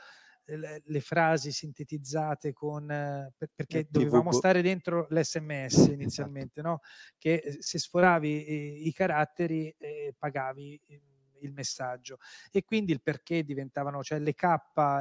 le, 0.56 0.82
le 0.84 1.00
frasi 1.00 1.52
sintetizzate 1.52 2.52
con, 2.52 2.90
eh, 2.90 3.32
per, 3.36 3.50
perché 3.54 3.86
dovevamo 3.88 4.32
stare 4.32 4.62
dentro 4.62 5.06
l'SMS 5.10 5.74
esatto. 5.74 5.92
inizialmente, 5.92 6.62
no? 6.62 6.80
che 7.18 7.34
eh, 7.34 7.56
se 7.60 7.78
sforavi 7.78 8.50
i, 8.50 8.86
i 8.88 8.92
caratteri 8.92 9.74
eh, 9.78 10.14
pagavi 10.16 10.80
il 11.40 11.52
messaggio 11.52 12.18
e 12.50 12.64
quindi 12.64 12.92
il 12.92 13.02
perché 13.02 13.44
diventavano, 13.44 14.02
cioè 14.02 14.18
le 14.18 14.34
K 14.34 14.44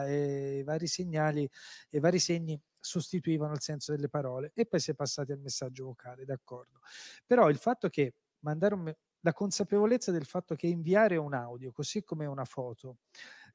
e 0.07 0.59
i 0.59 0.63
vari 0.63 0.87
segnali 0.87 1.49
e 1.89 1.97
i 1.97 1.99
vari 1.99 2.19
segni 2.19 2.59
sostituivano 2.79 3.53
il 3.53 3.61
senso 3.61 3.91
delle 3.91 4.09
parole 4.09 4.51
e 4.55 4.65
poi 4.65 4.79
si 4.79 4.91
è 4.91 4.93
passati 4.95 5.31
al 5.31 5.39
messaggio 5.39 5.85
vocale, 5.85 6.25
d'accordo. 6.25 6.79
Però 7.25 7.49
il 7.49 7.57
fatto 7.57 7.89
che 7.89 8.13
mandare 8.39 8.73
un, 8.73 8.93
la 9.21 9.33
consapevolezza 9.33 10.11
del 10.11 10.25
fatto 10.25 10.55
che 10.55 10.67
inviare 10.67 11.17
un 11.17 11.33
audio, 11.33 11.71
così 11.71 12.03
come 12.03 12.25
una 12.25 12.45
foto, 12.45 12.99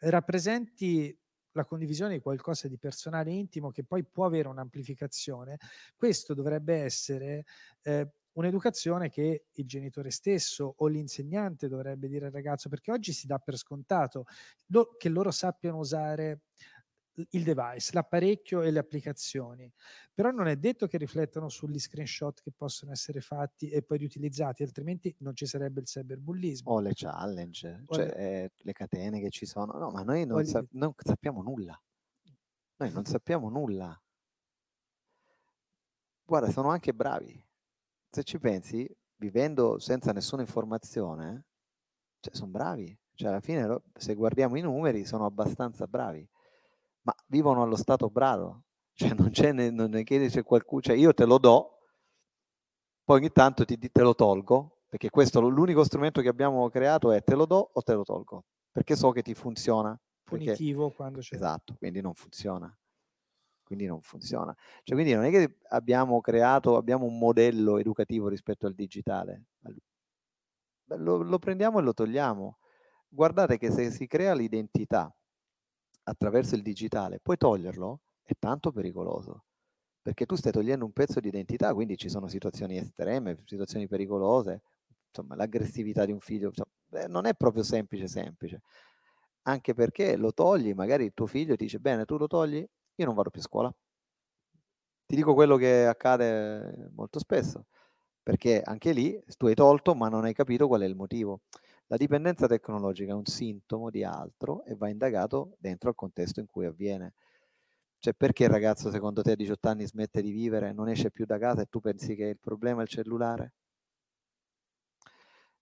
rappresenti 0.01 1.17
la 1.55 1.65
condivisione 1.65 2.15
di 2.15 2.21
qualcosa 2.21 2.69
di 2.69 2.79
personale 2.79 3.33
intimo 3.33 3.71
che 3.71 3.85
poi 3.85 4.05
può 4.05 4.27
avere 4.27 4.49
un'amplificazione, 4.49 5.59
questo 5.97 6.35
dovrebbe 6.35 6.75
essere 6.77 7.45
eh, 7.83 8.09
un'educazione 8.33 9.09
che 9.09 9.47
il 9.53 9.67
genitore 9.67 10.11
stesso 10.11 10.75
o 10.77 10.87
l'insegnante 10.87 11.69
dovrebbe 11.69 12.09
dire 12.09 12.27
al 12.27 12.33
ragazzo, 12.33 12.69
perché 12.69 12.91
oggi 12.91 13.13
si 13.13 13.27
dà 13.27 13.39
per 13.39 13.57
scontato 13.57 14.25
do, 14.65 14.97
che 14.99 15.09
loro 15.09 15.31
sappiano 15.31 15.79
usare 15.79 16.43
il 17.31 17.45
device, 17.45 17.93
l'apparecchio 17.93 18.63
e 18.63 18.71
le 18.71 18.79
applicazioni, 18.79 19.73
però 20.13 20.31
non 20.31 20.49
è 20.49 20.57
detto 20.57 20.87
che 20.87 20.97
riflettano 20.97 21.49
sugli 21.49 21.79
screenshot 21.79 22.41
che 22.41 22.51
possono 22.51 22.93
essere 22.93 23.21
fatti 23.21 23.69
e 23.69 23.83
poi 23.83 23.99
riutilizzati, 23.99 24.63
altrimenti 24.63 25.15
non 25.19 25.35
ci 25.35 25.47
sarebbe 25.47 25.81
il 25.81 25.87
cyberbullismo. 25.87 26.71
O 26.71 26.81
le 26.81 26.93
challenge, 26.95 27.83
o 27.87 27.95
cioè 27.95 28.07
le... 28.07 28.15
Eh, 28.17 28.51
le... 28.57 28.73
catene 28.73 29.21
che 29.21 29.31
ci 29.31 29.47
sono. 29.47 29.79
No, 29.79 29.91
ma 29.91 30.03
noi 30.03 30.27
non, 30.27 30.45
sa- 30.45 30.65
non 30.71 30.93
sappiamo 30.97 31.43
nulla. 31.43 31.81
Noi 32.77 32.91
non 32.93 33.05
sappiamo 33.05 33.49
nulla. 33.49 33.99
Guarda, 36.27 36.51
sono 36.51 36.71
anche 36.71 36.95
bravi 36.95 37.43
se 38.09 38.23
ci 38.23 38.39
pensi, 38.39 38.89
vivendo 39.17 39.79
senza 39.79 40.13
nessuna 40.13 40.43
informazione, 40.43 41.47
cioè, 42.21 42.35
sono 42.35 42.51
bravi. 42.51 42.97
Cioè, 43.13 43.29
alla 43.29 43.41
fine, 43.41 43.83
se 43.93 44.15
guardiamo 44.15 44.57
i 44.57 44.61
numeri, 44.61 45.05
sono 45.05 45.27
abbastanza 45.27 45.87
bravi. 45.87 46.29
Ma 47.05 47.15
vivono 47.27 47.63
allo 47.63 47.77
stato 47.77 48.09
brado. 48.09 48.63
Cioè, 48.95 49.13
non 49.13 49.31
c'è, 49.31 49.51
ne, 49.51 49.71
non 49.71 49.91
ne 49.91 50.05
chiede 50.05 50.31
se 50.31 50.45
qualcuno... 50.45 50.81
Cioè, 50.81 50.95
io 50.95 51.13
te 51.13 51.25
lo 51.25 51.39
do, 51.39 51.79
poi 53.03 53.19
ogni 53.19 53.33
tanto 53.33 53.65
ti, 53.65 53.77
te 53.77 54.03
lo 54.03 54.15
tolgo, 54.15 54.83
perché 54.89 55.11
questo, 55.11 55.41
l'unico 55.41 55.83
strumento 55.83 56.21
che 56.21 56.29
abbiamo 56.29 56.69
creato 56.71 57.11
è 57.11 57.21
te 57.25 57.35
lo 57.35 57.45
do 57.45 57.71
o 57.73 57.83
te 57.83 57.93
lo 57.93 58.05
tolgo, 58.05 58.45
perché 58.71 58.95
so 58.95 59.11
che 59.11 59.23
ti 59.23 59.35
funziona. 59.35 59.99
Punitivo 60.23 60.83
perché, 60.83 60.97
quando 60.97 61.19
c'è. 61.19 61.35
Esatto, 61.35 61.75
quindi 61.77 62.01
non 62.01 62.15
funziona 62.15 62.73
quindi 63.65 63.87
non 63.87 64.01
funziona. 64.01 64.55
Cioè, 64.83 64.95
quindi 64.95 65.15
non 65.15 65.25
è 65.25 65.31
che 65.31 65.59
abbiamo 65.71 66.21
creato, 66.21 66.77
abbiamo 66.77 67.07
un 67.07 67.19
modello 67.19 67.79
educativo 67.79 68.29
rispetto 68.29 68.67
al 68.67 68.75
digitale, 68.75 69.47
lo, 70.97 71.17
lo 71.17 71.39
prendiamo 71.39 71.79
e 71.79 71.83
lo 71.83 71.95
togliamo. 71.95 72.59
Guardate 73.09 73.59
che 73.59 73.71
se 73.71 73.91
si 73.91 74.07
crea 74.07 74.35
l'identità 74.35 75.13
attraverso 76.05 76.55
il 76.55 76.63
digitale, 76.63 77.21
poi 77.21 77.37
toglierlo 77.37 78.01
è 78.23 78.33
tanto 78.39 78.73
pericoloso, 78.73 79.45
perché 80.03 80.27
tu 80.27 80.35
stai 80.37 80.53
togliendo 80.53 80.85
un 80.85 80.93
pezzo 80.93 81.21
di 81.21 81.29
identità, 81.29 81.75
quindi 81.75 81.97
ci 81.97 82.09
sono 82.09 82.29
situazioni 82.29 82.77
estreme, 82.79 83.37
situazioni 83.47 83.87
pericolose, 83.89 84.63
insomma 85.09 85.35
l'aggressività 85.37 86.05
di 86.05 86.13
un 86.13 86.21
figlio, 86.21 86.49
insomma, 86.49 87.07
non 87.09 87.27
è 87.27 87.35
proprio 87.35 87.63
semplice 87.63 88.09
semplice, 88.09 88.63
anche 89.43 89.75
perché 89.75 90.17
lo 90.17 90.33
togli, 90.33 90.73
magari 90.75 91.05
il 91.05 91.13
tuo 91.15 91.27
figlio 91.27 91.57
ti 91.57 91.65
dice 91.65 91.79
bene, 91.79 92.05
tu 92.05 92.17
lo 92.17 92.27
togli, 92.27 92.67
io 92.97 93.05
non 93.07 93.15
vado 93.15 93.31
più 93.31 93.41
a 93.41 93.45
scuola. 93.45 93.75
Ti 95.07 95.17
dico 95.17 95.35
quello 95.35 95.57
che 95.57 95.87
accade 95.87 96.91
molto 96.95 97.19
spesso, 97.19 97.67
perché 98.23 98.63
anche 98.63 98.93
lì 98.93 99.23
tu 99.37 99.47
hai 99.47 99.55
tolto 99.55 99.95
ma 99.95 100.09
non 100.09 100.25
hai 100.25 100.33
capito 100.33 100.67
qual 100.67 100.81
è 100.81 100.87
il 100.87 100.97
motivo. 100.97 101.41
La 101.95 102.01
dipendenza 102.01 102.49
tecnologica 102.49 103.13
è 103.13 103.15
un 103.15 103.25
sintomo 103.25 103.89
di 103.89 104.03
altro 104.03 104.65
e 104.65 104.75
va 104.75 104.89
indagato 104.89 105.55
dentro 105.61 105.91
al 105.91 105.95
contesto 105.95 106.41
in 106.41 106.47
cui 106.51 106.67
avviene. 106.67 107.13
Cioè 108.01 108.15
perché 108.15 108.43
il 108.43 108.51
ragazzo 108.51 108.91
secondo 108.91 109.23
te 109.23 109.31
a 109.31 109.37
18 109.37 109.69
anni 109.69 109.87
smette 109.87 110.21
di 110.21 110.33
vivere, 110.33 110.73
non 110.73 110.89
esce 110.89 111.13
più 111.13 111.25
da 111.25 111.39
casa 111.39 111.63
e 111.63 111.67
tu 111.67 111.79
pensi 111.79 112.17
che 112.17 112.25
il 112.25 112.39
problema 112.41 112.81
è 112.81 112.83
il 112.83 112.89
cellulare? 112.89 113.53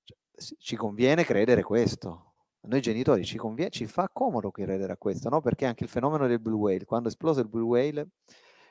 Cioè, 0.04 0.16
ci 0.58 0.74
conviene 0.74 1.22
credere 1.22 1.62
questo, 1.62 2.32
a 2.62 2.66
noi 2.66 2.80
genitori 2.80 3.26
ci, 3.26 3.36
conviene, 3.36 3.70
ci 3.70 3.84
fa 3.84 4.08
comodo 4.10 4.50
credere 4.50 4.94
a 4.94 4.96
questo, 4.96 5.28
no? 5.28 5.42
Perché 5.42 5.66
anche 5.66 5.84
il 5.84 5.90
fenomeno 5.90 6.26
del 6.26 6.40
blue 6.40 6.56
whale, 6.56 6.86
quando 6.86 7.08
è 7.08 7.10
esploso 7.10 7.40
il 7.40 7.48
blue 7.48 7.64
whale, 7.64 8.08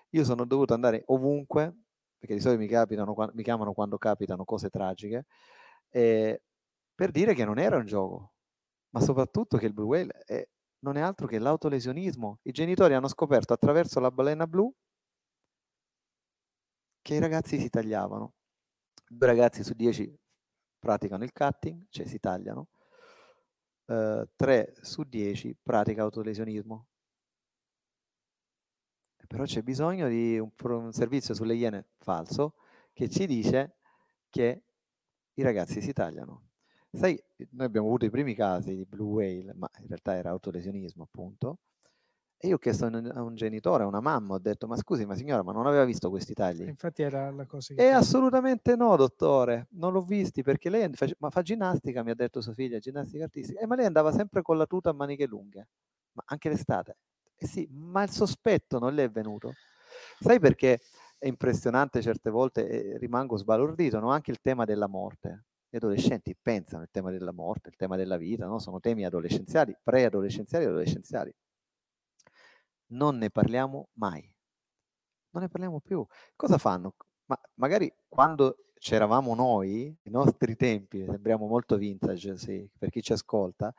io 0.09 0.23
sono 0.23 0.45
dovuto 0.45 0.73
andare 0.73 1.03
ovunque, 1.05 1.71
perché 2.17 2.33
di 2.33 2.41
solito 2.41 2.59
mi, 2.59 2.67
capitano, 2.67 3.13
mi 3.33 3.43
chiamano 3.43 3.71
quando 3.73 3.99
capitano 3.99 4.45
cose 4.45 4.71
tragiche, 4.71 5.25
eh, 5.91 6.41
per 7.01 7.09
dire 7.09 7.33
che 7.33 7.45
non 7.45 7.57
era 7.57 7.77
un 7.77 7.85
gioco, 7.87 8.33
ma 8.91 8.99
soprattutto 8.99 9.57
che 9.57 9.65
il 9.65 9.73
blue 9.73 9.87
whale 9.87 10.23
è, 10.23 10.47
non 10.81 10.97
è 10.97 11.01
altro 11.01 11.25
che 11.25 11.39
l'autolesionismo. 11.39 12.37
I 12.43 12.51
genitori 12.51 12.93
hanno 12.93 13.07
scoperto 13.07 13.53
attraverso 13.53 13.99
la 13.99 14.11
balena 14.11 14.45
blu 14.45 14.71
che 17.01 17.15
i 17.15 17.19
ragazzi 17.19 17.59
si 17.59 17.71
tagliavano. 17.71 18.35
Due 19.07 19.25
ragazzi 19.25 19.63
su 19.63 19.73
dieci 19.73 20.15
praticano 20.77 21.23
il 21.23 21.31
cutting, 21.33 21.87
cioè 21.89 22.05
si 22.05 22.19
tagliano, 22.19 22.67
3 23.85 24.27
eh, 24.35 24.73
su 24.81 25.01
10 25.01 25.57
pratica 25.59 26.03
autolesionismo. 26.03 26.87
Però 29.25 29.43
c'è 29.45 29.63
bisogno 29.63 30.07
di 30.07 30.37
un, 30.37 30.51
un 30.55 30.91
servizio 30.91 31.33
sulle 31.33 31.55
iene 31.55 31.87
falso 31.97 32.53
che 32.93 33.09
ci 33.09 33.25
dice 33.25 33.77
che 34.29 34.65
i 35.33 35.41
ragazzi 35.41 35.81
si 35.81 35.93
tagliano. 35.93 36.49
Sai, 36.91 37.21
noi 37.51 37.65
abbiamo 37.65 37.87
avuto 37.87 38.05
i 38.05 38.09
primi 38.09 38.35
casi 38.35 38.75
di 38.75 38.85
blue 38.85 39.13
whale, 39.13 39.53
ma 39.53 39.69
in 39.79 39.87
realtà 39.87 40.15
era 40.15 40.29
autolesionismo 40.29 41.03
appunto, 41.03 41.59
e 42.43 42.47
io 42.47 42.55
ho 42.55 42.57
chiesto 42.57 42.85
a 42.87 43.21
un 43.21 43.35
genitore, 43.35 43.83
a 43.83 43.85
una 43.85 44.01
mamma, 44.01 44.33
ho 44.33 44.39
detto, 44.39 44.65
ma 44.65 44.75
scusi, 44.75 45.05
ma 45.05 45.13
signora, 45.13 45.43
ma 45.43 45.51
non 45.51 45.67
aveva 45.67 45.85
visto 45.85 46.09
questi 46.09 46.33
tagli? 46.33 46.63
Infatti 46.63 47.03
era 47.03 47.29
la 47.29 47.45
cosa 47.45 47.75
che... 47.75 47.85
E 47.85 47.89
assolutamente 47.89 48.75
no, 48.75 48.95
dottore, 48.95 49.67
non 49.73 49.93
l'ho 49.93 50.01
visti 50.01 50.41
perché 50.41 50.71
lei 50.71 50.89
fa, 50.93 51.05
ma 51.19 51.29
fa 51.29 51.43
ginnastica, 51.43 52.01
mi 52.01 52.09
ha 52.09 52.15
detto 52.15 52.41
sua 52.41 52.53
figlia, 52.53 52.79
ginnastica 52.79 53.25
artistica, 53.25 53.59
eh, 53.59 53.67
ma 53.67 53.75
lei 53.75 53.85
andava 53.85 54.11
sempre 54.11 54.41
con 54.41 54.57
la 54.57 54.65
tuta 54.65 54.89
a 54.89 54.93
maniche 54.93 55.27
lunghe, 55.27 55.67
ma 56.13 56.23
anche 56.25 56.49
l'estate. 56.49 56.97
Eh 57.35 57.45
sì, 57.45 57.67
ma 57.69 58.01
il 58.01 58.09
sospetto 58.09 58.79
non 58.79 58.95
le 58.95 59.03
è 59.03 59.09
venuto. 59.11 59.53
Sai 60.19 60.39
perché 60.39 60.79
è 61.19 61.27
impressionante 61.27 62.01
certe 62.01 62.31
volte, 62.31 62.67
e 62.67 62.97
rimango 62.97 63.37
sbalordito, 63.37 63.99
no? 63.99 64.09
anche 64.09 64.31
il 64.31 64.39
tema 64.41 64.65
della 64.65 64.87
morte. 64.87 65.43
Gli 65.71 65.77
adolescenti 65.77 66.35
pensano 66.39 66.83
il 66.83 66.89
tema 66.91 67.09
della 67.09 67.31
morte, 67.31 67.69
il 67.69 67.77
tema 67.77 67.95
della 67.95 68.17
vita, 68.17 68.45
no? 68.45 68.59
sono 68.59 68.79
temi 68.79 69.05
adolescenziali, 69.05 69.75
preadolescenziali 69.81 70.65
e 70.65 70.67
adolescenziali 70.67 71.33
non 72.91 73.17
ne 73.17 73.29
parliamo 73.29 73.89
mai. 73.93 74.21
Non 75.31 75.43
ne 75.43 75.49
parliamo 75.49 75.79
più. 75.79 76.05
Cosa 76.35 76.57
fanno? 76.57 76.95
Ma 77.25 77.39
magari 77.55 77.91
quando 78.07 78.57
c'eravamo 78.77 79.35
noi, 79.35 79.95
i 80.03 80.09
nostri 80.09 80.55
tempi, 80.55 81.05
sembriamo 81.05 81.47
molto 81.47 81.77
vintage, 81.77 82.37
sì, 82.37 82.67
per 82.77 82.89
chi 82.89 83.01
ci 83.01 83.13
ascolta, 83.13 83.73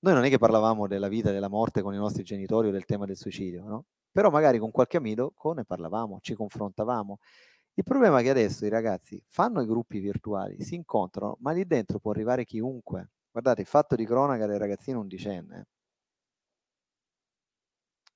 noi 0.00 0.14
non 0.14 0.24
è 0.24 0.28
che 0.28 0.38
parlavamo 0.38 0.86
della 0.86 1.08
vita 1.08 1.30
della 1.30 1.48
morte 1.48 1.80
con 1.80 1.94
i 1.94 1.96
nostri 1.96 2.22
genitori 2.22 2.68
o 2.68 2.70
del 2.70 2.84
tema 2.84 3.06
del 3.06 3.16
suicidio, 3.16 3.64
no? 3.64 3.84
però 4.10 4.30
magari 4.30 4.58
con 4.58 4.70
qualche 4.70 4.96
amico 4.96 5.52
ne 5.54 5.64
parlavamo, 5.64 6.18
ci 6.20 6.34
confrontavamo. 6.34 7.18
Il 7.78 7.84
problema 7.84 8.20
è 8.20 8.22
che 8.22 8.30
adesso 8.30 8.64
i 8.64 8.70
ragazzi 8.70 9.22
fanno 9.26 9.60
i 9.60 9.66
gruppi 9.66 9.98
virtuali, 9.98 10.62
si 10.62 10.74
incontrano, 10.74 11.36
ma 11.40 11.52
lì 11.52 11.66
dentro 11.66 11.98
può 11.98 12.10
arrivare 12.10 12.46
chiunque. 12.46 13.10
Guardate, 13.30 13.60
il 13.60 13.66
fatto 13.66 13.94
di 13.96 14.06
cronaca 14.06 14.46
del 14.46 14.58
ragazzino 14.58 15.00
undicenne, 15.00 15.66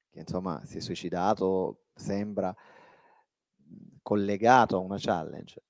che 0.08 0.20
insomma 0.20 0.64
si 0.64 0.78
è 0.78 0.80
suicidato, 0.80 1.82
sembra 1.94 2.54
collegato 4.00 4.76
a 4.76 4.80
una 4.80 4.96
challenge. 4.98 5.62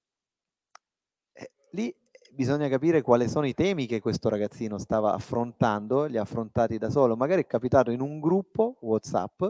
Eh, 1.32 1.50
lì 1.72 1.92
bisogna 2.30 2.68
capire 2.68 3.02
quali 3.02 3.28
sono 3.28 3.46
i 3.48 3.54
temi 3.54 3.86
che 3.86 3.98
questo 3.98 4.28
ragazzino 4.28 4.78
stava 4.78 5.14
affrontando, 5.14 6.04
li 6.04 6.16
ha 6.16 6.22
affrontati 6.22 6.78
da 6.78 6.90
solo, 6.90 7.16
magari 7.16 7.42
è 7.42 7.46
capitato 7.46 7.90
in 7.90 8.00
un 8.00 8.20
gruppo 8.20 8.76
WhatsApp 8.82 9.42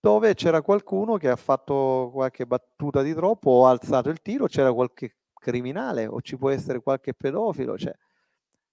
dove 0.00 0.34
c'era 0.34 0.62
qualcuno 0.62 1.16
che 1.16 1.28
ha 1.28 1.36
fatto 1.36 2.10
qualche 2.12 2.46
battuta 2.46 3.02
di 3.02 3.14
troppo 3.14 3.50
o 3.50 3.66
ha 3.66 3.70
alzato 3.70 4.08
il 4.10 4.20
tiro, 4.22 4.46
c'era 4.46 4.72
qualche 4.72 5.16
criminale 5.34 6.06
o 6.06 6.20
ci 6.20 6.36
può 6.36 6.50
essere 6.50 6.80
qualche 6.80 7.14
pedofilo, 7.14 7.76
cioè 7.76 7.94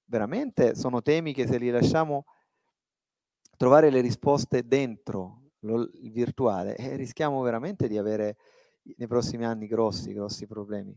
veramente 0.05 0.75
sono 0.75 1.01
temi 1.01 1.33
che 1.33 1.47
se 1.47 1.57
li 1.57 1.69
lasciamo 1.69 2.25
trovare 3.57 3.89
le 3.89 4.01
risposte 4.01 4.67
dentro 4.67 5.45
lo, 5.65 5.89
il 5.93 6.11
virtuale 6.11 6.75
eh, 6.75 6.95
rischiamo 6.95 7.41
veramente 7.41 7.87
di 7.87 7.97
avere 7.97 8.37
nei 8.97 9.07
prossimi 9.07 9.45
anni 9.45 9.67
grossi, 9.67 10.13
grossi 10.13 10.45
problemi. 10.45 10.95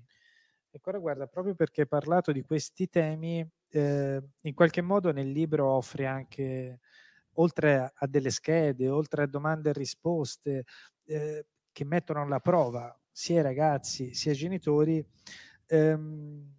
Ecco, 0.71 0.91
ora 0.91 0.99
guarda, 0.99 1.27
proprio 1.27 1.55
perché 1.55 1.83
hai 1.83 1.89
parlato 1.89 2.33
di 2.33 2.43
questi 2.43 2.89
temi, 2.89 3.47
eh, 3.71 4.23
in 4.43 4.55
qualche 4.55 4.83
modo 4.83 5.11
nel 5.11 5.31
libro 5.31 5.67
offri 5.67 6.05
anche, 6.05 6.81
oltre 7.39 7.93
a 7.95 8.07
delle 8.07 8.31
schede, 8.31 8.89
oltre 8.89 9.23
a 9.25 9.27
domande 9.27 9.71
e 9.71 9.73
risposte, 9.73 10.65
eh, 11.05 11.47
che 11.73 11.85
mettono 11.85 12.23
alla 12.23 12.41
prova 12.41 12.97
sia 13.11 13.41
i 13.41 13.43
ragazzi 13.43 14.15
sia 14.15 14.33
i 14.33 14.37
genitori, 14.37 15.05
ehm, 15.67 16.55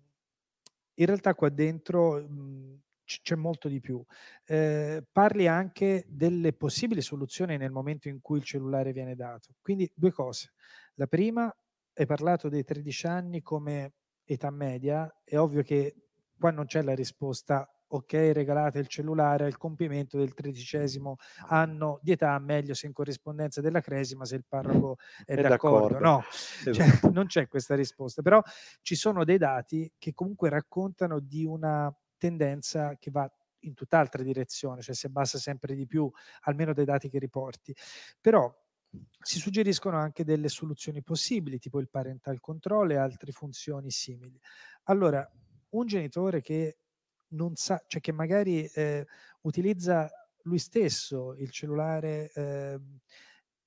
in 0.96 1.06
realtà 1.06 1.34
qua 1.36 1.50
dentro 1.50 2.22
mh, 2.22 2.82
c'è 3.04 3.36
molto 3.36 3.68
di 3.70 3.80
più. 3.80 4.04
Eh, 4.46 5.04
parli 5.12 5.48
anche 5.48 6.06
delle 6.08 6.54
possibili 6.54 7.02
soluzioni 7.02 7.58
nel 7.58 7.72
momento 7.72 8.08
in 8.10 8.22
cui 8.22 8.38
il 8.38 8.44
cellulare 8.44 8.92
viene 8.94 9.16
dato. 9.16 9.56
Quindi 9.62 9.90
due 9.96 10.12
cose. 10.12 10.52
La 10.96 11.08
prima, 11.08 11.54
hai 11.94 12.06
parlato 12.06 12.50
dei 12.50 12.64
13 12.64 13.08
anni 13.08 13.42
come 13.42 13.94
età 14.26 14.52
media, 14.52 15.12
è 15.24 15.38
ovvio 15.38 15.64
che 15.64 15.96
qua 16.38 16.52
non 16.52 16.66
c'è 16.66 16.82
la 16.82 16.94
risposta 16.94 17.68
ok, 17.92 18.14
regalate 18.34 18.80
il 18.80 18.88
cellulare 18.88 19.46
al 19.46 19.58
compimento 19.58 20.18
del 20.18 20.34
tredicesimo 20.34 21.16
anno 21.48 22.00
di 22.02 22.12
età, 22.12 22.38
meglio 22.40 22.74
se 22.74 22.86
in 22.88 22.94
corrispondenza 22.94 23.62
della 23.62 23.82
cresima, 23.82 24.26
se 24.26 24.36
il 24.36 24.46
parroco 24.48 24.98
è, 25.26 25.34
è 25.34 25.42
d'accordo. 25.42 25.98
d'accordo. 25.98 26.00
No, 26.00 26.24
esatto. 26.66 26.74
cioè, 26.74 27.12
non 27.12 27.26
c'è 27.26 27.48
questa 27.48 27.76
risposta, 27.76 28.22
però 28.22 28.42
ci 28.82 28.96
sono 28.96 29.24
dei 29.24 29.38
dati 29.38 29.92
che 29.98 30.14
comunque 30.14 30.50
raccontano 30.50 31.20
di 31.20 31.46
una 31.46 31.94
tendenza 32.18 32.96
che 32.98 33.10
va 33.12 33.32
in 33.64 33.74
tutt'altra 33.74 34.24
direzione, 34.24 34.82
cioè 34.82 34.96
si 34.96 35.08
abbassa 35.08 35.38
sempre 35.38 35.74
di 35.74 35.86
più, 35.88 36.10
almeno 36.42 36.74
dai 36.74 36.86
dati 36.86 37.10
che 37.10 37.18
riporti. 37.20 37.76
Però 38.22 38.54
si 39.22 39.40
suggeriscono 39.40 39.98
anche 39.98 40.24
delle 40.24 40.48
soluzioni 40.48 41.02
possibili, 41.04 41.60
tipo 41.60 41.80
il 41.80 41.90
parental 41.90 42.40
control 42.40 42.92
e 42.92 42.96
altre 42.98 43.32
funzioni 43.32 43.92
simili. 43.92 44.40
Allora, 44.84 45.28
un 45.72 45.86
genitore 45.86 46.42
che 46.42 46.78
non 47.30 47.56
sa, 47.56 47.84
cioè 47.88 48.02
che 48.02 48.12
magari 48.12 48.66
eh, 48.66 49.06
utilizza 49.42 50.10
lui 50.44 50.60
stesso 50.60 51.34
il 51.36 51.52
cellulare, 51.52 52.32
eh, 52.34 52.80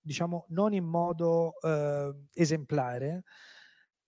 diciamo, 0.00 0.46
non 0.48 0.72
in 0.72 0.84
modo 0.84 1.60
eh, 1.60 2.14
esemplare, 2.34 3.24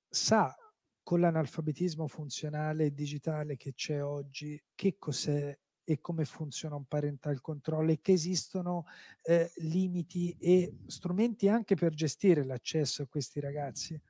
sa 0.09 0.55
con 1.03 1.21
l'analfabetismo 1.21 2.07
funzionale 2.09 2.87
e 2.87 2.95
digitale 2.95 3.57
che 3.57 3.75
c'è 3.75 4.03
oggi, 4.03 4.61
che 4.75 4.97
cos'è 4.99 5.57
e 5.87 6.01
come 6.01 6.25
funziona 6.25 6.77
un 6.77 6.87
parental 6.87 7.43
control 7.43 7.91
e 7.91 8.01
che 8.01 8.13
esistono 8.13 8.87
eh, 9.23 9.53
limiti 9.57 10.35
e 10.41 10.79
strumenti 10.87 11.47
anche 11.47 11.75
per 11.75 11.93
gestire 11.93 12.43
l'accesso 12.45 13.03
a 13.03 13.07
questi 13.07 13.39
ragazzi? 13.39 14.01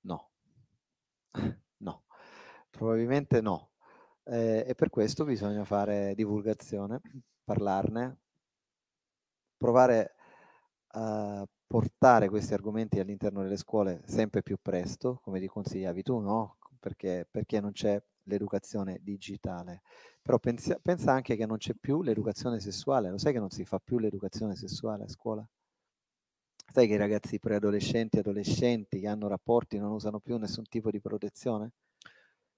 No, 0.00 0.30
no, 1.78 2.04
probabilmente 2.70 3.42
no. 3.42 3.72
Eh, 4.28 4.64
e 4.66 4.74
per 4.74 4.90
questo 4.90 5.24
bisogna 5.24 5.64
fare 5.64 6.14
divulgazione, 6.14 7.00
parlarne, 7.44 8.18
provare 9.56 10.14
a 10.92 11.46
portare 11.66 12.28
questi 12.28 12.54
argomenti 12.54 13.00
all'interno 13.00 13.42
delle 13.42 13.56
scuole 13.56 14.02
sempre 14.06 14.42
più 14.42 14.56
presto, 14.60 15.20
come 15.22 15.40
ti 15.40 15.46
consigliavi 15.46 16.02
tu, 16.02 16.18
no? 16.20 16.58
Perché, 16.78 17.26
perché 17.30 17.60
non 17.60 17.72
c'è 17.72 18.00
l'educazione 18.24 19.00
digitale. 19.02 19.82
Però 20.22 20.38
pensa, 20.38 20.78
pensa 20.80 21.12
anche 21.12 21.36
che 21.36 21.46
non 21.46 21.58
c'è 21.58 21.74
più 21.74 22.02
l'educazione 22.02 22.60
sessuale. 22.60 23.10
Lo 23.10 23.18
sai 23.18 23.32
che 23.32 23.38
non 23.40 23.50
si 23.50 23.64
fa 23.64 23.78
più 23.78 23.98
l'educazione 23.98 24.54
sessuale 24.56 25.04
a 25.04 25.08
scuola? 25.08 25.46
Sai 26.72 26.86
che 26.86 26.94
i 26.94 26.98
ragazzi 26.98 27.40
preadolescenti 27.40 28.18
e 28.18 28.20
adolescenti 28.20 29.00
che 29.00 29.08
hanno 29.08 29.26
rapporti 29.26 29.78
non 29.78 29.90
usano 29.90 30.20
più 30.20 30.36
nessun 30.36 30.64
tipo 30.68 30.90
di 30.90 31.00
protezione? 31.00 31.72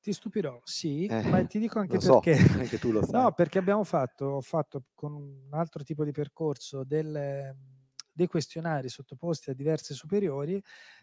Ti 0.00 0.12
stupirò, 0.12 0.60
sì, 0.64 1.10
eh, 1.10 1.22
ma 1.22 1.44
ti 1.44 1.58
dico 1.58 1.78
anche 1.80 1.98
perché. 1.98 2.36
So, 2.36 2.36
anche 2.54 2.78
tu 2.78 2.92
lo 2.92 3.02
sai. 3.04 3.24
No, 3.24 3.32
perché 3.32 3.58
abbiamo 3.58 3.84
fatto, 3.84 4.24
ho 4.26 4.40
fatto 4.40 4.84
con 4.94 5.14
un 5.14 5.48
altro 5.52 5.82
tipo 5.82 6.04
di 6.04 6.12
percorso 6.12 6.84
delle 6.84 7.56
dei 8.18 8.26
questionari 8.26 8.88
sottoposti 8.88 9.50
a 9.50 9.54
diverse 9.54 9.94
superiori, 9.94 10.60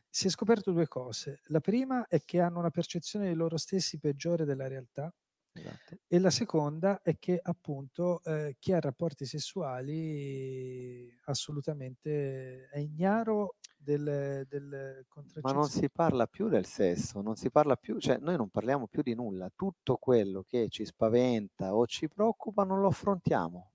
si 0.09 0.27
è 0.27 0.29
scoperto 0.29 0.73
due 0.73 0.85
cose. 0.87 1.39
La 1.45 1.61
prima 1.61 2.07
è 2.07 2.19
che 2.25 2.41
hanno 2.41 2.59
una 2.59 2.71
percezione 2.71 3.29
di 3.29 3.35
loro 3.35 3.55
stessi 3.57 3.99
peggiore 3.99 4.43
della 4.43 4.67
realtà. 4.67 5.13
Esatto. 5.53 5.99
E 6.07 6.19
la 6.19 6.29
seconda 6.29 7.01
è 7.01 7.17
che 7.17 7.39
appunto 7.41 8.21
eh, 8.23 8.55
chi 8.59 8.73
ha 8.73 8.79
rapporti 8.79 9.25
sessuali 9.25 11.09
assolutamente 11.25 12.67
è 12.69 12.77
ignaro 12.79 13.55
del, 13.85 14.45
del 14.49 15.05
Ma 15.41 15.51
non 15.51 15.69
si 15.69 15.89
parla 15.89 16.25
più 16.25 16.49
del 16.49 16.65
sesso, 16.65 17.21
non 17.21 17.35
si 17.35 17.51
parla 17.51 17.75
più, 17.75 17.99
cioè 17.99 18.17
noi 18.17 18.35
non 18.35 18.49
parliamo 18.49 18.87
più 18.87 19.03
di 19.03 19.13
nulla, 19.13 19.51
tutto 19.55 19.97
quello 19.97 20.43
che 20.43 20.67
ci 20.69 20.83
spaventa 20.83 21.75
o 21.75 21.85
ci 21.85 22.09
preoccupa 22.09 22.63
non 22.63 22.81
lo 22.81 22.87
affrontiamo. 22.87 23.71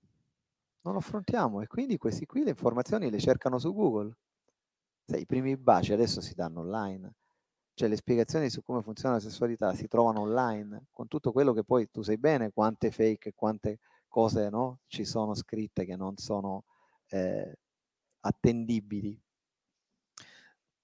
Non 0.81 0.93
lo 0.93 0.99
affrontiamo 0.99 1.61
e 1.61 1.67
quindi 1.67 1.97
questi 1.97 2.25
qui 2.25 2.43
le 2.43 2.49
informazioni 2.49 3.09
le 3.09 3.19
cercano 3.19 3.57
su 3.57 3.73
Google. 3.73 4.15
Sai, 5.05 5.21
I 5.21 5.25
primi 5.25 5.55
baci 5.55 5.93
adesso 5.93 6.21
si 6.21 6.33
danno 6.33 6.61
online, 6.61 7.13
cioè 7.73 7.87
le 7.87 7.95
spiegazioni 7.95 8.49
su 8.49 8.61
come 8.63 8.81
funziona 8.81 9.15
la 9.15 9.21
sessualità 9.21 9.73
si 9.73 9.87
trovano 9.87 10.21
online, 10.21 10.87
con 10.91 11.07
tutto 11.07 11.31
quello 11.31 11.53
che 11.53 11.63
poi 11.63 11.89
tu 11.89 12.01
sai 12.01 12.17
bene 12.17 12.51
quante 12.51 12.91
fake, 12.91 13.33
quante 13.33 13.79
cose 14.07 14.49
no, 14.49 14.79
ci 14.87 15.05
sono 15.05 15.33
scritte 15.35 15.85
che 15.85 15.95
non 15.95 16.17
sono 16.17 16.65
eh, 17.09 17.57
attendibili 18.21 19.19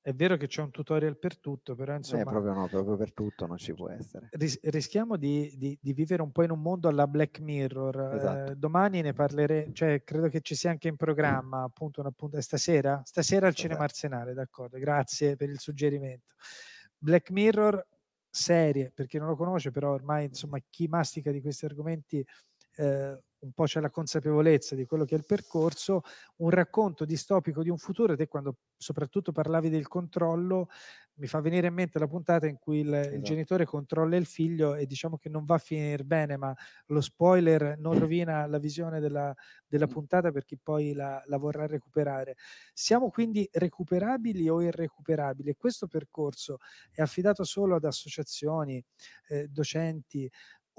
è 0.08 0.14
vero 0.14 0.38
che 0.38 0.48
c'è 0.48 0.62
un 0.62 0.72
tutorial 0.72 1.18
per 1.18 1.38
tutto, 1.38 1.76
però 1.76 1.92
eh, 1.92 1.98
insomma... 1.98 2.22
Eh, 2.22 2.26
proprio 2.26 2.54
no, 2.54 2.68
proprio 2.70 2.96
per 2.96 3.12
tutto 3.12 3.46
non 3.46 3.58
ci 3.58 3.74
può 3.74 3.90
essere. 3.90 4.30
Ris- 4.32 4.58
rischiamo 4.62 5.18
di, 5.18 5.54
di, 5.58 5.78
di, 5.82 5.92
vivere 5.92 6.22
un 6.22 6.32
po' 6.32 6.44
in 6.44 6.52
un 6.52 6.62
mondo 6.62 6.88
alla 6.88 7.08
Black 7.08 7.42
Mirror. 7.42 8.14
Esatto. 8.16 8.52
Eh, 8.52 8.56
domani 8.56 9.02
ne 9.02 9.12
parleremo, 9.12 9.74
cioè 9.74 10.06
credo 10.06 10.30
che 10.30 10.40
ci 10.40 10.56
sia 10.56 10.70
anche 10.70 10.88
in 10.88 10.96
programma, 10.96 11.64
appunto, 11.64 12.00
una 12.00 12.12
puntata 12.12 12.42
stasera? 12.42 13.02
Stasera 13.04 13.48
al. 13.48 13.54
Cinema 13.54 13.84
Arsenale, 13.84 14.34
d'accordo, 14.34 14.78
grazie 14.78 15.36
per 15.36 15.50
il 15.50 15.60
suggerimento. 15.60 16.36
Black 16.98 17.30
Mirror, 17.30 17.86
serie, 18.30 18.94
per 18.96 19.08
chi 19.08 19.18
non 19.18 19.28
lo 19.28 19.36
conosce, 19.36 19.72
però 19.72 19.92
ormai 19.92 20.28
insomma 20.28 20.58
chi 20.70 20.88
mastica 20.88 21.32
di 21.32 21.42
questi 21.42 21.66
argomenti 21.66 22.26
eh, 22.78 23.20
un 23.40 23.52
po' 23.52 23.66
c'è 23.66 23.80
la 23.80 23.90
consapevolezza 23.90 24.76
di 24.76 24.86
quello 24.86 25.06
che 25.06 25.16
è 25.16 25.18
il 25.18 25.26
percorso, 25.26 26.02
un 26.38 26.50
racconto 26.50 27.06
distopico 27.06 27.62
di 27.64 27.70
un 27.70 27.78
futuro, 27.78 28.14
e 28.14 28.16
te 28.16 28.28
quando 28.28 28.58
soprattutto 28.78 29.32
parlavi 29.32 29.70
del 29.70 29.88
controllo, 29.88 30.70
mi 31.18 31.28
fa 31.28 31.42
venire 31.42 31.68
in 31.68 31.74
mente 31.74 31.98
la 31.98 32.08
puntata 32.08 32.48
in 32.48 32.58
cui 32.60 32.80
il, 32.80 32.94
esatto. 32.94 33.16
il 33.16 33.22
genitore 33.24 33.66
controlla 33.66 34.16
il 34.18 34.26
figlio 34.26 34.76
e 34.76 34.86
diciamo 34.86 35.18
che 35.18 35.30
non 35.30 35.46
va 35.46 35.56
a 35.56 35.60
finire 35.60 36.04
bene, 36.04 36.38
ma 36.38 36.56
lo 36.88 37.02
spoiler 37.02 37.78
non 37.80 37.98
rovina 38.00 38.46
la 38.46 38.60
visione 38.60 39.00
della, 39.00 39.34
della 39.68 39.88
puntata 39.88 40.32
per 40.32 40.46
chi 40.46 40.58
poi 40.62 40.94
la, 40.94 41.22
la, 41.26 41.38
vorrà 41.38 41.66
recuperare. 41.66 42.36
Siamo 42.74 43.10
quindi 43.10 43.48
recuperabili 43.52 44.48
o 44.48 44.62
irrecuperabili? 44.62 45.56
Questo 45.56 45.88
percorso 45.88 46.58
è 46.92 47.02
affidato 47.02 47.44
solo 47.44 47.76
ad 47.76 47.84
associazioni, 47.84 48.84
eh, 49.30 49.48
docenti, 49.48 50.30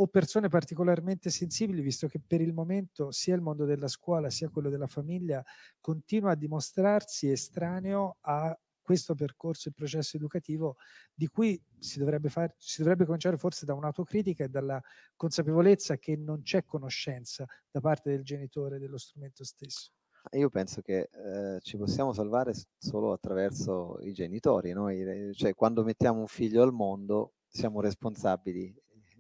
o 0.00 0.06
persone 0.06 0.48
particolarmente 0.48 1.30
sensibili, 1.30 1.80
visto 1.80 2.06
che 2.06 2.20
per 2.24 2.40
il 2.40 2.52
momento 2.52 3.10
sia 3.10 3.34
il 3.34 3.40
mondo 3.40 3.64
della 3.64 3.88
scuola 3.88 4.30
sia 4.30 4.48
quello 4.48 4.70
della 4.70 4.86
famiglia 4.86 5.44
continua 5.80 6.32
a 6.32 6.36
dimostrarsi 6.36 7.30
estraneo 7.30 8.18
a 8.20 8.56
questo 8.80 9.14
percorso 9.14 9.68
e 9.68 9.72
processo 9.72 10.16
educativo 10.16 10.76
di 11.12 11.26
cui 11.26 11.60
si 11.78 11.98
dovrebbe, 11.98 12.30
far, 12.30 12.54
si 12.56 12.80
dovrebbe 12.80 13.04
cominciare 13.04 13.36
forse 13.36 13.66
da 13.66 13.74
un'autocritica 13.74 14.44
e 14.44 14.48
dalla 14.48 14.80
consapevolezza 15.14 15.98
che 15.98 16.16
non 16.16 16.40
c'è 16.40 16.64
conoscenza 16.64 17.44
da 17.70 17.80
parte 17.80 18.08
del 18.10 18.22
genitore 18.22 18.78
dello 18.78 18.96
strumento 18.96 19.44
stesso. 19.44 19.90
Io 20.32 20.48
penso 20.48 20.80
che 20.80 21.10
eh, 21.10 21.60
ci 21.60 21.76
possiamo 21.76 22.12
salvare 22.12 22.54
solo 22.78 23.12
attraverso 23.12 23.98
i 24.00 24.12
genitori, 24.12 24.72
noi, 24.72 25.34
cioè 25.34 25.54
quando 25.54 25.82
mettiamo 25.84 26.20
un 26.20 26.26
figlio 26.26 26.62
al 26.62 26.72
mondo 26.72 27.34
siamo 27.46 27.80
responsabili 27.80 28.74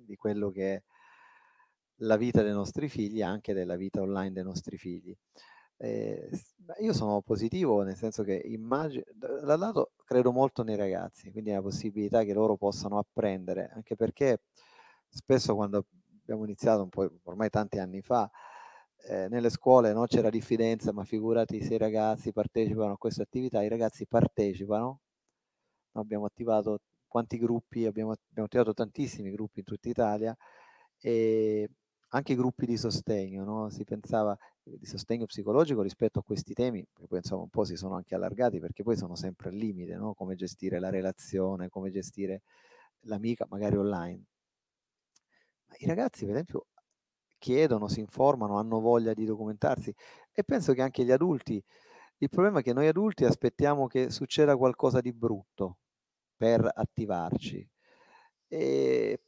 di 0.08 0.16
quello 0.16 0.50
che 0.50 0.74
è 0.74 0.82
la 2.02 2.16
vita 2.16 2.42
dei 2.42 2.52
nostri 2.52 2.88
figli, 2.88 3.22
anche 3.22 3.52
della 3.52 3.76
vita 3.76 4.00
online 4.00 4.32
dei 4.32 4.42
nostri 4.42 4.78
figli. 4.78 5.14
Eh, 5.76 6.28
io 6.80 6.92
sono 6.92 7.20
positivo 7.22 7.82
nel 7.82 7.94
senso 7.94 8.24
che 8.24 8.34
immagino, 8.44 9.04
da 9.12 9.54
un 9.54 9.58
lato 9.60 9.92
credo 10.04 10.32
molto 10.32 10.64
nei 10.64 10.76
ragazzi, 10.76 11.30
quindi 11.30 11.52
la 11.52 11.62
possibilità 11.62 12.24
che 12.24 12.32
loro 12.32 12.56
possano 12.56 12.98
apprendere, 12.98 13.70
anche 13.72 13.94
perché 13.94 14.40
spesso 15.08 15.54
quando 15.54 15.86
abbiamo 16.22 16.44
iniziato 16.44 16.82
un 16.82 16.88
po' 16.88 17.08
ormai 17.24 17.48
tanti 17.50 17.78
anni 17.78 18.02
fa, 18.02 18.28
eh, 19.08 19.28
nelle 19.28 19.50
scuole 19.50 19.92
no, 19.92 20.06
c'era 20.06 20.30
diffidenza, 20.30 20.92
ma 20.92 21.04
figurati 21.04 21.62
se 21.62 21.74
i 21.74 21.78
ragazzi 21.78 22.32
partecipano 22.32 22.94
a 22.94 22.98
queste 22.98 23.22
attività, 23.22 23.62
i 23.62 23.68
ragazzi 23.68 24.06
partecipano, 24.06 25.00
abbiamo 25.92 26.24
attivato 26.26 26.80
quanti 27.08 27.38
gruppi, 27.38 27.86
abbiamo, 27.86 28.12
abbiamo 28.12 28.46
attivato 28.46 28.74
tantissimi 28.74 29.30
gruppi 29.30 29.60
in 29.60 29.64
tutta 29.64 29.88
Italia 29.88 30.36
e 31.00 31.68
anche 32.10 32.34
gruppi 32.34 32.66
di 32.66 32.76
sostegno, 32.76 33.44
no? 33.44 33.68
si 33.70 33.84
pensava 33.84 34.36
di 34.62 34.86
sostegno 34.86 35.26
psicologico 35.26 35.82
rispetto 35.82 36.20
a 36.20 36.22
questi 36.22 36.54
temi, 36.54 36.86
che 36.94 37.06
poi 37.06 37.18
insomma 37.18 37.42
un 37.42 37.48
po' 37.50 37.64
si 37.64 37.76
sono 37.76 37.96
anche 37.96 38.14
allargati 38.14 38.60
perché 38.60 38.82
poi 38.82 38.96
sono 38.96 39.14
sempre 39.16 39.50
al 39.50 39.56
limite, 39.56 39.96
no? 39.96 40.14
come 40.14 40.34
gestire 40.34 40.78
la 40.78 40.90
relazione, 40.90 41.68
come 41.68 41.90
gestire 41.90 42.42
l'amica 43.00 43.46
magari 43.48 43.76
online. 43.76 44.24
Ma 45.66 45.74
i 45.78 45.86
ragazzi, 45.86 46.24
per 46.24 46.34
esempio, 46.34 46.66
chiedono, 47.38 47.88
si 47.88 48.00
informano, 48.00 48.58
hanno 48.58 48.80
voglia 48.80 49.12
di 49.14 49.24
documentarsi 49.24 49.94
e 50.32 50.44
penso 50.44 50.72
che 50.72 50.82
anche 50.82 51.04
gli 51.04 51.12
adulti, 51.12 51.62
il 52.18 52.28
problema 52.28 52.60
è 52.60 52.62
che 52.62 52.72
noi 52.72 52.88
adulti 52.88 53.24
aspettiamo 53.24 53.86
che 53.86 54.10
succeda 54.10 54.56
qualcosa 54.56 55.00
di 55.00 55.12
brutto 55.12 55.78
per 56.38 56.70
attivarci. 56.72 57.68
E 58.46 59.20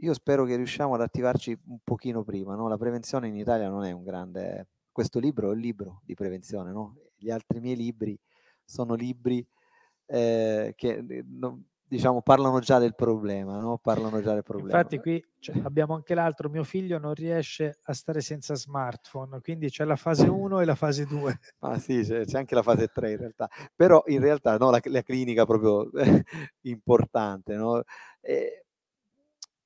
io 0.00 0.14
spero 0.14 0.44
che 0.44 0.56
riusciamo 0.56 0.94
ad 0.94 1.00
attivarci 1.00 1.56
un 1.66 1.78
pochino 1.82 2.24
prima, 2.24 2.56
no? 2.56 2.68
La 2.68 2.76
prevenzione 2.76 3.28
in 3.28 3.36
Italia 3.36 3.68
non 3.68 3.84
è 3.84 3.92
un 3.92 4.02
grande... 4.02 4.68
Questo 4.92 5.18
libro 5.20 5.48
è 5.48 5.54
un 5.54 5.60
libro 5.60 6.02
di 6.04 6.14
prevenzione, 6.14 6.72
no? 6.72 6.96
Gli 7.16 7.30
altri 7.30 7.60
miei 7.60 7.76
libri 7.76 8.18
sono 8.64 8.94
libri 8.94 9.46
eh, 10.06 10.74
che 10.76 11.24
no, 11.26 11.62
diciamo 11.92 12.22
parlano 12.22 12.58
già 12.60 12.78
del 12.78 12.94
problema, 12.94 13.58
no? 13.58 13.76
Parlano 13.76 14.22
già 14.22 14.32
del 14.32 14.42
problema. 14.42 14.78
Infatti 14.78 14.98
qui 14.98 15.22
cioè, 15.38 15.60
abbiamo 15.62 15.94
anche 15.94 16.14
l'altro, 16.14 16.48
mio 16.48 16.64
figlio 16.64 16.96
non 16.98 17.12
riesce 17.12 17.80
a 17.82 17.92
stare 17.92 18.22
senza 18.22 18.54
smartphone, 18.54 19.42
quindi 19.42 19.68
c'è 19.68 19.84
la 19.84 19.96
fase 19.96 20.26
1 20.26 20.60
e 20.60 20.64
la 20.64 20.74
fase 20.74 21.04
2. 21.04 21.38
Ah 21.60 21.78
sì, 21.78 22.00
c'è, 22.02 22.24
c'è, 22.24 22.38
anche 22.38 22.54
la 22.54 22.62
fase 22.62 22.88
3 22.88 23.10
in 23.10 23.18
realtà, 23.18 23.48
però 23.76 24.02
in 24.06 24.20
realtà 24.20 24.56
no, 24.56 24.70
la, 24.70 24.80
la 24.84 25.02
clinica 25.02 25.44
proprio 25.44 25.90
importante, 26.62 27.56
no? 27.56 27.82
E, 28.22 28.64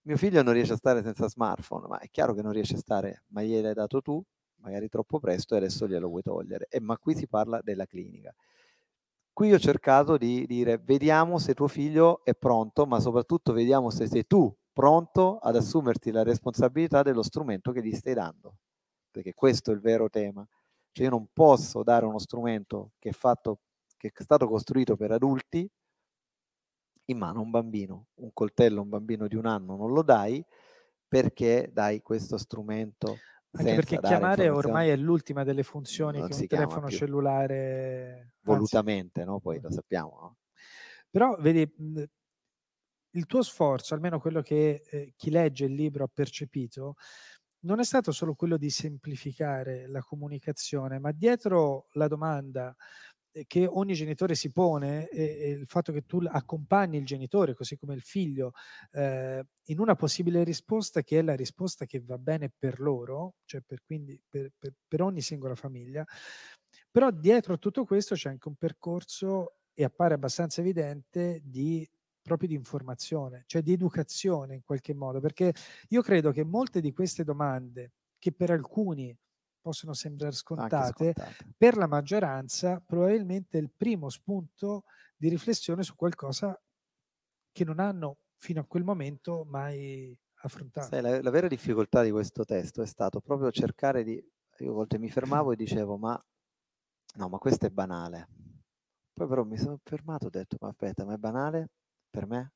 mio 0.02 0.16
figlio 0.16 0.42
non 0.42 0.52
riesce 0.52 0.72
a 0.72 0.76
stare 0.76 1.02
senza 1.04 1.28
smartphone, 1.28 1.86
ma 1.86 1.98
è 2.00 2.08
chiaro 2.10 2.34
che 2.34 2.42
non 2.42 2.50
riesce 2.50 2.74
a 2.74 2.78
stare, 2.78 3.22
ma 3.28 3.42
gliel'hai 3.42 3.72
dato 3.72 4.02
tu, 4.02 4.20
magari 4.56 4.88
troppo 4.88 5.20
presto, 5.20 5.54
e 5.54 5.58
adesso 5.58 5.86
glielo 5.86 6.08
vuoi 6.08 6.22
togliere. 6.22 6.66
E, 6.68 6.80
ma 6.80 6.98
qui 6.98 7.14
si 7.14 7.28
parla 7.28 7.60
della 7.62 7.86
clinica. 7.86 8.34
Qui 9.36 9.52
ho 9.52 9.58
cercato 9.58 10.16
di 10.16 10.46
dire, 10.46 10.78
vediamo 10.78 11.38
se 11.38 11.52
tuo 11.52 11.68
figlio 11.68 12.24
è 12.24 12.34
pronto, 12.34 12.86
ma 12.86 13.00
soprattutto 13.00 13.52
vediamo 13.52 13.90
se 13.90 14.06
sei 14.06 14.26
tu 14.26 14.50
pronto 14.72 15.36
ad 15.40 15.56
assumerti 15.56 16.10
la 16.10 16.22
responsabilità 16.22 17.02
dello 17.02 17.22
strumento 17.22 17.70
che 17.70 17.82
gli 17.82 17.92
stai 17.92 18.14
dando. 18.14 18.56
Perché 19.10 19.34
questo 19.34 19.72
è 19.72 19.74
il 19.74 19.80
vero 19.80 20.08
tema. 20.08 20.42
Cioè 20.90 21.04
io 21.04 21.10
non 21.10 21.28
posso 21.34 21.82
dare 21.82 22.06
uno 22.06 22.18
strumento 22.18 22.92
che 22.98 23.10
è, 23.10 23.12
fatto, 23.12 23.58
che 23.98 24.10
è 24.10 24.22
stato 24.22 24.48
costruito 24.48 24.96
per 24.96 25.10
adulti 25.10 25.70
in 27.04 27.18
mano 27.18 27.40
a 27.40 27.42
un 27.42 27.50
bambino. 27.50 28.06
Un 28.14 28.30
coltello 28.32 28.78
a 28.80 28.84
un 28.84 28.88
bambino 28.88 29.28
di 29.28 29.36
un 29.36 29.44
anno 29.44 29.76
non 29.76 29.92
lo 29.92 30.00
dai 30.00 30.42
perché 31.06 31.68
dai 31.74 32.00
questo 32.00 32.38
strumento. 32.38 33.18
Anche 33.58 33.74
perché 33.74 34.00
chiamare 34.00 34.48
ormai 34.48 34.90
è 34.90 34.96
l'ultima 34.96 35.44
delle 35.44 35.62
funzioni 35.62 36.18
non 36.18 36.28
che 36.28 36.34
un 36.34 36.46
telefono 36.46 36.88
cellulare... 36.88 38.34
Volutamente, 38.42 39.20
anzi, 39.20 39.32
no? 39.32 39.40
Poi 39.40 39.60
lo 39.60 39.70
sappiamo. 39.70 40.18
No? 40.20 40.36
Però, 41.10 41.36
vedi, 41.40 41.60
il 43.10 43.26
tuo 43.26 43.42
sforzo, 43.42 43.94
almeno 43.94 44.20
quello 44.20 44.42
che 44.42 44.82
eh, 44.88 45.14
chi 45.16 45.30
legge 45.30 45.64
il 45.64 45.74
libro 45.74 46.04
ha 46.04 46.10
percepito, 46.12 46.94
non 47.60 47.80
è 47.80 47.84
stato 47.84 48.12
solo 48.12 48.34
quello 48.34 48.56
di 48.56 48.70
semplificare 48.70 49.88
la 49.88 50.02
comunicazione, 50.02 50.98
ma 50.98 51.12
dietro 51.12 51.88
la 51.92 52.06
domanda 52.06 52.74
che 53.46 53.66
ogni 53.66 53.94
genitore 53.94 54.34
si 54.34 54.50
pone 54.50 55.08
e, 55.08 55.50
il 55.50 55.66
fatto 55.66 55.92
che 55.92 56.06
tu 56.06 56.20
accompagni 56.26 56.96
il 56.98 57.04
genitore, 57.04 57.54
così 57.54 57.76
come 57.76 57.94
il 57.94 58.02
figlio, 58.02 58.52
eh, 58.92 59.44
in 59.64 59.80
una 59.80 59.94
possibile 59.94 60.44
risposta 60.44 61.02
che 61.02 61.18
è 61.18 61.22
la 61.22 61.34
risposta 61.34 61.84
che 61.84 62.00
va 62.00 62.18
bene 62.18 62.50
per 62.56 62.80
loro, 62.80 63.34
cioè 63.44 63.60
per, 63.60 63.82
quindi 63.84 64.20
per, 64.28 64.50
per, 64.58 64.72
per 64.86 65.02
ogni 65.02 65.20
singola 65.20 65.54
famiglia, 65.54 66.04
però 66.90 67.10
dietro 67.10 67.54
a 67.54 67.58
tutto 67.58 67.84
questo 67.84 68.14
c'è 68.14 68.30
anche 68.30 68.48
un 68.48 68.54
percorso 68.56 69.58
e 69.74 69.84
appare 69.84 70.14
abbastanza 70.14 70.60
evidente 70.60 71.40
di 71.44 71.88
proprio 72.22 72.48
di 72.48 72.54
informazione, 72.54 73.44
cioè 73.46 73.62
di 73.62 73.72
educazione 73.72 74.54
in 74.56 74.62
qualche 74.64 74.94
modo, 74.94 75.20
perché 75.20 75.52
ich 75.88 76.02
credo 76.02 76.32
che 76.32 76.44
molte 76.44 76.80
di 76.80 76.92
queste 76.92 77.22
domande 77.22 77.92
che 78.18 78.32
per 78.32 78.50
alcuni 78.50 79.16
possono 79.66 79.94
sembrare 79.94 80.32
scontate, 80.32 81.12
scontate, 81.12 81.54
per 81.56 81.76
la 81.76 81.88
maggioranza 81.88 82.80
probabilmente 82.86 83.58
è 83.58 83.60
il 83.60 83.72
primo 83.76 84.08
spunto 84.10 84.84
di 85.16 85.28
riflessione 85.28 85.82
su 85.82 85.96
qualcosa 85.96 86.56
che 87.50 87.64
non 87.64 87.80
hanno 87.80 88.18
fino 88.36 88.60
a 88.60 88.64
quel 88.64 88.84
momento 88.84 89.44
mai 89.44 90.16
affrontato. 90.42 90.86
Sai, 90.86 91.02
la, 91.02 91.20
la, 91.20 91.30
vera 91.30 91.48
difficoltà 91.48 92.02
di 92.04 92.12
questo 92.12 92.44
testo 92.44 92.80
è 92.80 92.86
stato 92.86 93.20
proprio 93.20 93.50
cercare 93.50 94.04
di... 94.04 94.24
Io 94.58 94.70
a 94.70 94.74
volte 94.74 94.98
mi 94.98 95.10
fermavo 95.10 95.50
e 95.50 95.56
dicevo, 95.56 95.96
ma 95.96 96.24
no, 97.16 97.28
ma 97.28 97.38
questo 97.38 97.66
è 97.66 97.70
banale. 97.70 98.28
Poi 99.12 99.26
però 99.26 99.42
mi 99.42 99.58
sono 99.58 99.80
fermato 99.82 100.24
e 100.24 100.26
ho 100.28 100.30
detto, 100.30 100.58
ma 100.60 100.68
aspetta, 100.68 101.04
ma 101.04 101.14
è 101.14 101.18
banale 101.18 101.70
per 102.08 102.28
me? 102.28 102.52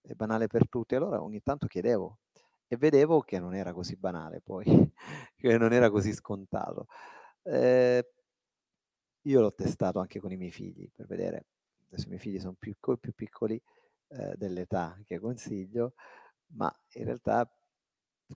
È 0.00 0.14
banale 0.14 0.48
per 0.48 0.68
tutti? 0.68 0.96
Allora 0.96 1.22
ogni 1.22 1.40
tanto 1.42 1.68
chiedevo, 1.68 2.18
e 2.66 2.76
vedevo 2.76 3.20
che 3.20 3.38
non 3.38 3.54
era 3.54 3.72
così 3.72 3.96
banale 3.96 4.40
poi, 4.40 4.64
che 5.36 5.58
non 5.58 5.72
era 5.72 5.90
così 5.90 6.12
scontato. 6.12 6.86
Eh, 7.42 8.06
io 9.22 9.40
l'ho 9.40 9.54
testato 9.54 10.00
anche 10.00 10.20
con 10.20 10.32
i 10.32 10.36
miei 10.36 10.50
figli 10.50 10.90
per 10.94 11.06
vedere, 11.06 11.46
adesso 11.86 12.06
i 12.06 12.08
miei 12.08 12.20
figli 12.20 12.38
sono 12.40 12.56
più, 12.58 12.74
più 12.78 13.12
piccoli 13.14 13.60
eh, 14.08 14.34
dell'età 14.36 15.00
che 15.06 15.18
consiglio, 15.18 15.94
ma 16.54 16.74
in 16.94 17.04
realtà 17.04 17.48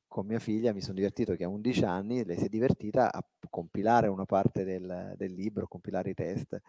con 0.07 0.27
mia 0.27 0.39
figlia 0.39 0.73
mi 0.73 0.81
sono 0.81 0.95
divertito 0.95 1.35
che 1.35 1.45
a 1.45 1.49
11 1.49 1.85
anni 1.85 2.25
lei 2.25 2.37
si 2.39 2.45
è 2.45 2.49
divertita 2.49 3.13
a 3.13 3.25
compilare 3.49 4.09
una 4.09 4.25
parte 4.25 4.65
del, 4.65 5.15
del 5.17 5.33
libro, 5.33 5.67
compilare 5.67 6.11
i 6.11 6.15
test. 6.15 6.61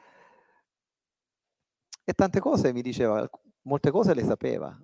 E 2.04 2.14
tante 2.14 2.40
cose 2.40 2.74
mi 2.74 2.82
diceva, 2.82 3.30
molte 3.64 3.92
cose 3.92 4.14
le 4.14 4.24
sapeva, 4.24 4.78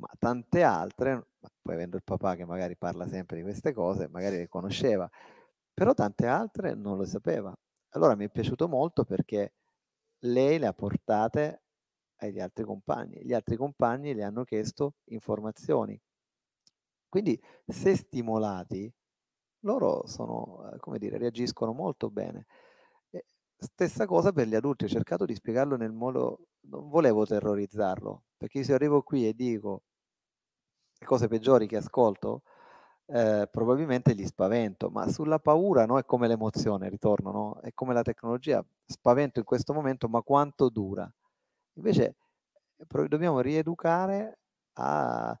ma 0.00 0.08
tante 0.18 0.62
altre, 0.62 1.28
poi 1.60 1.74
avendo 1.74 1.96
il 1.96 2.02
papà 2.02 2.34
che 2.34 2.46
magari 2.46 2.76
parla 2.76 3.06
sempre 3.06 3.36
di 3.36 3.42
queste 3.42 3.72
cose, 3.72 4.08
magari 4.08 4.38
le 4.38 4.48
conosceva, 4.48 5.08
però 5.72 5.94
tante 5.94 6.26
altre 6.26 6.74
non 6.74 6.96
lo 6.96 7.04
sapeva. 7.04 7.54
Allora 7.90 8.14
mi 8.16 8.24
è 8.24 8.30
piaciuto 8.30 8.66
molto 8.68 9.04
perché 9.04 9.54
lei 10.20 10.58
le 10.58 10.66
ha 10.66 10.72
portate 10.72 11.62
agli 12.16 12.40
altri 12.40 12.64
compagni, 12.64 13.24
gli 13.24 13.34
altri 13.34 13.56
compagni 13.56 14.14
le 14.14 14.24
hanno 14.24 14.44
chiesto 14.44 14.94
informazioni. 15.06 16.00
Quindi 17.08 17.40
se 17.66 17.96
stimolati, 17.96 18.92
loro 19.64 20.06
sono, 20.06 20.70
come 20.78 20.98
dire, 20.98 21.18
reagiscono 21.18 21.72
molto 21.72 22.10
bene. 22.10 22.46
Stessa 23.56 24.06
cosa 24.06 24.32
per 24.32 24.46
gli 24.46 24.54
adulti, 24.54 24.84
ho 24.84 24.88
cercato 24.88 25.26
di 25.26 25.34
spiegarlo 25.34 25.76
nel 25.76 25.92
modo, 25.92 26.46
non 26.68 26.88
volevo 26.88 27.26
terrorizzarlo, 27.26 28.22
perché 28.38 28.62
se 28.62 28.72
arrivo 28.72 29.02
qui 29.02 29.28
e 29.28 29.34
dico 29.34 29.82
le 31.00 31.06
cose 31.06 31.28
peggiori 31.28 31.66
che 31.66 31.78
ascolto, 31.78 32.42
eh, 33.06 33.48
probabilmente 33.50 34.12
li 34.12 34.26
spavento, 34.26 34.90
ma 34.90 35.08
sulla 35.08 35.38
paura 35.38 35.86
no, 35.86 35.98
è 35.98 36.04
come 36.04 36.28
l'emozione, 36.28 36.90
ritorno, 36.90 37.32
no? 37.32 37.60
è 37.62 37.72
come 37.72 37.94
la 37.94 38.02
tecnologia, 38.02 38.64
spavento 38.84 39.38
in 39.38 39.46
questo 39.46 39.72
momento, 39.72 40.08
ma 40.08 40.20
quanto 40.20 40.68
dura? 40.68 41.10
Invece 41.74 42.16
eh, 42.76 43.08
dobbiamo 43.08 43.40
rieducare 43.40 44.40
a, 44.74 45.36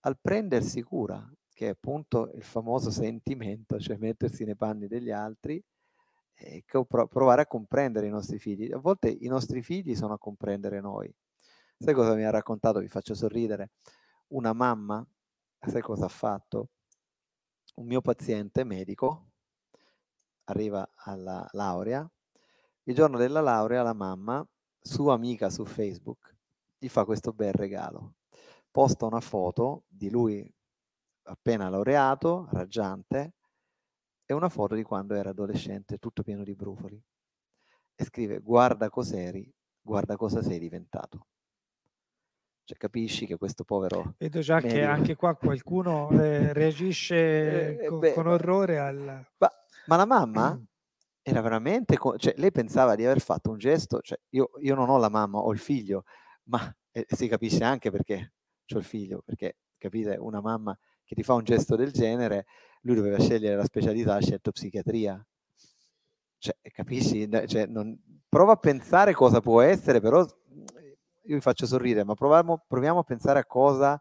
al 0.00 0.18
prendersi 0.20 0.82
cura, 0.82 1.30
che 1.52 1.66
è 1.66 1.70
appunto 1.70 2.30
il 2.34 2.42
famoso 2.42 2.90
sentimento, 2.90 3.78
cioè 3.78 3.96
mettersi 3.98 4.44
nei 4.44 4.56
panni 4.56 4.88
degli 4.88 5.10
altri 5.10 5.62
e 6.36 6.64
provare 6.88 7.42
a 7.42 7.46
comprendere 7.46 8.06
i 8.06 8.10
nostri 8.10 8.38
figli. 8.38 8.72
A 8.72 8.78
volte 8.78 9.08
i 9.08 9.28
nostri 9.28 9.62
figli 9.62 9.94
sono 9.94 10.14
a 10.14 10.18
comprendere 10.18 10.80
noi. 10.80 11.14
Sai 11.78 11.94
cosa 11.94 12.14
mi 12.14 12.24
ha 12.24 12.30
raccontato? 12.30 12.80
Vi 12.80 12.88
faccio 12.88 13.14
sorridere 13.14 13.70
una 14.28 14.52
mamma, 14.52 15.06
sai 15.60 15.82
cosa 15.82 16.06
ha 16.06 16.08
fatto? 16.08 16.70
Un 17.76 17.86
mio 17.86 18.00
paziente 18.00 18.64
medico 18.64 19.32
arriva 20.44 20.88
alla 20.94 21.48
laurea, 21.52 22.08
il 22.84 22.94
giorno 22.94 23.16
della 23.16 23.40
laurea 23.40 23.82
la 23.82 23.94
mamma, 23.94 24.46
sua 24.80 25.14
amica 25.14 25.48
su 25.50 25.64
Facebook, 25.64 26.36
gli 26.78 26.88
fa 26.88 27.04
questo 27.04 27.32
bel 27.32 27.52
regalo. 27.52 28.16
Posta 28.70 29.06
una 29.06 29.20
foto 29.20 29.84
di 29.86 30.10
lui 30.10 30.52
appena 31.22 31.68
laureato, 31.68 32.48
raggiante, 32.50 33.34
e 34.26 34.34
una 34.34 34.48
foto 34.48 34.74
di 34.74 34.82
quando 34.82 35.14
era 35.14 35.30
adolescente, 35.30 35.98
tutto 35.98 36.22
pieno 36.22 36.44
di 36.44 36.54
brufoli. 36.54 37.02
E 37.94 38.04
scrive, 38.04 38.40
guarda 38.40 38.90
cos'eri, 38.90 39.50
guarda 39.80 40.16
cosa 40.16 40.42
sei 40.42 40.58
diventato. 40.58 41.26
Cioè, 42.64 42.78
capisci 42.78 43.26
che 43.26 43.36
questo 43.36 43.62
povero... 43.64 44.14
Vedo 44.16 44.40
già 44.40 44.54
medico... 44.54 44.74
che 44.74 44.82
anche 44.82 45.16
qua 45.16 45.34
qualcuno 45.36 46.08
eh, 46.12 46.52
reagisce 46.54 47.78
eh, 47.78 47.86
con, 47.88 47.98
beh, 47.98 48.12
con, 48.14 48.26
orrore 48.26 48.78
al... 48.78 49.26
Ma, 49.36 49.50
ma 49.86 49.96
la 49.96 50.06
mamma 50.06 50.58
era 51.22 51.42
veramente... 51.42 51.98
Cioè, 52.16 52.34
lei 52.38 52.50
pensava 52.50 52.94
di 52.94 53.04
aver 53.04 53.20
fatto 53.20 53.50
un 53.50 53.58
gesto... 53.58 54.00
Cioè, 54.00 54.18
io, 54.30 54.50
io 54.60 54.74
non 54.74 54.88
ho 54.88 54.96
la 54.96 55.10
mamma, 55.10 55.38
ho 55.38 55.52
il 55.52 55.58
figlio, 55.58 56.04
ma 56.44 56.74
eh, 56.90 57.06
si 57.08 57.28
capisce 57.28 57.62
anche 57.64 57.90
perché 57.90 58.32
ho 58.72 58.78
il 58.78 58.84
figlio, 58.84 59.22
perché 59.22 59.56
capite, 59.76 60.16
una 60.18 60.40
mamma 60.40 60.76
che 61.04 61.14
ti 61.14 61.22
fa 61.22 61.34
un 61.34 61.44
gesto 61.44 61.76
del 61.76 61.92
genere, 61.92 62.46
lui 62.82 62.96
doveva 62.96 63.18
scegliere 63.18 63.56
la 63.56 63.64
specialità, 63.64 64.14
ha 64.14 64.22
scelto 64.22 64.52
psichiatria. 64.52 65.22
Cioè, 66.38 66.56
capisci? 66.72 67.28
Cioè, 67.46 67.66
non... 67.66 67.94
Prova 68.26 68.52
a 68.52 68.56
pensare 68.56 69.12
cosa 69.12 69.40
può 69.40 69.60
essere, 69.60 70.00
però 70.00 70.26
io 71.24 71.34
vi 71.34 71.40
faccio 71.40 71.66
sorridere, 71.66 72.04
ma 72.04 72.14
proviamo, 72.14 72.64
proviamo 72.66 73.00
a 73.00 73.02
pensare 73.02 73.38
a 73.38 73.44
cosa 73.44 73.98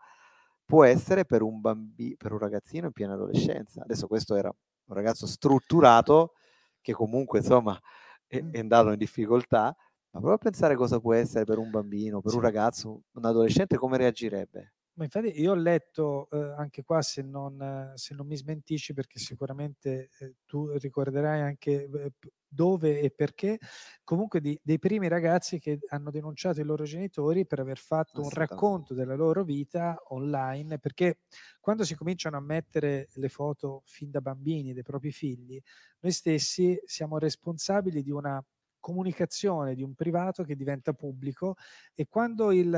può 0.66 0.84
essere 0.84 1.26
per 1.26 1.42
un, 1.42 1.60
bambino, 1.62 2.16
per 2.18 2.32
un 2.32 2.40
ragazzino 2.40 2.88
in 2.88 2.92
piena 2.92 3.14
adolescenza. 3.14 3.82
Adesso 3.84 4.08
questo 4.08 4.36
era 4.36 4.50
un 4.50 4.96
ragazzo 4.96 5.28
strutturato 5.28 6.34
che 6.82 6.94
comunque 6.94 7.40
insomma 7.40 7.80
è, 8.28 8.44
è 8.52 8.60
andato 8.60 8.92
in 8.92 8.98
difficoltà, 8.98 9.76
ma 10.12 10.20
prova 10.20 10.36
a 10.36 10.38
pensare 10.38 10.76
cosa 10.76 11.00
può 11.00 11.14
essere 11.14 11.46
per 11.46 11.58
un 11.58 11.70
bambino, 11.70 12.22
per 12.22 12.34
un 12.36 12.42
ragazzo, 12.42 13.04
un 13.12 13.26
adolescente, 13.26 13.78
come 13.78 13.98
reagirebbe. 13.98 14.74
Ma 14.96 15.06
infatti 15.06 15.40
io 15.40 15.52
ho 15.52 15.56
letto 15.56 16.30
eh, 16.30 16.54
anche 16.56 16.84
qua, 16.84 17.02
se 17.02 17.24
non, 17.24 17.94
se 17.96 18.14
non, 18.14 18.28
mi 18.28 18.36
smentisci, 18.36 18.94
perché 18.94 19.18
sicuramente 19.18 20.10
eh, 20.20 20.36
tu 20.46 20.70
ricorderai 20.78 21.42
anche 21.42 21.90
eh, 21.90 22.12
dove 22.48 23.00
e 23.00 23.10
perché, 23.10 23.58
comunque 24.04 24.40
di, 24.40 24.60
dei 24.62 24.78
primi 24.78 25.08
ragazzi 25.08 25.58
che 25.58 25.80
hanno 25.88 26.12
denunciato 26.12 26.62
i 26.62 26.64
loro 26.64 26.84
genitori 26.84 27.48
per 27.48 27.60
aver 27.60 27.80
fatto 27.80 28.22
un 28.22 28.30
racconto 28.30 28.94
della 28.94 29.16
loro 29.16 29.44
vita 29.44 30.00
online, 30.10 30.78
perché 30.78 31.22
quando 31.60 31.84
si 31.84 31.96
cominciano 31.96 32.38
a 32.38 32.42
mettere 32.42 33.10
le 33.14 33.30
foto 33.30 33.82
fin 33.86 34.12
da 34.12 34.22
bambini 34.22 34.74
dei 34.74 34.84
propri 34.84 35.12
figli, 35.12 35.60
noi 36.02 36.12
stessi 36.12 36.80
siamo 36.86 37.18
responsabili 37.18 38.04
di 38.04 38.12
una 38.12 38.44
comunicazione 38.84 39.76
di 39.76 39.82
un 39.82 39.94
privato 39.94 40.44
che 40.44 40.58
diventa 40.58 40.92
pubblico 40.92 41.56
e 41.94 42.06
quando 42.10 42.52
il 42.52 42.70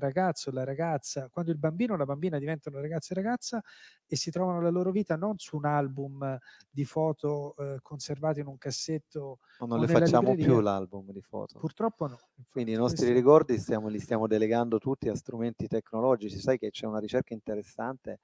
ragazzo, 0.00 0.50
la 0.50 0.64
ragazza, 0.64 1.28
quando 1.30 1.52
il 1.52 1.58
bambino 1.58 1.94
o 1.94 1.96
la 1.96 2.04
bambina 2.04 2.38
diventano 2.38 2.80
ragazzo 2.80 3.12
e 3.12 3.14
ragazza 3.14 3.62
e 4.04 4.16
si 4.16 4.32
trovano 4.32 4.60
la 4.60 4.70
loro 4.70 4.90
vita 4.90 5.14
non 5.14 5.38
su 5.38 5.54
un 5.54 5.64
album 5.64 6.36
di 6.68 6.84
foto 6.84 7.54
eh, 7.56 7.78
conservate 7.82 8.40
in 8.40 8.48
un 8.48 8.58
cassetto. 8.58 9.38
O 9.58 9.66
non 9.66 9.78
le 9.78 9.86
facciamo 9.86 10.30
libreria. 10.30 10.46
più 10.54 10.60
l'album 10.60 11.12
di 11.12 11.22
foto. 11.22 11.60
Purtroppo 11.60 12.08
no. 12.08 12.18
Quindi 12.50 12.72
i 12.72 12.76
nostri 12.76 13.04
questo... 13.04 13.14
ricordi 13.14 13.58
stiamo, 13.58 13.86
li 13.86 14.00
stiamo 14.00 14.26
delegando 14.26 14.78
tutti 14.78 15.08
a 15.08 15.14
strumenti 15.14 15.68
tecnologici. 15.68 16.40
Sai 16.40 16.58
che 16.58 16.70
c'è 16.70 16.86
una 16.86 16.98
ricerca 16.98 17.32
interessante 17.32 18.18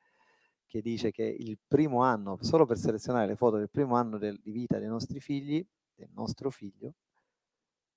che 0.67 0.81
dice 0.81 1.13
che 1.13 1.23
il 1.23 1.57
primo 1.65 2.03
anno, 2.03 2.39
solo 2.41 2.67
per 2.67 2.77
selezionare 2.77 3.29
le 3.29 3.37
foto 3.37 3.59
del 3.59 3.71
primo 3.71 3.95
anno 3.95 4.19
del, 4.19 4.41
di 4.43 4.51
vita 4.51 4.81
dei 4.81 4.89
nostri 4.89 5.21
figli, 5.21 5.65
del 5.95 6.11
nostro 6.13 6.51
figlio, 6.51 6.95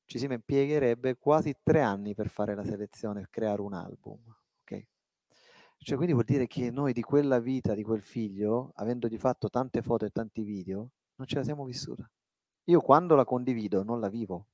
ci 0.07 0.17
si 0.17 0.25
impiegherebbe 0.25 1.17
quasi 1.17 1.57
tre 1.61 1.81
anni 1.81 2.15
per 2.15 2.29
fare 2.29 2.55
la 2.55 2.63
selezione 2.63 3.21
e 3.21 3.27
creare 3.29 3.61
un 3.61 3.73
album. 3.73 4.17
Okay? 4.61 4.87
Cioè, 5.77 5.95
quindi 5.95 6.13
vuol 6.13 6.25
dire 6.25 6.47
che 6.47 6.71
noi 6.71 6.93
di 6.93 7.01
quella 7.01 7.39
vita, 7.39 7.75
di 7.75 7.83
quel 7.83 8.01
figlio, 8.01 8.71
avendogli 8.75 9.17
fatto 9.17 9.49
tante 9.49 9.81
foto 9.81 10.05
e 10.05 10.09
tanti 10.09 10.43
video, 10.43 10.91
non 11.15 11.27
ce 11.27 11.35
la 11.35 11.43
siamo 11.43 11.65
vissuta. 11.65 12.09
Io 12.65 12.79
quando 12.79 13.15
la 13.15 13.25
condivido 13.25 13.83
non 13.83 13.99
la 13.99 14.07
vivo. 14.07 14.47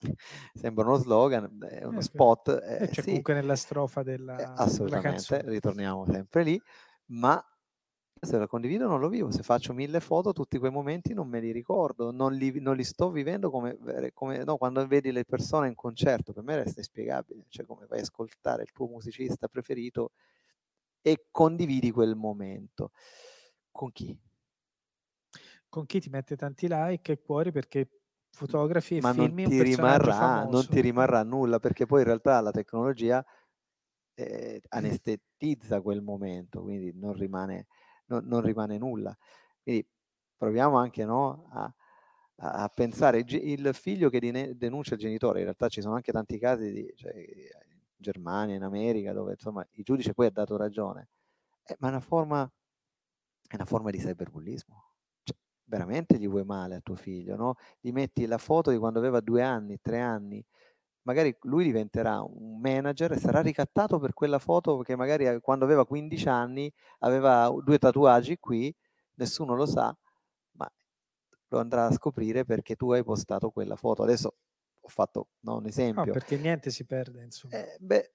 Sembra 0.54 0.84
uno 0.84 0.96
slogan, 0.96 1.58
è 1.68 1.84
uno 1.84 1.98
eh, 1.98 2.02
spot. 2.02 2.48
Eh, 2.48 2.88
c'è 2.88 3.02
sì. 3.02 3.08
comunque 3.08 3.34
nella 3.34 3.56
strofa 3.56 4.02
della, 4.02 4.38
eh, 4.38 4.52
assolutamente, 4.56 5.36
della 5.36 5.50
ritorniamo 5.50 6.06
sempre 6.06 6.42
lì, 6.42 6.60
ma 7.06 7.42
se 8.20 8.38
la 8.38 8.46
condivido 8.46 8.86
non 8.88 9.00
lo 9.00 9.08
vivo, 9.08 9.30
se 9.30 9.42
faccio 9.42 9.72
mille 9.72 10.00
foto 10.00 10.32
tutti 10.32 10.58
quei 10.58 10.70
momenti 10.70 11.14
non 11.14 11.28
me 11.28 11.40
li 11.40 11.52
ricordo, 11.52 12.10
non 12.10 12.32
li, 12.32 12.60
non 12.60 12.76
li 12.76 12.84
sto 12.84 13.10
vivendo 13.10 13.50
come, 13.50 13.78
come 14.12 14.44
no, 14.44 14.56
quando 14.56 14.86
vedi 14.86 15.12
le 15.12 15.24
persone 15.24 15.68
in 15.68 15.74
concerto, 15.74 16.32
per 16.32 16.42
me 16.42 16.56
resta 16.56 16.80
inspiegabile, 16.80 17.44
cioè 17.48 17.66
come 17.66 17.86
vai 17.86 18.00
a 18.00 18.02
ascoltare 18.02 18.62
il 18.62 18.72
tuo 18.72 18.86
musicista 18.86 19.48
preferito 19.48 20.12
e 21.00 21.26
condividi 21.30 21.90
quel 21.90 22.16
momento. 22.16 22.90
Con 23.70 23.92
chi? 23.92 24.18
Con 25.68 25.86
chi 25.86 26.00
ti 26.00 26.08
mette 26.08 26.36
tanti 26.36 26.66
like 26.68 27.12
e 27.12 27.20
cuori 27.20 27.52
perché 27.52 27.88
fotografi 28.30 28.96
e 28.96 29.00
Ma 29.00 29.12
non 29.12 29.34
ti, 29.34 29.62
rimarrà, 29.62 30.44
non 30.44 30.66
ti 30.66 30.80
rimarrà 30.80 31.22
nulla 31.22 31.58
perché 31.58 31.86
poi 31.86 32.00
in 32.00 32.06
realtà 32.06 32.40
la 32.40 32.50
tecnologia 32.50 33.24
eh, 34.14 34.60
anestetizza 34.70 35.80
quel 35.80 36.02
momento, 36.02 36.62
quindi 36.62 36.92
non 36.94 37.12
rimane 37.12 37.66
non, 38.08 38.24
non 38.26 38.40
rimane 38.40 38.78
nulla. 38.78 39.16
Quindi 39.62 39.86
proviamo 40.36 40.76
anche 40.76 41.04
no, 41.04 41.48
a, 41.50 41.74
a, 42.36 42.68
pensare, 42.68 43.24
il 43.26 43.70
figlio 43.74 44.10
che 44.10 44.54
denuncia 44.56 44.94
il 44.94 45.00
genitore, 45.00 45.38
in 45.38 45.44
realtà 45.44 45.68
ci 45.68 45.80
sono 45.80 45.94
anche 45.94 46.12
tanti 46.12 46.38
casi 46.38 46.72
di, 46.72 46.92
cioè, 46.96 47.14
in 47.14 47.80
Germania, 47.96 48.54
in 48.54 48.62
America, 48.62 49.12
dove 49.12 49.32
insomma 49.32 49.66
il 49.72 49.84
giudice 49.84 50.14
poi 50.14 50.26
ha 50.26 50.30
dato 50.30 50.56
ragione, 50.56 51.08
eh, 51.64 51.76
ma 51.80 51.88
è 51.88 51.90
una 51.90 52.00
forma, 52.00 52.50
è 53.48 53.54
una 53.54 53.64
forma 53.64 53.90
di 53.90 53.98
cyberbullismo. 53.98 54.92
Cioè, 55.22 55.36
veramente 55.64 56.18
gli 56.18 56.28
vuoi 56.28 56.44
male 56.44 56.76
a 56.76 56.80
tuo 56.80 56.94
figlio, 56.96 57.36
no? 57.36 57.54
Gli 57.80 57.90
metti 57.90 58.26
la 58.26 58.38
foto 58.38 58.70
di 58.70 58.78
quando 58.78 58.98
aveva 58.98 59.20
due 59.20 59.42
anni, 59.42 59.78
tre 59.80 60.00
anni, 60.00 60.44
magari 61.08 61.34
lui 61.44 61.64
diventerà 61.64 62.20
un 62.20 62.60
manager 62.60 63.12
e 63.12 63.16
sarà 63.16 63.40
ricattato 63.40 63.98
per 63.98 64.12
quella 64.12 64.38
foto 64.38 64.80
che 64.80 64.94
magari 64.94 65.24
eh, 65.24 65.40
quando 65.40 65.64
aveva 65.64 65.86
15 65.86 66.28
anni 66.28 66.70
aveva 66.98 67.50
due 67.64 67.78
tatuaggi 67.78 68.36
qui, 68.38 68.74
nessuno 69.14 69.54
lo 69.54 69.64
sa, 69.64 69.96
ma 70.52 70.70
lo 71.48 71.58
andrà 71.58 71.86
a 71.86 71.92
scoprire 71.92 72.44
perché 72.44 72.76
tu 72.76 72.92
hai 72.92 73.02
postato 73.02 73.48
quella 73.48 73.74
foto. 73.74 74.02
Adesso 74.02 74.34
ho 74.80 74.88
fatto 74.88 75.28
no, 75.40 75.56
un 75.56 75.64
esempio. 75.64 76.04
No, 76.04 76.12
perché 76.12 76.36
niente 76.36 76.68
si 76.68 76.84
perde, 76.84 77.24
insomma. 77.24 77.54
Eh, 77.54 77.78
beh, 77.80 78.12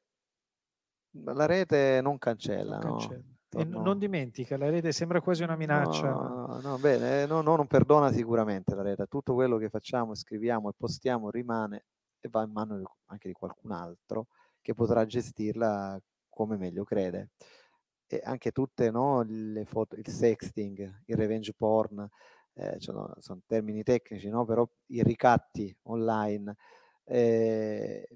la 1.34 1.48
rete 1.48 2.00
non 2.00 2.20
cancella, 2.20 2.78
non, 2.78 2.98
cancella. 2.98 3.24
No? 3.54 3.64
No. 3.64 3.82
non 3.82 3.98
dimentica, 3.98 4.56
la 4.56 4.70
rete 4.70 4.91
sembra 4.91 5.20
quasi 5.20 5.41
una 5.41 5.56
minaccia. 5.56 6.12
No, 6.12 6.60
no, 6.62 6.78
bene, 6.78 7.26
no, 7.26 7.41
non 7.41 7.66
perdona 7.66 8.12
sicuramente 8.12 8.76
la 8.76 8.84
rete. 8.84 9.08
Tutto 9.08 9.34
quello 9.34 9.58
che 9.58 9.70
facciamo, 9.70 10.14
scriviamo 10.14 10.70
e 10.70 10.74
postiamo 10.78 11.32
rimane 11.32 11.86
e 12.26 12.30
va 12.30 12.43
in 12.43 12.51
mano 12.51 12.82
anche 13.07 13.28
di 13.28 13.34
qualcun 13.34 13.71
altro 13.71 14.28
che 14.61 14.74
potrà 14.74 15.05
gestirla 15.05 15.99
come 16.30 16.55
meglio 16.55 16.86
crede. 16.86 17.32
E 18.07 18.21
anche 18.24 18.51
tutte 18.51 18.89
no, 18.91 19.24
le 19.28 19.65
foto, 19.65 19.95
il 19.95 20.07
sexting, 20.07 21.03
il 21.05 21.15
revenge 21.15 21.53
porn, 21.53 22.07
eh, 22.53 22.80
sono, 22.80 23.13
sono, 23.19 23.41
termini 23.45 23.84
tecnici, 23.84 24.30
no? 24.30 24.45
però 24.45 24.67
i 24.88 25.03
ricatti 25.03 25.76
online, 25.84 26.55
eh, 27.03 28.07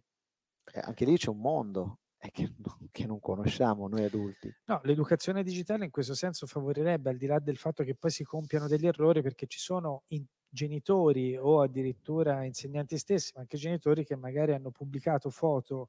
anche 0.82 1.06
lì 1.06 1.18
c'è 1.18 1.30
un 1.30 1.40
mondo 1.40 2.00
eh, 2.20 2.32
che, 2.32 2.54
che, 2.92 3.06
non 3.06 3.20
conosciamo 3.20 3.88
noi 3.88 4.06
adulti. 4.06 4.56
No, 4.66 4.80
l'educazione 4.84 5.44
digitale 5.44 5.86
in 5.86 5.92
questo 5.92 6.14
senso 6.14 6.46
favorirebbe, 6.46 7.10
al 7.10 7.18
di 7.18 7.26
là 7.26 7.40
del 7.40 7.58
fatto 7.58 7.84
che 7.84 7.96
poi 7.96 8.12
si 8.12 8.24
compiano 8.24 8.68
degli 8.68 8.88
errori, 8.88 9.22
perché 9.22 9.48
ci 9.48 9.60
sono 9.60 10.04
in, 10.08 10.24
genitori 10.50 11.38
o 11.38 11.62
addirittura 11.62 12.44
insegnanti 12.44 12.98
stessi, 12.98 13.32
ma 13.36 13.42
anche 13.42 13.58
genitori 13.58 14.04
che 14.06 14.16
magari 14.16 14.54
hanno 14.54 14.72
pubblicato 14.72 15.30
foto 15.30 15.88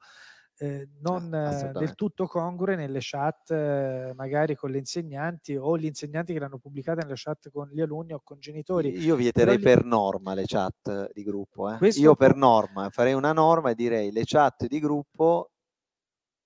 eh, 0.60 0.88
non 1.02 1.32
ah, 1.32 1.70
del 1.70 1.94
tutto 1.94 2.26
congrue 2.26 2.74
nelle 2.74 2.98
chat 3.00 3.52
eh, 3.52 4.12
magari 4.16 4.56
con 4.56 4.70
le 4.70 4.78
insegnanti 4.78 5.54
o 5.54 5.78
gli 5.78 5.84
insegnanti 5.84 6.32
che 6.32 6.40
l'hanno 6.40 6.58
pubblicata 6.58 7.02
nelle 7.02 7.14
chat 7.16 7.48
con 7.50 7.68
gli 7.68 7.80
alunni 7.80 8.12
o 8.12 8.20
con 8.24 8.40
genitori. 8.40 8.90
Io 8.98 9.14
vieterei 9.14 9.58
per 9.60 9.84
norma 9.84 10.34
le 10.34 10.44
chat 10.46 11.12
di 11.12 11.22
gruppo. 11.22 11.70
Eh. 11.70 11.88
Io 11.90 12.16
per 12.16 12.34
norma 12.34 12.90
farei 12.90 13.12
una 13.12 13.32
norma 13.32 13.70
e 13.70 13.74
direi 13.76 14.10
le 14.10 14.22
chat 14.24 14.66
di 14.66 14.80
gruppo 14.80 15.50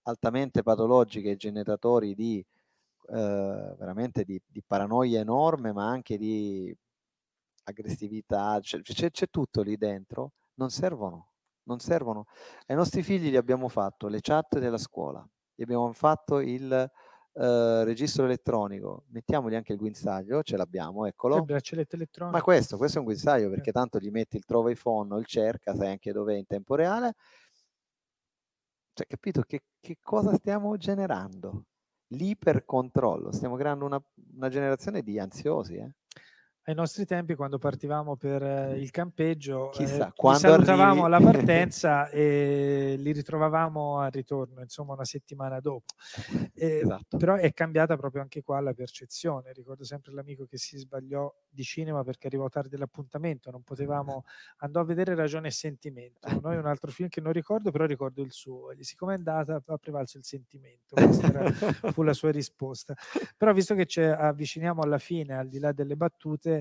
altamente 0.02 0.62
patologiche 0.62 1.30
e 1.30 1.36
generatori 1.36 2.14
di 2.14 2.44
eh, 3.08 3.74
veramente 3.78 4.24
di, 4.24 4.40
di 4.46 4.62
paranoia 4.66 5.20
enorme, 5.20 5.72
ma 5.72 5.88
anche 5.88 6.18
di 6.18 6.74
aggressività, 7.64 8.58
c'è, 8.60 8.80
c'è, 8.80 9.10
c'è 9.10 9.28
tutto 9.30 9.62
lì 9.62 9.76
dentro, 9.76 10.32
non 10.54 10.70
servono, 10.70 11.32
non 11.64 11.78
servono. 11.78 12.26
Ai 12.66 12.76
nostri 12.76 13.02
figli 13.02 13.30
gli 13.30 13.36
abbiamo 13.36 13.68
fatto 13.68 14.08
le 14.08 14.20
chat 14.20 14.58
della 14.58 14.78
scuola, 14.78 15.26
gli 15.54 15.62
abbiamo 15.62 15.92
fatto 15.92 16.40
il, 16.40 16.90
eh, 17.34 17.84
registro 17.84 18.24
elettronico, 18.24 19.04
mettiamogli 19.08 19.54
anche 19.54 19.72
il 19.72 19.78
guinzaglio, 19.78 20.42
ce 20.42 20.56
l'abbiamo, 20.56 21.06
eccolo. 21.06 21.36
Il 21.36 21.44
braccialetto 21.44 21.96
elettronico. 21.96 22.36
Ma 22.36 22.42
questo, 22.42 22.76
questo 22.76 22.96
è 22.96 23.00
un 23.00 23.06
guinzaglio 23.06 23.48
perché 23.48 23.72
tanto 23.72 23.98
gli 23.98 24.10
metti 24.10 24.36
il 24.36 24.44
trova 24.44 24.70
iPhone 24.70 25.18
il 25.18 25.26
cerca, 25.26 25.74
sai 25.74 25.88
anche 25.88 26.12
dove 26.12 26.34
è 26.34 26.38
in 26.38 26.46
tempo 26.46 26.74
reale. 26.74 27.14
Cioè, 28.92 29.06
capito 29.06 29.42
che, 29.42 29.62
che 29.80 29.96
cosa 30.00 30.34
stiamo 30.34 30.76
generando? 30.76 31.64
L'ipercontrollo, 32.08 33.32
stiamo 33.32 33.56
creando 33.56 33.86
una, 33.86 34.02
una 34.34 34.50
generazione 34.50 35.00
di 35.00 35.18
ansiosi, 35.18 35.76
eh? 35.76 35.90
Ai 36.64 36.74
nostri 36.74 37.04
tempi 37.04 37.34
quando 37.34 37.58
partivamo 37.58 38.14
per 38.16 38.42
eh, 38.42 38.78
il 38.78 38.90
campeggio 38.90 39.70
Chissà, 39.70 40.08
eh, 40.08 40.12
quando 40.14 40.40
salutavamo 40.40 41.04
arrivi... 41.04 41.06
alla 41.06 41.20
partenza 41.32 42.08
e 42.08 42.94
li 42.98 43.12
ritrovavamo 43.12 43.98
al 43.98 44.10
ritorno 44.12 44.60
insomma 44.60 44.92
una 44.92 45.04
settimana 45.04 45.58
dopo. 45.58 45.94
Eh, 46.54 46.80
esatto. 46.82 47.16
però 47.16 47.34
è 47.34 47.52
cambiata 47.52 47.96
proprio 47.96 48.22
anche 48.22 48.42
qua 48.42 48.60
la 48.60 48.74
percezione. 48.74 49.52
Ricordo 49.52 49.84
sempre 49.84 50.12
l'amico 50.12 50.46
che 50.46 50.56
si 50.56 50.78
sbagliò 50.78 51.32
di 51.48 51.64
cinema 51.64 52.04
perché 52.04 52.28
arrivò 52.28 52.48
tardi 52.48 52.76
all'appuntamento 52.76 53.50
non 53.50 53.62
potevamo 53.62 54.24
andò 54.58 54.80
a 54.80 54.84
vedere 54.84 55.14
Ragione 55.16 55.48
e 55.48 55.52
Sentimento. 55.52 56.20
Noi 56.42 56.56
un 56.56 56.66
altro 56.66 56.92
film 56.92 57.08
che 57.08 57.20
non 57.20 57.32
ricordo 57.32 57.72
però 57.72 57.86
ricordo 57.86 58.22
il 58.22 58.30
suo. 58.30 58.72
Gli 58.72 58.84
siccome 58.84 59.14
è 59.14 59.16
andata 59.16 59.60
ha 59.66 59.78
prevalso 59.78 60.16
il 60.16 60.24
sentimento. 60.24 60.94
Questa 60.94 61.26
era, 61.26 61.50
fu 61.90 62.02
la 62.02 62.12
sua 62.12 62.30
risposta. 62.30 62.94
Però 63.36 63.52
visto 63.52 63.74
che 63.74 63.86
ci 63.86 64.00
avviciniamo 64.00 64.80
alla 64.80 64.98
fine 64.98 65.36
al 65.36 65.48
di 65.48 65.58
là 65.58 65.72
delle 65.72 65.96
battute 65.96 66.51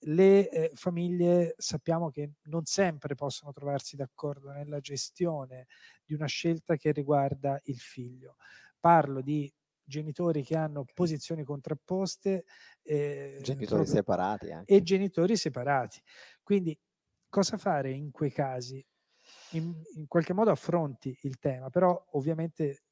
le 0.00 0.48
eh, 0.50 0.70
famiglie 0.74 1.54
sappiamo 1.56 2.10
che 2.10 2.32
non 2.44 2.64
sempre 2.64 3.14
possono 3.14 3.52
trovarsi 3.52 3.96
d'accordo 3.96 4.50
nella 4.50 4.80
gestione 4.80 5.66
di 6.04 6.14
una 6.14 6.26
scelta 6.26 6.76
che 6.76 6.92
riguarda 6.92 7.58
il 7.64 7.78
figlio. 7.78 8.36
Parlo 8.78 9.20
di 9.20 9.52
genitori 9.82 10.42
che 10.42 10.56
hanno 10.56 10.84
posizioni 10.92 11.44
contrapposte 11.44 12.44
eh, 12.82 13.38
genitori 13.40 13.86
separati 13.86 14.50
anche. 14.50 14.74
e 14.74 14.82
genitori 14.82 15.36
separati. 15.36 16.00
Quindi 16.42 16.78
cosa 17.28 17.56
fare 17.56 17.90
in 17.90 18.10
quei 18.10 18.32
casi? 18.32 18.84
In, 19.50 19.74
in 19.96 20.06
qualche 20.06 20.32
modo 20.32 20.50
affronti 20.50 21.16
il 21.22 21.38
tema, 21.38 21.68
però 21.68 22.00
ovviamente 22.12 22.85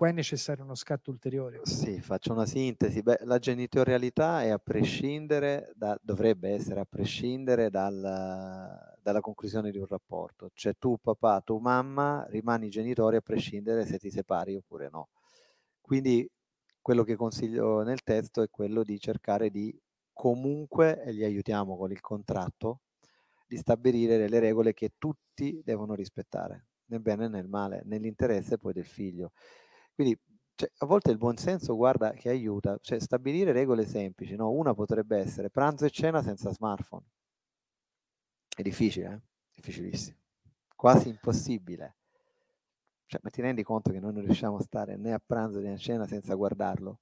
qua 0.00 0.08
è 0.08 0.12
necessario 0.12 0.64
uno 0.64 0.74
scatto 0.74 1.10
ulteriore. 1.10 1.60
Sì, 1.64 2.00
faccio 2.00 2.32
una 2.32 2.46
sintesi. 2.46 3.02
Beh, 3.02 3.18
la 3.24 3.38
genitorialità 3.38 4.42
è 4.42 4.48
a 4.48 4.56
prescindere, 4.56 5.72
da, 5.74 5.94
dovrebbe 6.00 6.48
essere 6.48 6.80
a 6.80 6.86
prescindere 6.86 7.68
dal, 7.68 8.96
dalla 8.98 9.20
conclusione 9.20 9.70
di 9.70 9.76
un 9.76 9.84
rapporto. 9.86 10.52
Cioè 10.54 10.72
tu 10.78 10.96
papà, 10.96 11.42
tu 11.42 11.58
mamma 11.58 12.24
rimani 12.30 12.70
genitori 12.70 13.16
a 13.16 13.20
prescindere 13.20 13.84
se 13.84 13.98
ti 13.98 14.08
separi 14.10 14.56
oppure 14.56 14.88
no. 14.90 15.10
Quindi 15.82 16.26
quello 16.80 17.04
che 17.04 17.14
consiglio 17.14 17.82
nel 17.82 18.02
testo 18.02 18.40
è 18.40 18.48
quello 18.48 18.82
di 18.82 18.98
cercare 18.98 19.50
di 19.50 19.78
comunque, 20.14 21.02
e 21.02 21.12
li 21.12 21.24
aiutiamo 21.24 21.76
con 21.76 21.90
il 21.92 22.00
contratto, 22.00 22.80
di 23.46 23.58
stabilire 23.58 24.16
delle 24.16 24.38
regole 24.38 24.72
che 24.72 24.92
tutti 24.96 25.60
devono 25.62 25.92
rispettare, 25.94 26.68
nel 26.86 27.00
bene 27.00 27.26
e 27.26 27.28
nel 27.28 27.48
male, 27.48 27.82
nell'interesse 27.84 28.56
poi 28.56 28.72
del 28.72 28.86
figlio. 28.86 29.32
Quindi 30.00 30.18
cioè, 30.54 30.70
a 30.78 30.86
volte 30.86 31.10
il 31.10 31.18
buonsenso 31.18 31.76
guarda 31.76 32.12
che 32.12 32.30
aiuta, 32.30 32.78
cioè 32.80 32.98
stabilire 32.98 33.52
regole 33.52 33.86
semplici, 33.86 34.34
no? 34.34 34.50
Una 34.50 34.72
potrebbe 34.72 35.18
essere 35.18 35.50
pranzo 35.50 35.84
e 35.84 35.90
cena 35.90 36.22
senza 36.22 36.50
smartphone. 36.50 37.04
È 38.56 38.62
difficile, 38.62 39.12
eh? 39.12 39.20
Difficilissimo. 39.56 40.16
Quasi 40.74 41.10
impossibile. 41.10 41.96
Cioè, 43.04 43.20
ma 43.22 43.28
ti 43.28 43.42
rendi 43.42 43.62
conto 43.62 43.90
che 43.90 44.00
noi 44.00 44.14
non 44.14 44.24
riusciamo 44.24 44.56
a 44.56 44.62
stare 44.62 44.96
né 44.96 45.12
a 45.12 45.20
pranzo 45.24 45.60
né 45.60 45.74
a 45.74 45.76
cena 45.76 46.06
senza 46.06 46.34
guardarlo? 46.34 47.00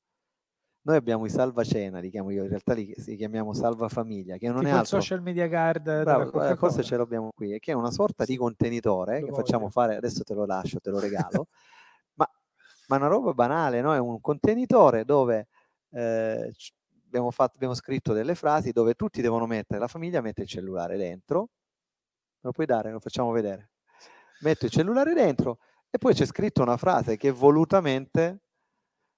Noi 0.82 0.96
abbiamo 0.96 1.24
i 1.24 1.30
salva 1.30 1.62
cena, 1.62 2.00
li 2.00 2.10
chiamo 2.10 2.30
io, 2.30 2.42
in 2.42 2.48
realtà 2.48 2.74
li, 2.74 2.92
li 2.96 3.16
chiamiamo 3.16 3.52
salva 3.52 3.88
famiglia, 3.88 4.38
che 4.38 4.48
non 4.48 4.64
tipo 4.64 4.70
è 4.70 4.76
altro... 4.76 4.96
il 4.96 5.02
social 5.02 5.22
media 5.22 5.46
guard 5.46 6.02
Bravo, 6.02 6.42
eh, 6.42 6.56
forse 6.56 6.82
ce 6.82 6.96
l'abbiamo 6.96 7.30
qui, 7.32 7.60
che 7.60 7.70
è 7.70 7.74
una 7.74 7.92
sorta 7.92 8.24
di 8.24 8.36
contenitore 8.36 9.20
lo 9.20 9.26
che 9.26 9.30
voglio. 9.30 9.44
facciamo 9.44 9.68
fare, 9.68 9.94
adesso 9.94 10.24
te 10.24 10.34
lo 10.34 10.46
lascio, 10.46 10.80
te 10.80 10.90
lo 10.90 10.98
regalo, 10.98 11.46
ma 12.88 12.96
una 12.96 13.06
roba 13.06 13.32
banale, 13.32 13.80
no? 13.80 13.94
È 13.94 13.98
un 13.98 14.20
contenitore 14.20 15.04
dove 15.04 15.48
eh, 15.92 16.52
abbiamo, 17.06 17.30
fatto, 17.30 17.54
abbiamo 17.54 17.74
scritto 17.74 18.12
delle 18.12 18.34
frasi 18.34 18.72
dove 18.72 18.94
tutti 18.94 19.22
devono 19.22 19.46
mettere, 19.46 19.80
la 19.80 19.88
famiglia 19.88 20.20
mette 20.20 20.42
il 20.42 20.48
cellulare 20.48 20.96
dentro, 20.96 21.50
lo 22.40 22.52
puoi 22.52 22.66
dare, 22.66 22.90
lo 22.90 23.00
facciamo 23.00 23.30
vedere. 23.30 23.70
Metto 24.40 24.66
il 24.66 24.70
cellulare 24.70 25.14
dentro 25.14 25.58
e 25.90 25.98
poi 25.98 26.14
c'è 26.14 26.26
scritto 26.26 26.62
una 26.62 26.76
frase 26.76 27.16
che 27.16 27.28
è 27.28 27.32
volutamente 27.32 28.40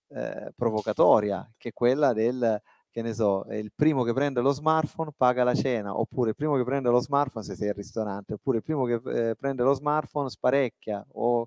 eh, 0.08 0.52
provocatoria, 0.56 1.52
che 1.56 1.68
è 1.68 1.72
quella 1.72 2.12
del, 2.12 2.60
che 2.90 3.02
ne 3.02 3.12
so, 3.12 3.44
il 3.50 3.72
primo 3.74 4.02
che 4.02 4.12
prende 4.12 4.40
lo 4.40 4.50
smartphone 4.50 5.12
paga 5.16 5.44
la 5.44 5.54
cena, 5.54 5.96
oppure 5.96 6.30
il 6.30 6.36
primo 6.36 6.56
che 6.56 6.64
prende 6.64 6.88
lo 6.88 7.00
smartphone 7.00 7.44
se 7.44 7.54
sei 7.54 7.68
al 7.68 7.74
ristorante, 7.74 8.34
oppure 8.34 8.58
il 8.58 8.62
primo 8.62 8.84
che 8.84 9.28
eh, 9.28 9.36
prende 9.36 9.62
lo 9.62 9.74
smartphone 9.74 10.30
sparecchia, 10.30 11.04
o 11.12 11.46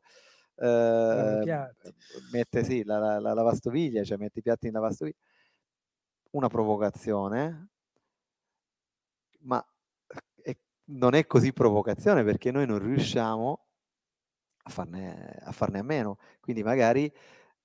eh, 0.55 1.73
mette 2.31 2.63
sì, 2.63 2.83
la, 2.83 2.97
la, 2.97 3.19
la, 3.19 3.33
lavastoviglie, 3.33 4.05
cioè 4.05 4.17
mette 4.17 4.39
i 4.39 4.41
piatti 4.41 4.67
in 4.67 4.73
lavastoviglie. 4.73 5.17
Una 6.31 6.47
provocazione, 6.47 7.69
ma 9.41 9.63
è, 10.41 10.55
non 10.85 11.13
è 11.13 11.25
così 11.25 11.53
provocazione 11.53 12.23
perché 12.23 12.51
noi 12.51 12.65
non 12.65 12.79
riusciamo 12.79 13.65
a 14.63 14.69
farne, 14.69 15.39
a 15.43 15.51
farne 15.51 15.79
a 15.79 15.83
meno. 15.83 16.17
Quindi 16.39 16.63
magari 16.63 17.11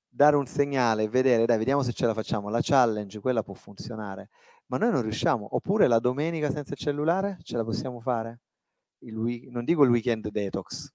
dare 0.09 0.37
un 0.37 0.47
segnale 0.47 1.09
vedere, 1.09 1.47
dai, 1.47 1.59
vediamo 1.59 1.83
se 1.83 1.93
ce 1.93 2.07
la 2.07 2.15
facciamo. 2.15 2.49
La 2.49 2.61
challenge, 2.63 3.21
quella 3.21 3.43
può 3.43 3.55
funzionare, 3.55 4.31
ma 4.67 4.79
noi 4.79 4.91
non 4.91 5.03
riusciamo. 5.03 5.55
Oppure 5.55 5.87
la 5.87 5.99
domenica 5.99 6.51
senza 6.51 6.75
cellulare 6.75 7.39
ce 7.43 7.57
la 7.57 7.65
possiamo 7.65 8.01
fare? 8.01 8.41
Il, 9.01 9.15
non 9.51 9.65
dico 9.65 9.85
il 9.85 9.91
weekend 9.91 10.29
detox, 10.29 10.93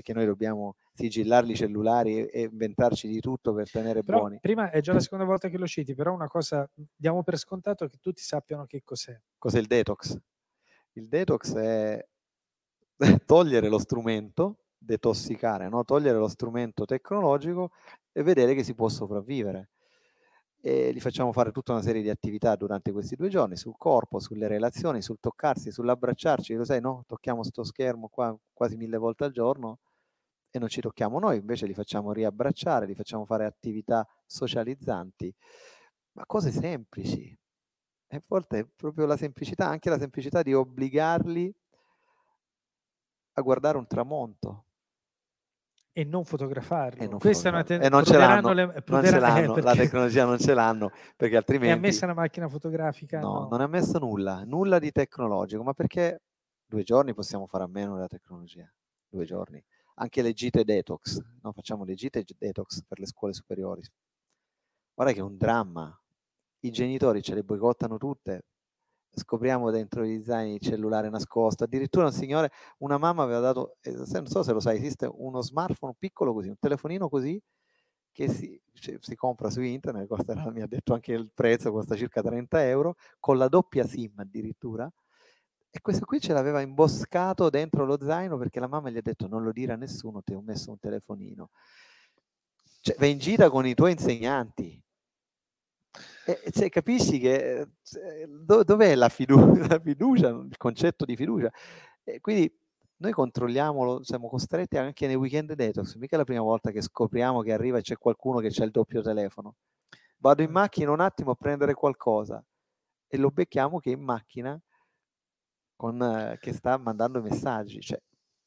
perché 0.00 0.14
noi 0.14 0.24
dobbiamo 0.24 0.76
sigillarli 0.94 1.54
cellulari 1.54 2.26
e 2.26 2.48
inventarci 2.50 3.06
di 3.06 3.20
tutto 3.20 3.52
per 3.52 3.70
tenere 3.70 4.02
però, 4.02 4.20
buoni. 4.20 4.38
Prima 4.40 4.70
è 4.70 4.80
già 4.80 4.94
la 4.94 5.00
seconda 5.00 5.24
volta 5.24 5.48
che 5.48 5.58
lo 5.58 5.66
citi, 5.66 5.94
però 5.94 6.12
una 6.12 6.26
cosa 6.26 6.68
diamo 6.96 7.22
per 7.22 7.36
scontato 7.36 7.86
che 7.86 7.98
tutti 8.00 8.22
sappiano 8.22 8.64
che 8.64 8.82
cos'è. 8.82 9.18
Cos'è 9.38 9.58
il 9.58 9.66
detox? 9.66 10.18
Il 10.92 11.08
detox 11.08 11.54
è 11.54 12.04
togliere 13.26 13.68
lo 13.68 13.78
strumento, 13.78 14.64
detossicare, 14.76 15.68
no? 15.68 15.84
togliere 15.84 16.18
lo 16.18 16.28
strumento 16.28 16.86
tecnologico 16.86 17.70
e 18.10 18.22
vedere 18.22 18.54
che 18.54 18.64
si 18.64 18.74
può 18.74 18.88
sopravvivere. 18.88 19.70
E 20.62 20.92
gli 20.92 21.00
facciamo 21.00 21.32
fare 21.32 21.52
tutta 21.52 21.72
una 21.72 21.80
serie 21.80 22.02
di 22.02 22.10
attività 22.10 22.54
durante 22.54 22.92
questi 22.92 23.16
due 23.16 23.28
giorni 23.28 23.56
sul 23.56 23.76
corpo, 23.78 24.18
sulle 24.18 24.46
relazioni, 24.46 25.00
sul 25.00 25.18
toccarsi, 25.18 25.70
sull'abbracciarci. 25.70 26.54
Lo 26.54 26.64
sai, 26.64 26.82
no? 26.82 27.04
Tocchiamo 27.06 27.42
sto 27.42 27.64
schermo 27.64 28.08
qua 28.08 28.36
quasi 28.52 28.76
mille 28.76 28.98
volte 28.98 29.24
al 29.24 29.32
giorno 29.32 29.78
e 30.50 30.58
non 30.58 30.68
ci 30.68 30.80
tocchiamo 30.80 31.18
noi, 31.18 31.38
invece 31.38 31.66
li 31.66 31.74
facciamo 31.74 32.12
riabbracciare, 32.12 32.86
li 32.86 32.94
facciamo 32.94 33.24
fare 33.24 33.44
attività 33.44 34.06
socializzanti, 34.26 35.32
ma 36.12 36.26
cose 36.26 36.50
semplici. 36.50 37.36
E 38.12 38.16
a 38.16 38.22
volte 38.26 38.58
è 38.58 38.64
proprio 38.64 39.06
la 39.06 39.16
semplicità, 39.16 39.68
anche 39.68 39.88
la 39.88 39.98
semplicità 39.98 40.42
di 40.42 40.52
obbligarli 40.52 41.54
a 43.34 43.40
guardare 43.42 43.78
un 43.78 43.86
tramonto. 43.86 44.64
E 45.92 46.04
non 46.04 46.24
fotografarlo. 46.24 47.02
E 47.02 47.06
non 47.06 47.18
Questa 47.20 47.50
fotografarlo. 47.50 47.74
è 47.74 47.78
una 47.78 47.80
te- 47.80 47.86
e 47.86 47.88
non 47.88 48.04
ce 48.04 48.16
l'hanno, 48.16 48.52
le, 48.52 48.82
non 48.86 49.04
ce 49.04 49.18
l'hanno 49.18 49.56
eh, 49.56 49.62
la 49.62 49.74
tecnologia 49.74 50.24
non 50.24 50.38
ce 50.38 50.54
l'hanno, 50.54 50.90
perché 51.16 51.36
altrimenti... 51.36 51.72
È 51.72 51.76
ammessa 51.76 52.04
una 52.06 52.14
macchina 52.14 52.48
fotografica? 52.48 53.20
No, 53.20 53.32
no, 53.32 53.48
non 53.48 53.60
è 53.60 53.64
ammesso 53.64 53.98
nulla, 53.98 54.42
nulla 54.44 54.80
di 54.80 54.90
tecnologico, 54.90 55.62
ma 55.62 55.72
perché 55.72 56.22
due 56.66 56.82
giorni 56.82 57.14
possiamo 57.14 57.46
fare 57.46 57.62
a 57.62 57.68
meno 57.68 57.94
della 57.94 58.08
tecnologia? 58.08 58.68
Due 59.08 59.24
giorni 59.24 59.64
anche 60.00 60.22
le 60.22 60.32
gite 60.32 60.64
detox, 60.64 61.20
no? 61.42 61.52
facciamo 61.52 61.84
le 61.84 61.94
gite 61.94 62.24
detox 62.38 62.82
per 62.86 62.98
le 62.98 63.06
scuole 63.06 63.34
superiori. 63.34 63.82
Guarda 64.94 65.12
che 65.12 65.20
è 65.20 65.22
un 65.22 65.36
dramma, 65.36 65.98
i 66.60 66.70
genitori 66.70 67.22
ce 67.22 67.34
le 67.34 67.42
boicottano 67.42 67.98
tutte, 67.98 68.44
scopriamo 69.10 69.70
dentro 69.70 70.04
i 70.04 70.22
zaini 70.22 70.54
il 70.54 70.60
cellulare 70.60 71.10
nascosto, 71.10 71.64
addirittura 71.64 72.06
un 72.06 72.12
signore, 72.12 72.50
una 72.78 72.98
mamma 72.98 73.22
aveva 73.24 73.40
dato, 73.40 73.76
eh, 73.82 73.92
non 73.92 74.26
so 74.26 74.42
se 74.42 74.52
lo 74.52 74.60
sai, 74.60 74.78
esiste 74.78 75.08
uno 75.12 75.42
smartphone 75.42 75.94
piccolo 75.98 76.32
così, 76.32 76.48
un 76.48 76.58
telefonino 76.58 77.08
così, 77.08 77.40
che 78.12 78.28
si, 78.28 78.60
cioè, 78.72 78.96
si 79.00 79.14
compra 79.14 79.50
su 79.50 79.60
internet, 79.60 80.06
costerà, 80.06 80.50
mi 80.50 80.62
ha 80.62 80.66
detto 80.66 80.94
anche 80.94 81.12
il 81.12 81.30
prezzo, 81.32 81.72
costa 81.72 81.94
circa 81.94 82.22
30 82.22 82.66
euro, 82.68 82.96
con 83.18 83.36
la 83.36 83.48
doppia 83.48 83.86
SIM 83.86 84.14
addirittura, 84.16 84.90
e 85.72 85.80
questo 85.80 86.04
qui 86.04 86.20
ce 86.20 86.32
l'aveva 86.32 86.60
imboscato 86.60 87.48
dentro 87.48 87.84
lo 87.84 87.96
zaino 88.00 88.36
perché 88.36 88.58
la 88.58 88.66
mamma 88.66 88.90
gli 88.90 88.96
ha 88.96 89.02
detto 89.02 89.28
non 89.28 89.44
lo 89.44 89.52
dire 89.52 89.72
a 89.72 89.76
nessuno, 89.76 90.20
ti 90.22 90.34
ho 90.34 90.40
messo 90.40 90.70
un 90.70 90.78
telefonino. 90.78 91.50
Cioè, 92.80 92.96
vai 92.98 93.12
in 93.12 93.18
gita 93.18 93.48
con 93.50 93.66
i 93.66 93.74
tuoi 93.74 93.92
insegnanti. 93.92 94.82
E, 96.26 96.50
cioè, 96.50 96.68
capisci 96.68 97.20
che 97.20 97.68
cioè, 97.82 98.26
do, 98.26 98.64
dov'è 98.64 98.94
la, 98.96 99.08
fidu- 99.08 99.58
la, 99.68 99.78
fiducia, 99.78 100.28
il 100.28 100.56
concetto 100.56 101.04
di 101.04 101.14
fiducia? 101.14 101.52
E 102.02 102.20
quindi 102.20 102.52
noi 102.96 103.12
controlliamo, 103.12 104.02
siamo 104.02 104.28
costretti 104.28 104.76
anche 104.76 105.06
nei 105.06 105.14
weekend 105.14 105.52
detox. 105.52 105.94
Mica 105.96 106.16
è 106.16 106.18
la 106.18 106.24
prima 106.24 106.42
volta 106.42 106.72
che 106.72 106.82
scopriamo 106.82 107.42
che 107.42 107.52
arriva 107.52 107.78
e 107.78 107.82
c'è 107.82 107.96
qualcuno 107.96 108.40
che 108.40 108.48
c'è 108.48 108.64
il 108.64 108.72
doppio 108.72 109.02
telefono. 109.02 109.54
vado 110.18 110.42
in 110.42 110.50
macchina 110.50 110.90
un 110.90 111.00
attimo 111.00 111.30
a 111.32 111.34
prendere 111.36 111.74
qualcosa 111.74 112.44
e 113.06 113.16
lo 113.18 113.30
becchiamo 113.30 113.78
che 113.78 113.90
in 113.90 114.02
macchina 114.02 114.60
con, 115.80 116.02
eh, 116.02 116.36
che 116.38 116.52
sta 116.52 116.76
mandando 116.76 117.22
messaggi. 117.22 117.80
Cioè, 117.80 117.98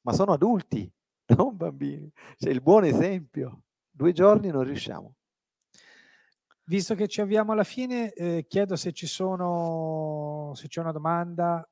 ma 0.02 0.14
sono 0.14 0.34
adulti, 0.34 0.88
non 1.36 1.58
bambini. 1.58 2.08
Cioè, 2.38 2.52
il 2.52 2.62
buon 2.62 2.84
esempio. 2.84 3.64
Due 3.90 4.12
giorni 4.12 4.50
non 4.50 4.64
riusciamo. 4.64 5.16
Visto 6.66 6.94
che 6.94 7.08
ci 7.08 7.22
avviamo 7.22 7.52
alla 7.52 7.64
fine, 7.64 8.14
eh, 8.14 8.46
chiedo 8.48 8.76
se 8.76 8.92
ci 8.92 9.08
sono, 9.08 10.52
se 10.54 10.68
c'è 10.68 10.80
una 10.82 10.92
domanda. 10.92 11.68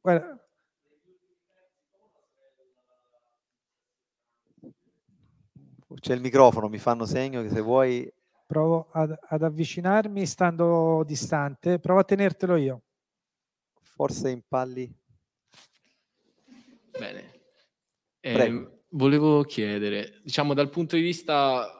Guarda. 0.00 0.44
C'è 6.00 6.14
il 6.14 6.20
microfono, 6.20 6.68
mi 6.68 6.78
fanno 6.78 7.04
segno 7.04 7.42
che 7.42 7.48
se 7.48 7.60
vuoi... 7.60 8.12
Provo 8.46 8.88
ad, 8.90 9.16
ad 9.20 9.42
avvicinarmi 9.42 10.26
stando 10.26 11.04
distante, 11.04 11.78
provo 11.78 12.00
a 12.00 12.04
tenertelo 12.04 12.56
io. 12.56 12.82
Forse 14.00 14.30
impalli. 14.30 14.90
Bene. 16.98 17.40
Eh, 18.20 18.80
volevo 18.88 19.42
chiedere, 19.42 20.20
diciamo 20.22 20.54
dal 20.54 20.70
punto 20.70 20.96
di 20.96 21.02
vista 21.02 21.70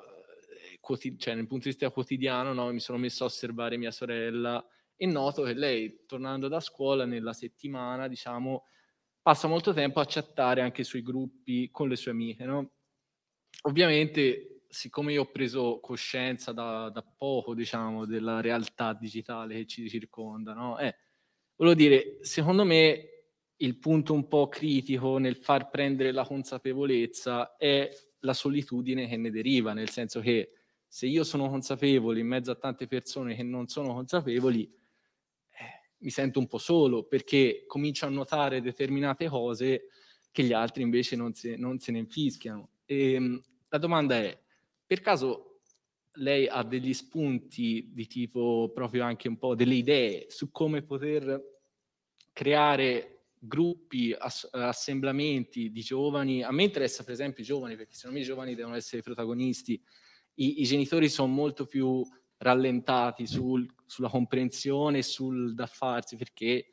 quotid- 0.80 1.18
cioè 1.18 1.34
nel 1.34 1.46
punto 1.46 1.64
di 1.64 1.70
vista 1.70 1.88
quotidiano, 1.88 2.52
no, 2.52 2.70
mi 2.72 2.80
sono 2.80 2.98
messo 2.98 3.22
a 3.22 3.26
osservare 3.26 3.78
mia 3.78 3.90
sorella 3.90 4.62
e 4.96 5.06
noto 5.06 5.44
che 5.44 5.54
lei, 5.54 6.04
tornando 6.04 6.48
da 6.48 6.60
scuola 6.60 7.06
nella 7.06 7.32
settimana, 7.32 8.06
diciamo, 8.06 8.66
passa 9.22 9.48
molto 9.48 9.72
tempo 9.72 10.00
a 10.00 10.06
chattare 10.06 10.60
anche 10.60 10.84
sui 10.84 11.00
gruppi 11.00 11.70
con 11.70 11.88
le 11.88 11.96
sue 11.96 12.10
amiche, 12.10 12.44
no? 12.44 12.72
Ovviamente, 13.62 14.64
siccome 14.68 15.14
io 15.14 15.22
ho 15.22 15.30
preso 15.30 15.80
coscienza 15.80 16.52
da, 16.52 16.90
da 16.90 17.02
poco, 17.02 17.54
diciamo, 17.54 18.04
della 18.04 18.42
realtà 18.42 18.92
digitale 18.92 19.54
che 19.54 19.66
ci 19.66 19.88
circonda, 19.88 20.52
no? 20.52 20.78
Eh, 20.78 20.94
volevo 21.60 21.74
dire, 21.74 22.18
secondo 22.22 22.64
me 22.64 23.08
il 23.56 23.76
punto 23.76 24.14
un 24.14 24.26
po' 24.26 24.48
critico 24.48 25.18
nel 25.18 25.36
far 25.36 25.68
prendere 25.68 26.10
la 26.10 26.24
consapevolezza 26.24 27.56
è 27.56 27.90
la 28.20 28.32
solitudine 28.32 29.06
che 29.06 29.18
ne 29.18 29.30
deriva, 29.30 29.74
nel 29.74 29.90
senso 29.90 30.20
che 30.20 30.52
se 30.88 31.06
io 31.06 31.22
sono 31.22 31.50
consapevole 31.50 32.18
in 32.18 32.26
mezzo 32.26 32.50
a 32.50 32.54
tante 32.54 32.86
persone 32.86 33.34
che 33.34 33.42
non 33.42 33.68
sono 33.68 33.92
consapevoli, 33.92 34.62
eh, 34.62 35.90
mi 35.98 36.08
sento 36.08 36.38
un 36.38 36.48
po' 36.48 36.56
solo 36.56 37.04
perché 37.04 37.64
comincio 37.66 38.06
a 38.06 38.08
notare 38.08 38.62
determinate 38.62 39.28
cose 39.28 39.88
che 40.30 40.42
gli 40.42 40.54
altri 40.54 40.82
invece 40.82 41.14
non, 41.14 41.34
se, 41.34 41.56
non 41.56 41.78
se 41.78 41.92
ne 41.92 41.98
infischiano. 41.98 42.70
E, 42.86 43.12
ehm, 43.12 43.42
la 43.68 43.78
domanda 43.78 44.16
è, 44.16 44.36
per 44.86 45.02
caso 45.02 45.49
lei 46.14 46.46
ha 46.48 46.62
degli 46.62 46.92
spunti 46.92 47.90
di 47.92 48.06
tipo 48.06 48.70
proprio 48.74 49.04
anche 49.04 49.28
un 49.28 49.38
po' 49.38 49.54
delle 49.54 49.74
idee 49.74 50.26
su 50.28 50.50
come 50.50 50.82
poter 50.82 51.40
creare 52.32 53.26
gruppi, 53.38 54.14
ass- 54.16 54.48
assemblamenti 54.52 55.70
di 55.70 55.80
giovani? 55.80 56.42
A 56.42 56.50
me 56.50 56.64
interessa 56.64 57.04
per 57.04 57.12
esempio 57.12 57.42
i 57.42 57.46
giovani 57.46 57.76
perché 57.76 57.94
secondo 57.94 58.16
me 58.16 58.22
i 58.22 58.26
giovani 58.26 58.54
devono 58.54 58.76
essere 58.76 59.02
protagonisti 59.02 59.80
i, 60.40 60.60
i 60.62 60.64
genitori 60.64 61.08
sono 61.08 61.32
molto 61.32 61.66
più 61.66 62.02
rallentati 62.38 63.26
sul, 63.26 63.66
sulla 63.84 64.08
comprensione, 64.08 65.02
sul 65.02 65.54
da 65.54 65.66
farsi, 65.66 66.16
perché 66.16 66.68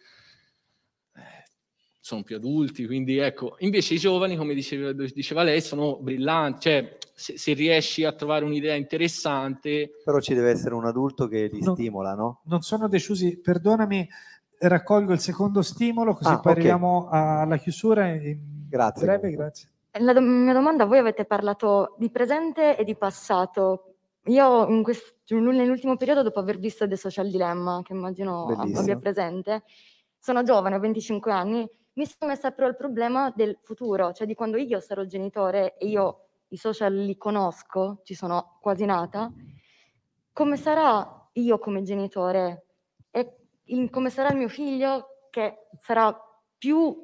sono 2.08 2.24
più 2.24 2.38
adulti, 2.38 2.86
quindi 2.86 3.18
ecco, 3.18 3.58
invece 3.60 3.96
i 3.96 3.98
giovani, 3.98 4.38
come 4.38 4.54
diceva, 4.54 4.94
diceva 4.94 5.44
lei, 5.44 5.60
sono 5.60 5.98
brillanti, 6.00 6.60
cioè 6.62 6.98
se, 7.14 7.38
se, 7.38 7.52
riesci 7.52 8.06
a 8.06 8.14
trovare 8.14 8.46
un'idea 8.46 8.76
interessante... 8.76 9.92
Però 10.06 10.18
ci 10.22 10.34
deve 10.34 10.52
essere 10.52 10.74
un 10.74 10.86
adulto 10.86 11.28
che 11.28 11.50
li 11.52 11.62
no, 11.62 11.74
stimola, 11.74 12.14
no? 12.14 12.44
Non 12.46 12.62
sono 12.62 12.88
deciusi, 12.88 13.38
perdonami, 13.42 14.08
raccolgo 14.60 15.12
il 15.12 15.20
secondo 15.20 15.62
stimolo, 15.62 16.14
così 16.14 16.30
ah, 16.30 16.40
poi 16.40 16.54
okay. 16.54 16.54
arriviamo 16.54 17.10
alla 17.12 17.58
chiusura. 17.58 18.10
grazie. 18.70 19.06
Breve, 19.06 19.32
grazie. 19.32 19.70
La 20.00 20.18
mia 20.22 20.54
domanda, 20.54 20.86
voi 20.86 21.00
avete 21.00 21.26
parlato 21.26 21.96
di 21.98 22.10
presente 22.10 22.78
e 22.78 22.86
di 22.86 22.96
passato. 22.96 23.96
Io 24.28 24.66
in 24.70 24.82
quest- 24.82 25.18
nell'ultimo 25.28 25.98
periodo, 25.98 26.24
dopo 26.24 26.40
aver 26.40 26.58
visto 26.58 26.88
The 26.88 26.96
Social 26.96 27.30
Dilemma, 27.30 27.82
che 27.84 27.92
immagino 27.92 28.46
Bellissimo. 28.46 28.80
abbia 28.80 28.98
presente, 28.98 29.64
sono 30.18 30.44
giovane, 30.44 30.76
ho 30.76 30.80
25 30.80 31.32
anni, 31.34 31.70
mi 31.98 32.06
sono 32.06 32.32
messa 32.32 32.52
però 32.52 32.68
il 32.68 32.76
problema 32.76 33.32
del 33.36 33.58
futuro, 33.62 34.14
cioè 34.14 34.28
di 34.28 34.36
quando 34.36 34.58
io 34.58 34.80
sarò 34.80 35.04
genitore 35.04 35.78
e 35.78 35.88
io 35.88 36.28
i 36.50 36.58
social 36.58 36.94
li 36.94 37.18
conosco, 37.18 38.02
ci 38.04 38.14
sono 38.14 38.58
quasi 38.62 38.86
nata, 38.86 39.32
come 40.32 40.58
sarà 40.58 41.30
io 41.34 41.60
come 41.60 41.82
genitore 41.82 42.66
e 43.10 43.38
in, 43.66 43.90
come 43.90 44.10
sarà 44.10 44.30
il 44.30 44.38
mio 44.38 44.48
figlio 44.48 45.28
che 45.32 45.68
sarà 45.80 46.16
più 46.58 46.96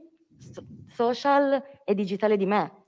social 0.89 1.61
e 1.83 1.95
digitale 1.95 2.37
di 2.37 2.45
me 2.45 2.83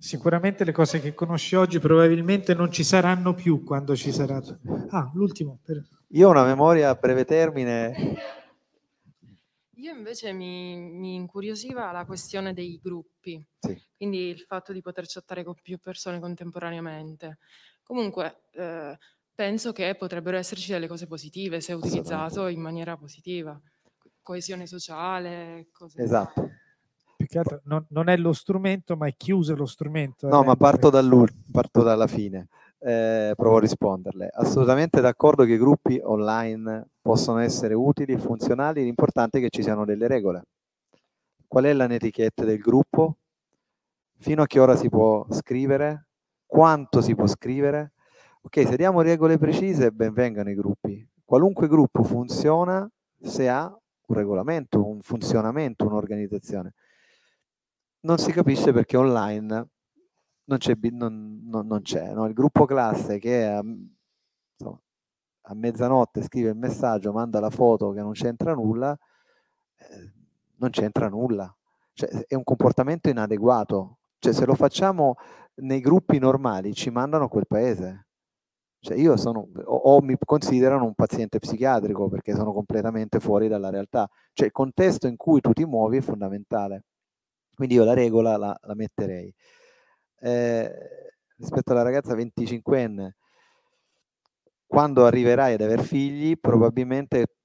sicuramente 0.00 0.64
le 0.64 0.72
cose 0.72 0.98
che 0.98 1.12
conosci 1.12 1.54
oggi 1.56 1.78
probabilmente 1.78 2.54
non 2.54 2.72
ci 2.72 2.82
saranno 2.82 3.34
più 3.34 3.62
quando 3.62 3.94
ci 3.94 4.10
sarà. 4.10 4.40
Ah, 4.88 5.10
l'ultimo. 5.12 5.58
Per... 5.62 5.84
Io 6.12 6.26
ho 6.26 6.30
una 6.30 6.44
memoria 6.44 6.88
a 6.88 6.94
breve 6.94 7.26
termine. 7.26 8.16
Io 9.80 9.94
invece 9.94 10.32
mi, 10.32 10.78
mi 10.78 11.14
incuriosiva 11.14 11.90
la 11.90 12.04
questione 12.04 12.52
dei 12.52 12.78
gruppi, 12.82 13.42
sì. 13.58 13.80
quindi 13.96 14.28
il 14.28 14.40
fatto 14.40 14.72
di 14.72 14.82
poter 14.82 15.04
chattare 15.06 15.42
con 15.42 15.54
più 15.62 15.78
persone 15.78 16.20
contemporaneamente. 16.20 17.38
Comunque, 17.82 18.42
eh, 18.52 18.98
penso 19.34 19.72
che 19.72 19.94
potrebbero 19.94 20.36
esserci 20.36 20.70
delle 20.70 20.86
cose 20.86 21.06
positive 21.06 21.62
se 21.62 21.72
utilizzato 21.72 22.46
in 22.48 22.60
maniera 22.60 22.96
positiva, 22.98 23.58
coesione 24.20 24.66
sociale, 24.66 25.68
cose 25.72 26.02
Esatto 26.02 26.50
che 27.26 27.38
altro 27.38 27.60
non, 27.64 27.84
non, 27.90 28.08
è 28.08 28.16
lo 28.16 28.32
strumento, 28.32 28.96
ma 28.96 29.06
è 29.06 29.14
chi 29.16 29.30
usa 29.30 29.54
lo 29.54 29.66
strumento. 29.66 30.26
No, 30.26 30.42
ma 30.42 30.56
parto, 30.56 30.90
parto 31.52 31.82
dalla 31.82 32.06
fine, 32.06 32.48
eh, 32.80 33.32
provo 33.36 33.56
a 33.56 33.60
risponderle. 33.60 34.30
Assolutamente 34.32 35.00
d'accordo 35.00 35.44
che 35.44 35.52
i 35.52 35.58
gruppi 35.58 36.00
online 36.02 36.88
possono 37.00 37.38
essere 37.38 37.74
utili 37.74 38.12
e 38.12 38.18
funzionali, 38.18 38.82
l'importante 38.82 39.38
è 39.38 39.40
che 39.40 39.50
ci 39.50 39.62
siano 39.62 39.84
delle 39.84 40.08
regole. 40.08 40.44
Qual 41.46 41.64
è 41.64 41.72
la 41.72 41.86
netiquette 41.86 42.44
del 42.44 42.58
gruppo? 42.58 43.16
Fino 44.18 44.42
a 44.42 44.46
che 44.46 44.60
ora 44.60 44.76
si 44.76 44.88
può 44.88 45.26
scrivere? 45.30 46.06
Quanto 46.46 47.00
si 47.00 47.14
può 47.14 47.26
scrivere? 47.26 47.92
Ok, 48.42 48.66
se 48.66 48.76
diamo 48.76 49.02
regole 49.02 49.38
precise, 49.38 49.90
ben 49.90 50.12
vengano 50.12 50.50
i 50.50 50.54
gruppi. 50.54 51.06
Qualunque 51.24 51.68
gruppo 51.68 52.02
funziona 52.02 52.88
se 53.20 53.48
ha 53.48 53.64
un 53.64 54.16
regolamento, 54.16 54.86
un 54.86 55.00
funzionamento, 55.00 55.86
un'organizzazione 55.86 56.74
non 58.00 58.18
si 58.18 58.32
capisce 58.32 58.72
perché 58.72 58.96
online 58.96 59.68
non 60.50 60.58
c'è, 60.58 60.76
non, 60.90 61.42
non, 61.44 61.66
non 61.68 61.82
c'è 61.82 62.12
no? 62.12 62.26
il 62.26 62.34
gruppo 62.34 62.64
classe 62.64 63.18
che 63.18 63.46
a, 63.46 63.62
insomma, 63.62 64.80
a, 65.42 65.54
mezzanotte 65.54 66.22
scrive 66.22 66.50
il 66.50 66.56
messaggio, 66.56 67.12
manda 67.12 67.38
la 67.38 67.50
foto 67.50 67.92
che 67.92 68.00
non 68.00 68.12
c'entra 68.12 68.52
nulla, 68.52 68.96
eh, 69.76 70.12
non 70.56 70.70
c'entra 70.70 71.08
nulla. 71.08 71.54
Cioè, 71.92 72.08
è 72.26 72.34
un 72.34 72.42
comportamento 72.42 73.08
inadeguato. 73.08 73.98
Cioè, 74.18 74.32
se 74.32 74.44
lo 74.44 74.54
facciamo 74.54 75.14
nei 75.56 75.80
gruppi 75.80 76.18
normali 76.18 76.74
ci 76.74 76.90
mandano 76.90 77.24
a 77.24 77.28
quel 77.28 77.46
paese. 77.46 78.06
Cioè, 78.80 78.96
io 78.96 79.16
sono, 79.16 79.48
o, 79.64 79.76
o, 79.76 80.00
mi 80.00 80.16
considerano 80.18 80.84
un 80.84 80.94
paziente 80.94 81.38
psichiatrico 81.38 82.08
perché 82.08 82.34
sono 82.34 82.52
completamente 82.52 83.20
fuori 83.20 83.46
dalla 83.46 83.70
realtà. 83.70 84.08
Cioè, 84.32 84.46
il 84.46 84.52
contesto 84.52 85.06
in 85.06 85.16
cui 85.16 85.40
tu 85.40 85.52
ti 85.52 85.64
muovi 85.64 85.98
è 85.98 86.00
fondamentale. 86.00 86.84
Quindi 87.54 87.74
io 87.74 87.84
la 87.84 87.94
regola 87.94 88.36
la, 88.36 88.58
la 88.62 88.74
metterei. 88.74 89.32
Eh, 90.20 90.70
rispetto 91.36 91.72
alla 91.72 91.82
ragazza 91.82 92.14
25enne, 92.14 93.12
quando 94.66 95.04
arriverai 95.04 95.54
ad 95.54 95.62
aver 95.62 95.82
figli, 95.82 96.38
probabilmente 96.38 97.38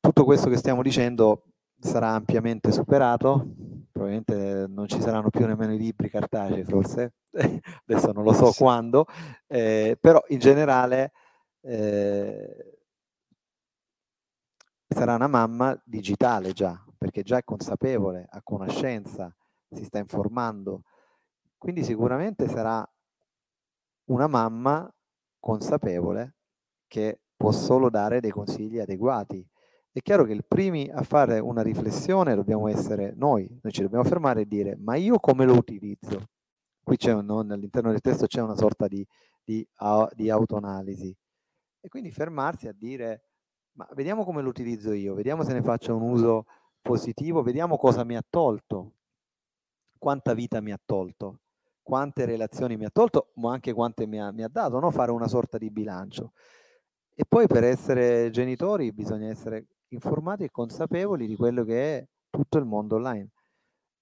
tutto 0.00 0.24
questo 0.24 0.48
che 0.48 0.56
stiamo 0.56 0.82
dicendo 0.82 1.44
sarà 1.80 2.10
ampiamente 2.10 2.70
superato, 2.70 3.54
probabilmente 3.90 4.66
non 4.68 4.86
ci 4.86 5.00
saranno 5.00 5.30
più 5.30 5.46
nemmeno 5.46 5.72
i 5.72 5.78
libri 5.78 6.10
cartacei, 6.10 6.64
forse, 6.64 7.14
adesso 7.86 8.12
non 8.12 8.22
lo 8.22 8.32
so 8.32 8.52
sì. 8.52 8.58
quando, 8.58 9.06
eh, 9.46 9.96
però 10.00 10.22
in 10.28 10.38
generale 10.38 11.12
eh, 11.62 12.78
sarà 14.86 15.14
una 15.14 15.28
mamma 15.28 15.80
digitale 15.84 16.52
già, 16.52 16.80
perché 16.96 17.22
già 17.22 17.38
è 17.38 17.44
consapevole, 17.44 18.26
ha 18.30 18.40
conoscenza 18.42 19.34
si 19.70 19.84
sta 19.84 19.98
informando. 19.98 20.82
Quindi 21.58 21.82
sicuramente 21.82 22.48
sarà 22.48 22.88
una 24.06 24.26
mamma 24.28 24.90
consapevole 25.40 26.36
che 26.86 27.20
può 27.36 27.50
solo 27.50 27.90
dare 27.90 28.20
dei 28.20 28.30
consigli 28.30 28.78
adeguati. 28.78 29.46
È 29.90 30.00
chiaro 30.00 30.24
che 30.24 30.32
il 30.32 30.44
primi 30.46 30.88
a 30.88 31.02
fare 31.02 31.40
una 31.40 31.62
riflessione 31.62 32.36
dobbiamo 32.36 32.68
essere 32.68 33.12
noi, 33.16 33.48
noi 33.62 33.72
ci 33.72 33.82
dobbiamo 33.82 34.04
fermare 34.04 34.42
e 34.42 34.46
dire 34.46 34.76
ma 34.76 34.94
io 34.94 35.18
come 35.18 35.44
lo 35.44 35.54
utilizzo? 35.54 36.28
Qui 36.82 36.96
c'è 36.96 37.12
un, 37.12 37.50
all'interno 37.50 37.90
del 37.90 38.00
testo 38.00 38.26
c'è 38.26 38.40
una 38.40 38.56
sorta 38.56 38.86
di, 38.86 39.06
di, 39.42 39.66
di 40.14 40.30
autoanalisi. 40.30 41.14
E 41.80 41.88
quindi 41.88 42.10
fermarsi 42.10 42.68
a 42.68 42.72
dire, 42.72 43.24
ma 43.72 43.88
vediamo 43.94 44.24
come 44.24 44.42
lo 44.42 44.48
utilizzo 44.48 44.92
io, 44.92 45.14
vediamo 45.14 45.42
se 45.42 45.52
ne 45.52 45.62
faccio 45.62 45.94
un 45.94 46.02
uso 46.02 46.46
positivo, 46.80 47.42
vediamo 47.42 47.76
cosa 47.76 48.04
mi 48.04 48.16
ha 48.16 48.24
tolto, 48.28 48.92
quanta 49.98 50.32
vita 50.32 50.60
mi 50.60 50.72
ha 50.72 50.80
tolto, 50.82 51.40
quante 51.88 52.26
relazioni 52.26 52.76
mi 52.76 52.84
ha 52.84 52.90
tolto, 52.90 53.30
ma 53.36 53.50
anche 53.50 53.72
quante 53.72 54.06
mi 54.06 54.20
ha, 54.20 54.30
mi 54.30 54.42
ha 54.42 54.48
dato, 54.48 54.78
no? 54.78 54.90
fare 54.90 55.10
una 55.10 55.26
sorta 55.26 55.56
di 55.56 55.70
bilancio. 55.70 56.32
E 57.14 57.24
poi 57.26 57.46
per 57.46 57.64
essere 57.64 58.28
genitori 58.28 58.92
bisogna 58.92 59.30
essere 59.30 59.68
informati 59.88 60.44
e 60.44 60.50
consapevoli 60.50 61.26
di 61.26 61.34
quello 61.34 61.64
che 61.64 61.96
è 61.96 62.06
tutto 62.28 62.58
il 62.58 62.66
mondo 62.66 62.96
online. 62.96 63.30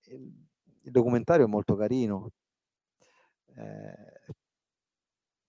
Il, 0.06 0.44
documentario 0.90 1.46
è 1.46 1.48
molto 1.48 1.76
carino, 1.76 2.32
eh, 3.54 4.34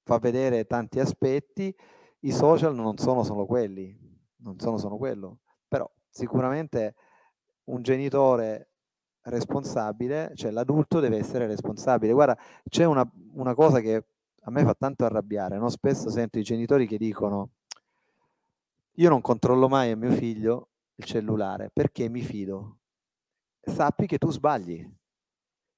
fa 0.03 0.19
vedere 0.19 0.65
tanti 0.65 0.99
aspetti, 0.99 1.75
i 2.19 2.31
social 2.31 2.75
non 2.75 2.97
sono 2.97 3.23
solo 3.23 3.47
quelli, 3.47 3.97
non 4.41 4.59
sono 4.59 4.77
solo 4.77 4.97
quello, 4.97 5.39
però 5.67 5.91
sicuramente 6.07 6.93
un 7.65 7.81
genitore 7.81 8.73
responsabile, 9.30 10.32
cioè 10.36 10.51
l'adulto 10.51 10.99
deve 10.99 11.17
essere 11.17 11.47
responsabile. 11.47 12.13
Guarda, 12.13 12.38
c'è 12.69 12.86
una, 12.86 13.09
una 13.34 13.53
cosa 13.53 13.80
che 13.80 14.05
a 14.41 14.51
me 14.51 14.63
fa 14.63 14.73
tanto 14.73 15.05
arrabbiare, 15.05 15.57
no? 15.57 15.69
spesso 15.69 16.09
sento 16.09 16.39
i 16.39 16.43
genitori 16.43 16.88
che 16.88 16.97
dicono 16.97 17.49
io 18.99 19.09
non 19.09 19.21
controllo 19.21 19.67
mai 19.67 19.91
a 19.91 19.95
mio 19.95 20.11
figlio 20.11 20.69
il 20.95 21.03
cellulare 21.03 21.69
perché 21.71 22.09
mi 22.09 22.21
fido. 22.21 22.78
Sappi 23.61 24.07
che 24.07 24.17
tu 24.17 24.32
sbagli, 24.32 24.89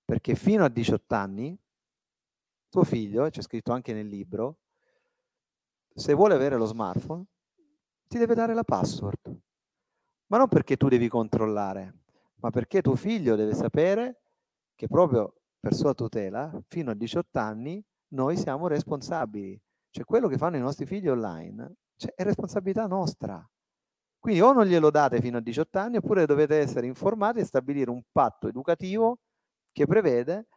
perché 0.06 0.36
fino 0.36 0.64
a 0.64 0.70
18 0.70 1.16
anni 1.16 1.58
tuo 2.70 2.84
figlio, 2.84 3.30
c'è 3.30 3.42
scritto 3.42 3.72
anche 3.72 3.94
nel 3.94 4.08
libro, 4.08 4.58
se 5.94 6.14
vuole 6.14 6.36
avere 6.36 6.56
lo 6.56 6.66
smartphone, 6.66 7.26
ti 8.08 8.18
deve 8.18 8.36
dare 8.36 8.54
la 8.54 8.64
password. 8.64 9.38
Ma 10.28 10.38
non 10.38 10.48
perché 10.48 10.78
tu 10.78 10.88
devi 10.88 11.10
controllare, 11.10 11.99
ma 12.40 12.50
perché 12.50 12.82
tuo 12.82 12.96
figlio 12.96 13.36
deve 13.36 13.54
sapere 13.54 14.22
che 14.76 14.88
proprio 14.88 15.36
per 15.60 15.74
sua 15.74 15.94
tutela, 15.94 16.52
fino 16.68 16.92
a 16.92 16.94
18 16.94 17.40
anni, 17.40 17.84
noi 18.10 18.38
siamo 18.38 18.68
responsabili. 18.68 19.60
Cioè 19.90 20.06
quello 20.06 20.28
che 20.28 20.38
fanno 20.38 20.56
i 20.56 20.62
nostri 20.62 20.86
figli 20.86 21.08
online 21.08 21.74
cioè, 21.96 22.14
è 22.14 22.24
responsabilità 22.24 22.88
nostra. 22.88 23.46
Quindi 24.18 24.42
o 24.42 24.54
non 24.54 24.66
glielo 24.66 24.90
date 24.90 25.22
fino 25.22 25.38
a 25.38 25.42
18 25.42 25.80
anni 25.80 25.98
oppure 25.98 26.26
dovete 26.26 26.58
essere 26.58 26.88
informati 26.88 27.40
e 27.40 27.46
stabilire 27.46 27.90
un 27.90 28.02
patto 28.12 28.48
educativo 28.48 29.20
che 29.72 29.86
prevede 29.86 30.48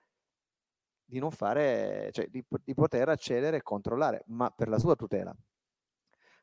di 1.05 1.19
non 1.19 1.31
fare, 1.31 2.11
cioè 2.13 2.29
di, 2.29 2.45
di 2.65 2.75
poter 2.75 3.09
accedere 3.09 3.59
e 3.59 3.63
controllare, 3.63 4.25
ma 4.29 4.51
per 4.51 4.69
la 4.69 4.79
sua 4.79 4.97
tutela. 4.97 5.35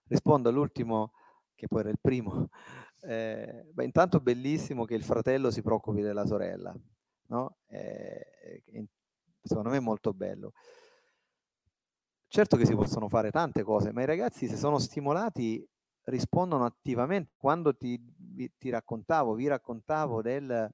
Rispondo 0.08 0.50
all'ultimo, 0.50 1.14
che 1.56 1.68
poi 1.68 1.82
era 1.82 1.90
il 1.90 2.00
primo. 2.00 2.50
Eh, 3.02 3.66
beh, 3.72 3.84
intanto 3.86 4.20
bellissimo 4.20 4.86
che 4.86 4.96
il 4.96 5.04
fratello 5.04 5.52
si 5.52 5.62
preoccupi 5.62 6.02
della 6.02 6.26
sorella, 6.26 6.76
no? 7.28 7.58
Eh, 7.68 8.64
secondo 9.42 9.70
me 9.70 9.78
è 9.78 9.82
molto 9.82 10.14
bello. 10.14 10.52
Certo 12.28 12.58
che 12.58 12.66
si 12.66 12.76
possono 12.76 13.10
fare 13.10 13.32
tante 13.32 13.64
cose, 13.64 13.92
ma 13.92 14.04
i 14.04 14.06
ragazzi 14.06 14.48
se 14.48 14.56
sono 14.56 14.78
stimolati 14.78 15.68
rispondono 16.04 16.66
attivamente. 16.66 17.32
Quando 17.38 17.76
ti, 17.76 18.00
ti 18.58 18.70
raccontavo, 18.70 19.34
vi 19.34 19.48
raccontavo 19.48 20.22
del, 20.22 20.70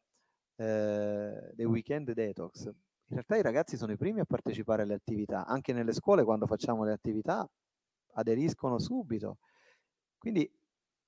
eh, 0.58 1.52
dei 1.54 1.66
weekend 1.66 2.12
detox, 2.12 2.66
in 2.66 2.74
realtà 3.08 3.38
i 3.38 3.42
ragazzi 3.42 3.78
sono 3.78 3.92
i 3.92 3.98
primi 3.98 4.20
a 4.20 4.26
partecipare 4.26 4.82
alle 4.82 4.96
attività, 4.96 5.46
anche 5.46 5.74
nelle 5.74 5.94
scuole 5.94 6.24
quando 6.24 6.48
facciamo 6.48 6.84
le 6.84 6.92
attività 6.92 7.48
aderiscono 8.16 8.80
subito. 8.80 9.38
Quindi 10.18 10.52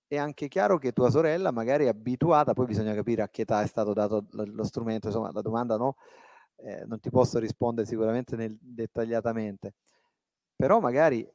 è 0.08 0.18
anche 0.18 0.47
chiaro 0.47 0.78
che 0.78 0.93
tua 0.93 1.10
sorella 1.10 1.51
magari 1.51 1.86
è 1.86 1.89
abituata, 1.89 2.53
poi 2.53 2.66
bisogna 2.66 2.93
capire 2.93 3.22
a 3.22 3.30
che 3.30 3.41
età 3.41 3.62
è 3.62 3.68
stato 3.68 3.93
dato 3.93 4.26
lo, 4.32 4.64
strumento, 4.64 5.08
insomma 5.08 5.32
la 5.32 5.41
domanda 5.41 5.78
no, 5.78 5.95
eh, 6.58 6.86
non 6.86 6.99
ti 6.99 7.10
posso 7.10 7.39
rispondere 7.39 7.88
sicuramente 7.88 8.36
nel, 8.36 8.58
dettagliatamente, 8.60 9.74
però 10.55 10.80
magari 10.80 11.28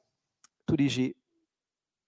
tu 0.65 0.75
dici 0.75 1.15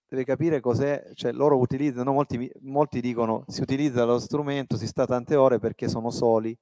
deve 0.07 0.23
capire 0.23 0.59
cos'è, 0.59 1.11
cioè 1.13 1.31
loro 1.31 1.57
utilizzano, 1.57 2.13
molti, 2.13 2.49
molti 2.61 3.01
dicono 3.01 3.43
si 3.47 3.61
utilizza 3.61 4.05
lo 4.05 4.19
strumento, 4.19 4.77
si 4.77 4.87
sta 4.87 5.05
tante 5.05 5.35
ore 5.35 5.59
perché 5.59 5.87
sono 5.87 6.09
soli 6.09 6.57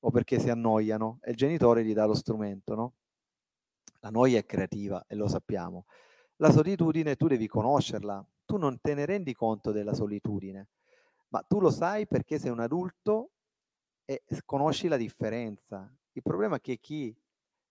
o 0.00 0.10
perché 0.10 0.38
si 0.38 0.50
annoiano 0.50 1.18
e 1.22 1.30
il 1.30 1.36
genitore 1.36 1.84
gli 1.84 1.92
dà 1.92 2.04
lo 2.06 2.14
strumento, 2.14 2.74
no? 2.74 2.94
La 4.00 4.10
noia 4.10 4.38
è 4.38 4.46
creativa 4.46 5.04
e 5.06 5.14
lo 5.14 5.28
sappiamo. 5.28 5.84
La 6.36 6.50
solitudine 6.50 7.16
tu 7.16 7.26
devi 7.26 7.46
conoscerla, 7.46 8.24
tu 8.50 8.56
non 8.56 8.80
te 8.80 8.94
ne 8.94 9.06
rendi 9.06 9.32
conto 9.32 9.70
della 9.70 9.94
solitudine, 9.94 10.70
ma 11.28 11.40
tu 11.46 11.60
lo 11.60 11.70
sai 11.70 12.08
perché 12.08 12.36
sei 12.36 12.50
un 12.50 12.58
adulto 12.58 13.30
e 14.04 14.24
conosci 14.44 14.88
la 14.88 14.96
differenza. 14.96 15.88
Il 16.14 16.22
problema 16.22 16.56
è 16.56 16.60
che 16.60 16.78
chi 16.78 17.16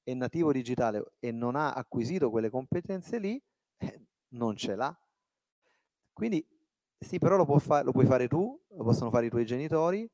è 0.01 0.13
nativo 0.13 0.53
digitale 0.53 1.15
e 1.19 1.33
non 1.33 1.57
ha 1.57 1.73
acquisito 1.73 2.29
quelle 2.29 2.49
competenze 2.49 3.19
lì, 3.19 3.43
eh, 3.75 4.05
non 4.29 4.55
ce 4.55 4.75
l'ha. 4.75 4.97
Quindi 6.13 6.47
sì, 6.97 7.17
però 7.19 7.35
lo, 7.35 7.59
fa- 7.59 7.83
lo 7.83 7.91
puoi 7.91 8.05
fare 8.05 8.29
tu, 8.29 8.57
lo 8.69 8.83
possono 8.85 9.09
fare 9.09 9.25
i 9.25 9.29
tuoi 9.29 9.45
genitori, 9.45 10.09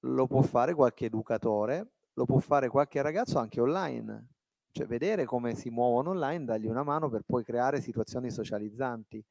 lo 0.00 0.26
può 0.26 0.42
fare 0.42 0.74
qualche 0.74 1.04
educatore, 1.04 1.92
lo 2.14 2.24
può 2.24 2.40
fare 2.40 2.68
qualche 2.68 3.00
ragazzo 3.00 3.38
anche 3.38 3.60
online. 3.60 4.26
Cioè 4.72 4.86
vedere 4.86 5.24
come 5.24 5.54
si 5.54 5.70
muovono 5.70 6.10
online, 6.10 6.46
dargli 6.46 6.66
una 6.66 6.82
mano 6.82 7.08
per 7.08 7.22
poi 7.24 7.44
creare 7.44 7.80
situazioni 7.80 8.28
socializzanti. 8.28 9.22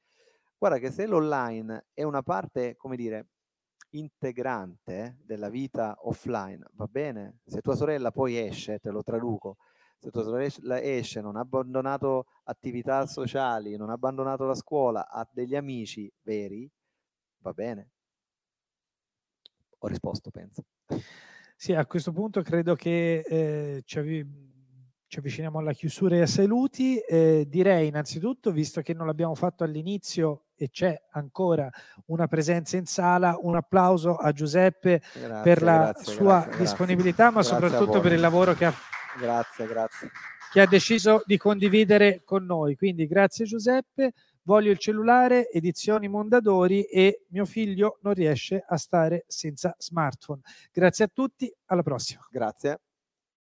Guarda 0.61 0.77
che 0.77 0.91
se 0.91 1.07
l'online 1.07 1.87
è 1.91 2.03
una 2.03 2.21
parte, 2.21 2.75
come 2.75 2.95
dire, 2.95 3.29
integrante 3.93 5.17
della 5.23 5.49
vita 5.49 5.95
offline, 6.01 6.63
va 6.73 6.85
bene? 6.85 7.39
Se 7.45 7.61
tua 7.61 7.75
sorella 7.75 8.11
poi 8.11 8.37
esce, 8.37 8.77
te 8.77 8.91
lo 8.91 9.01
traduco, 9.01 9.57
se 9.97 10.11
tua 10.11 10.21
sorella 10.21 10.79
esce, 10.79 11.19
non 11.19 11.35
ha 11.35 11.39
abbandonato 11.39 12.27
attività 12.43 13.07
sociali, 13.07 13.75
non 13.75 13.89
ha 13.89 13.93
abbandonato 13.93 14.45
la 14.45 14.53
scuola, 14.53 15.09
ha 15.09 15.27
degli 15.33 15.55
amici 15.55 16.13
veri, 16.21 16.69
va 17.39 17.53
bene. 17.53 17.89
Ho 19.79 19.87
risposto, 19.87 20.29
penso. 20.29 20.63
Sì, 21.55 21.73
a 21.73 21.87
questo 21.87 22.11
punto 22.11 22.43
credo 22.43 22.75
che 22.75 23.23
eh, 23.27 23.81
ci, 23.83 23.97
avvi- 23.97 24.50
ci, 25.11 25.19
avviciniamo 25.19 25.59
alla 25.59 25.73
chiusura 25.73 26.15
e 26.15 26.21
ai 26.21 26.27
saluti. 26.27 26.97
Eh, 26.97 27.45
direi 27.49 27.87
innanzitutto, 27.87 28.51
visto 28.51 28.81
che 28.81 28.93
non 28.93 29.07
l'abbiamo 29.07 29.35
fatto 29.35 29.65
all'inizio 29.65 30.45
e 30.55 30.69
c'è 30.69 30.97
ancora 31.11 31.69
una 32.05 32.27
presenza 32.27 32.77
in 32.77 32.85
sala, 32.85 33.37
un 33.41 33.57
applauso 33.57 34.15
a 34.15 34.31
Giuseppe 34.31 35.01
grazie, 35.13 35.41
per 35.43 35.61
la 35.63 35.77
grazie, 35.77 36.13
sua 36.13 36.39
grazie, 36.43 36.59
disponibilità, 36.59 37.29
ma 37.29 37.43
soprattutto 37.43 37.99
per 37.99 38.13
il 38.13 38.21
lavoro 38.21 38.53
che 38.53 38.65
ha, 38.65 38.73
che 40.53 40.61
ha 40.61 40.65
deciso 40.65 41.23
di 41.25 41.37
condividere 41.37 42.21
con 42.23 42.45
noi. 42.45 42.77
Quindi 42.77 43.05
grazie 43.05 43.43
Giuseppe, 43.43 44.13
voglio 44.43 44.71
il 44.71 44.77
cellulare, 44.77 45.49
edizioni 45.49 46.07
Mondadori 46.07 46.83
e 46.83 47.25
mio 47.31 47.43
figlio 47.43 47.99
non 48.03 48.13
riesce 48.13 48.63
a 48.65 48.77
stare 48.77 49.25
senza 49.27 49.75
smartphone. 49.77 50.39
Grazie 50.71 51.03
a 51.03 51.09
tutti, 51.13 51.53
alla 51.65 51.83
prossima. 51.83 52.25
Grazie. 52.31 52.79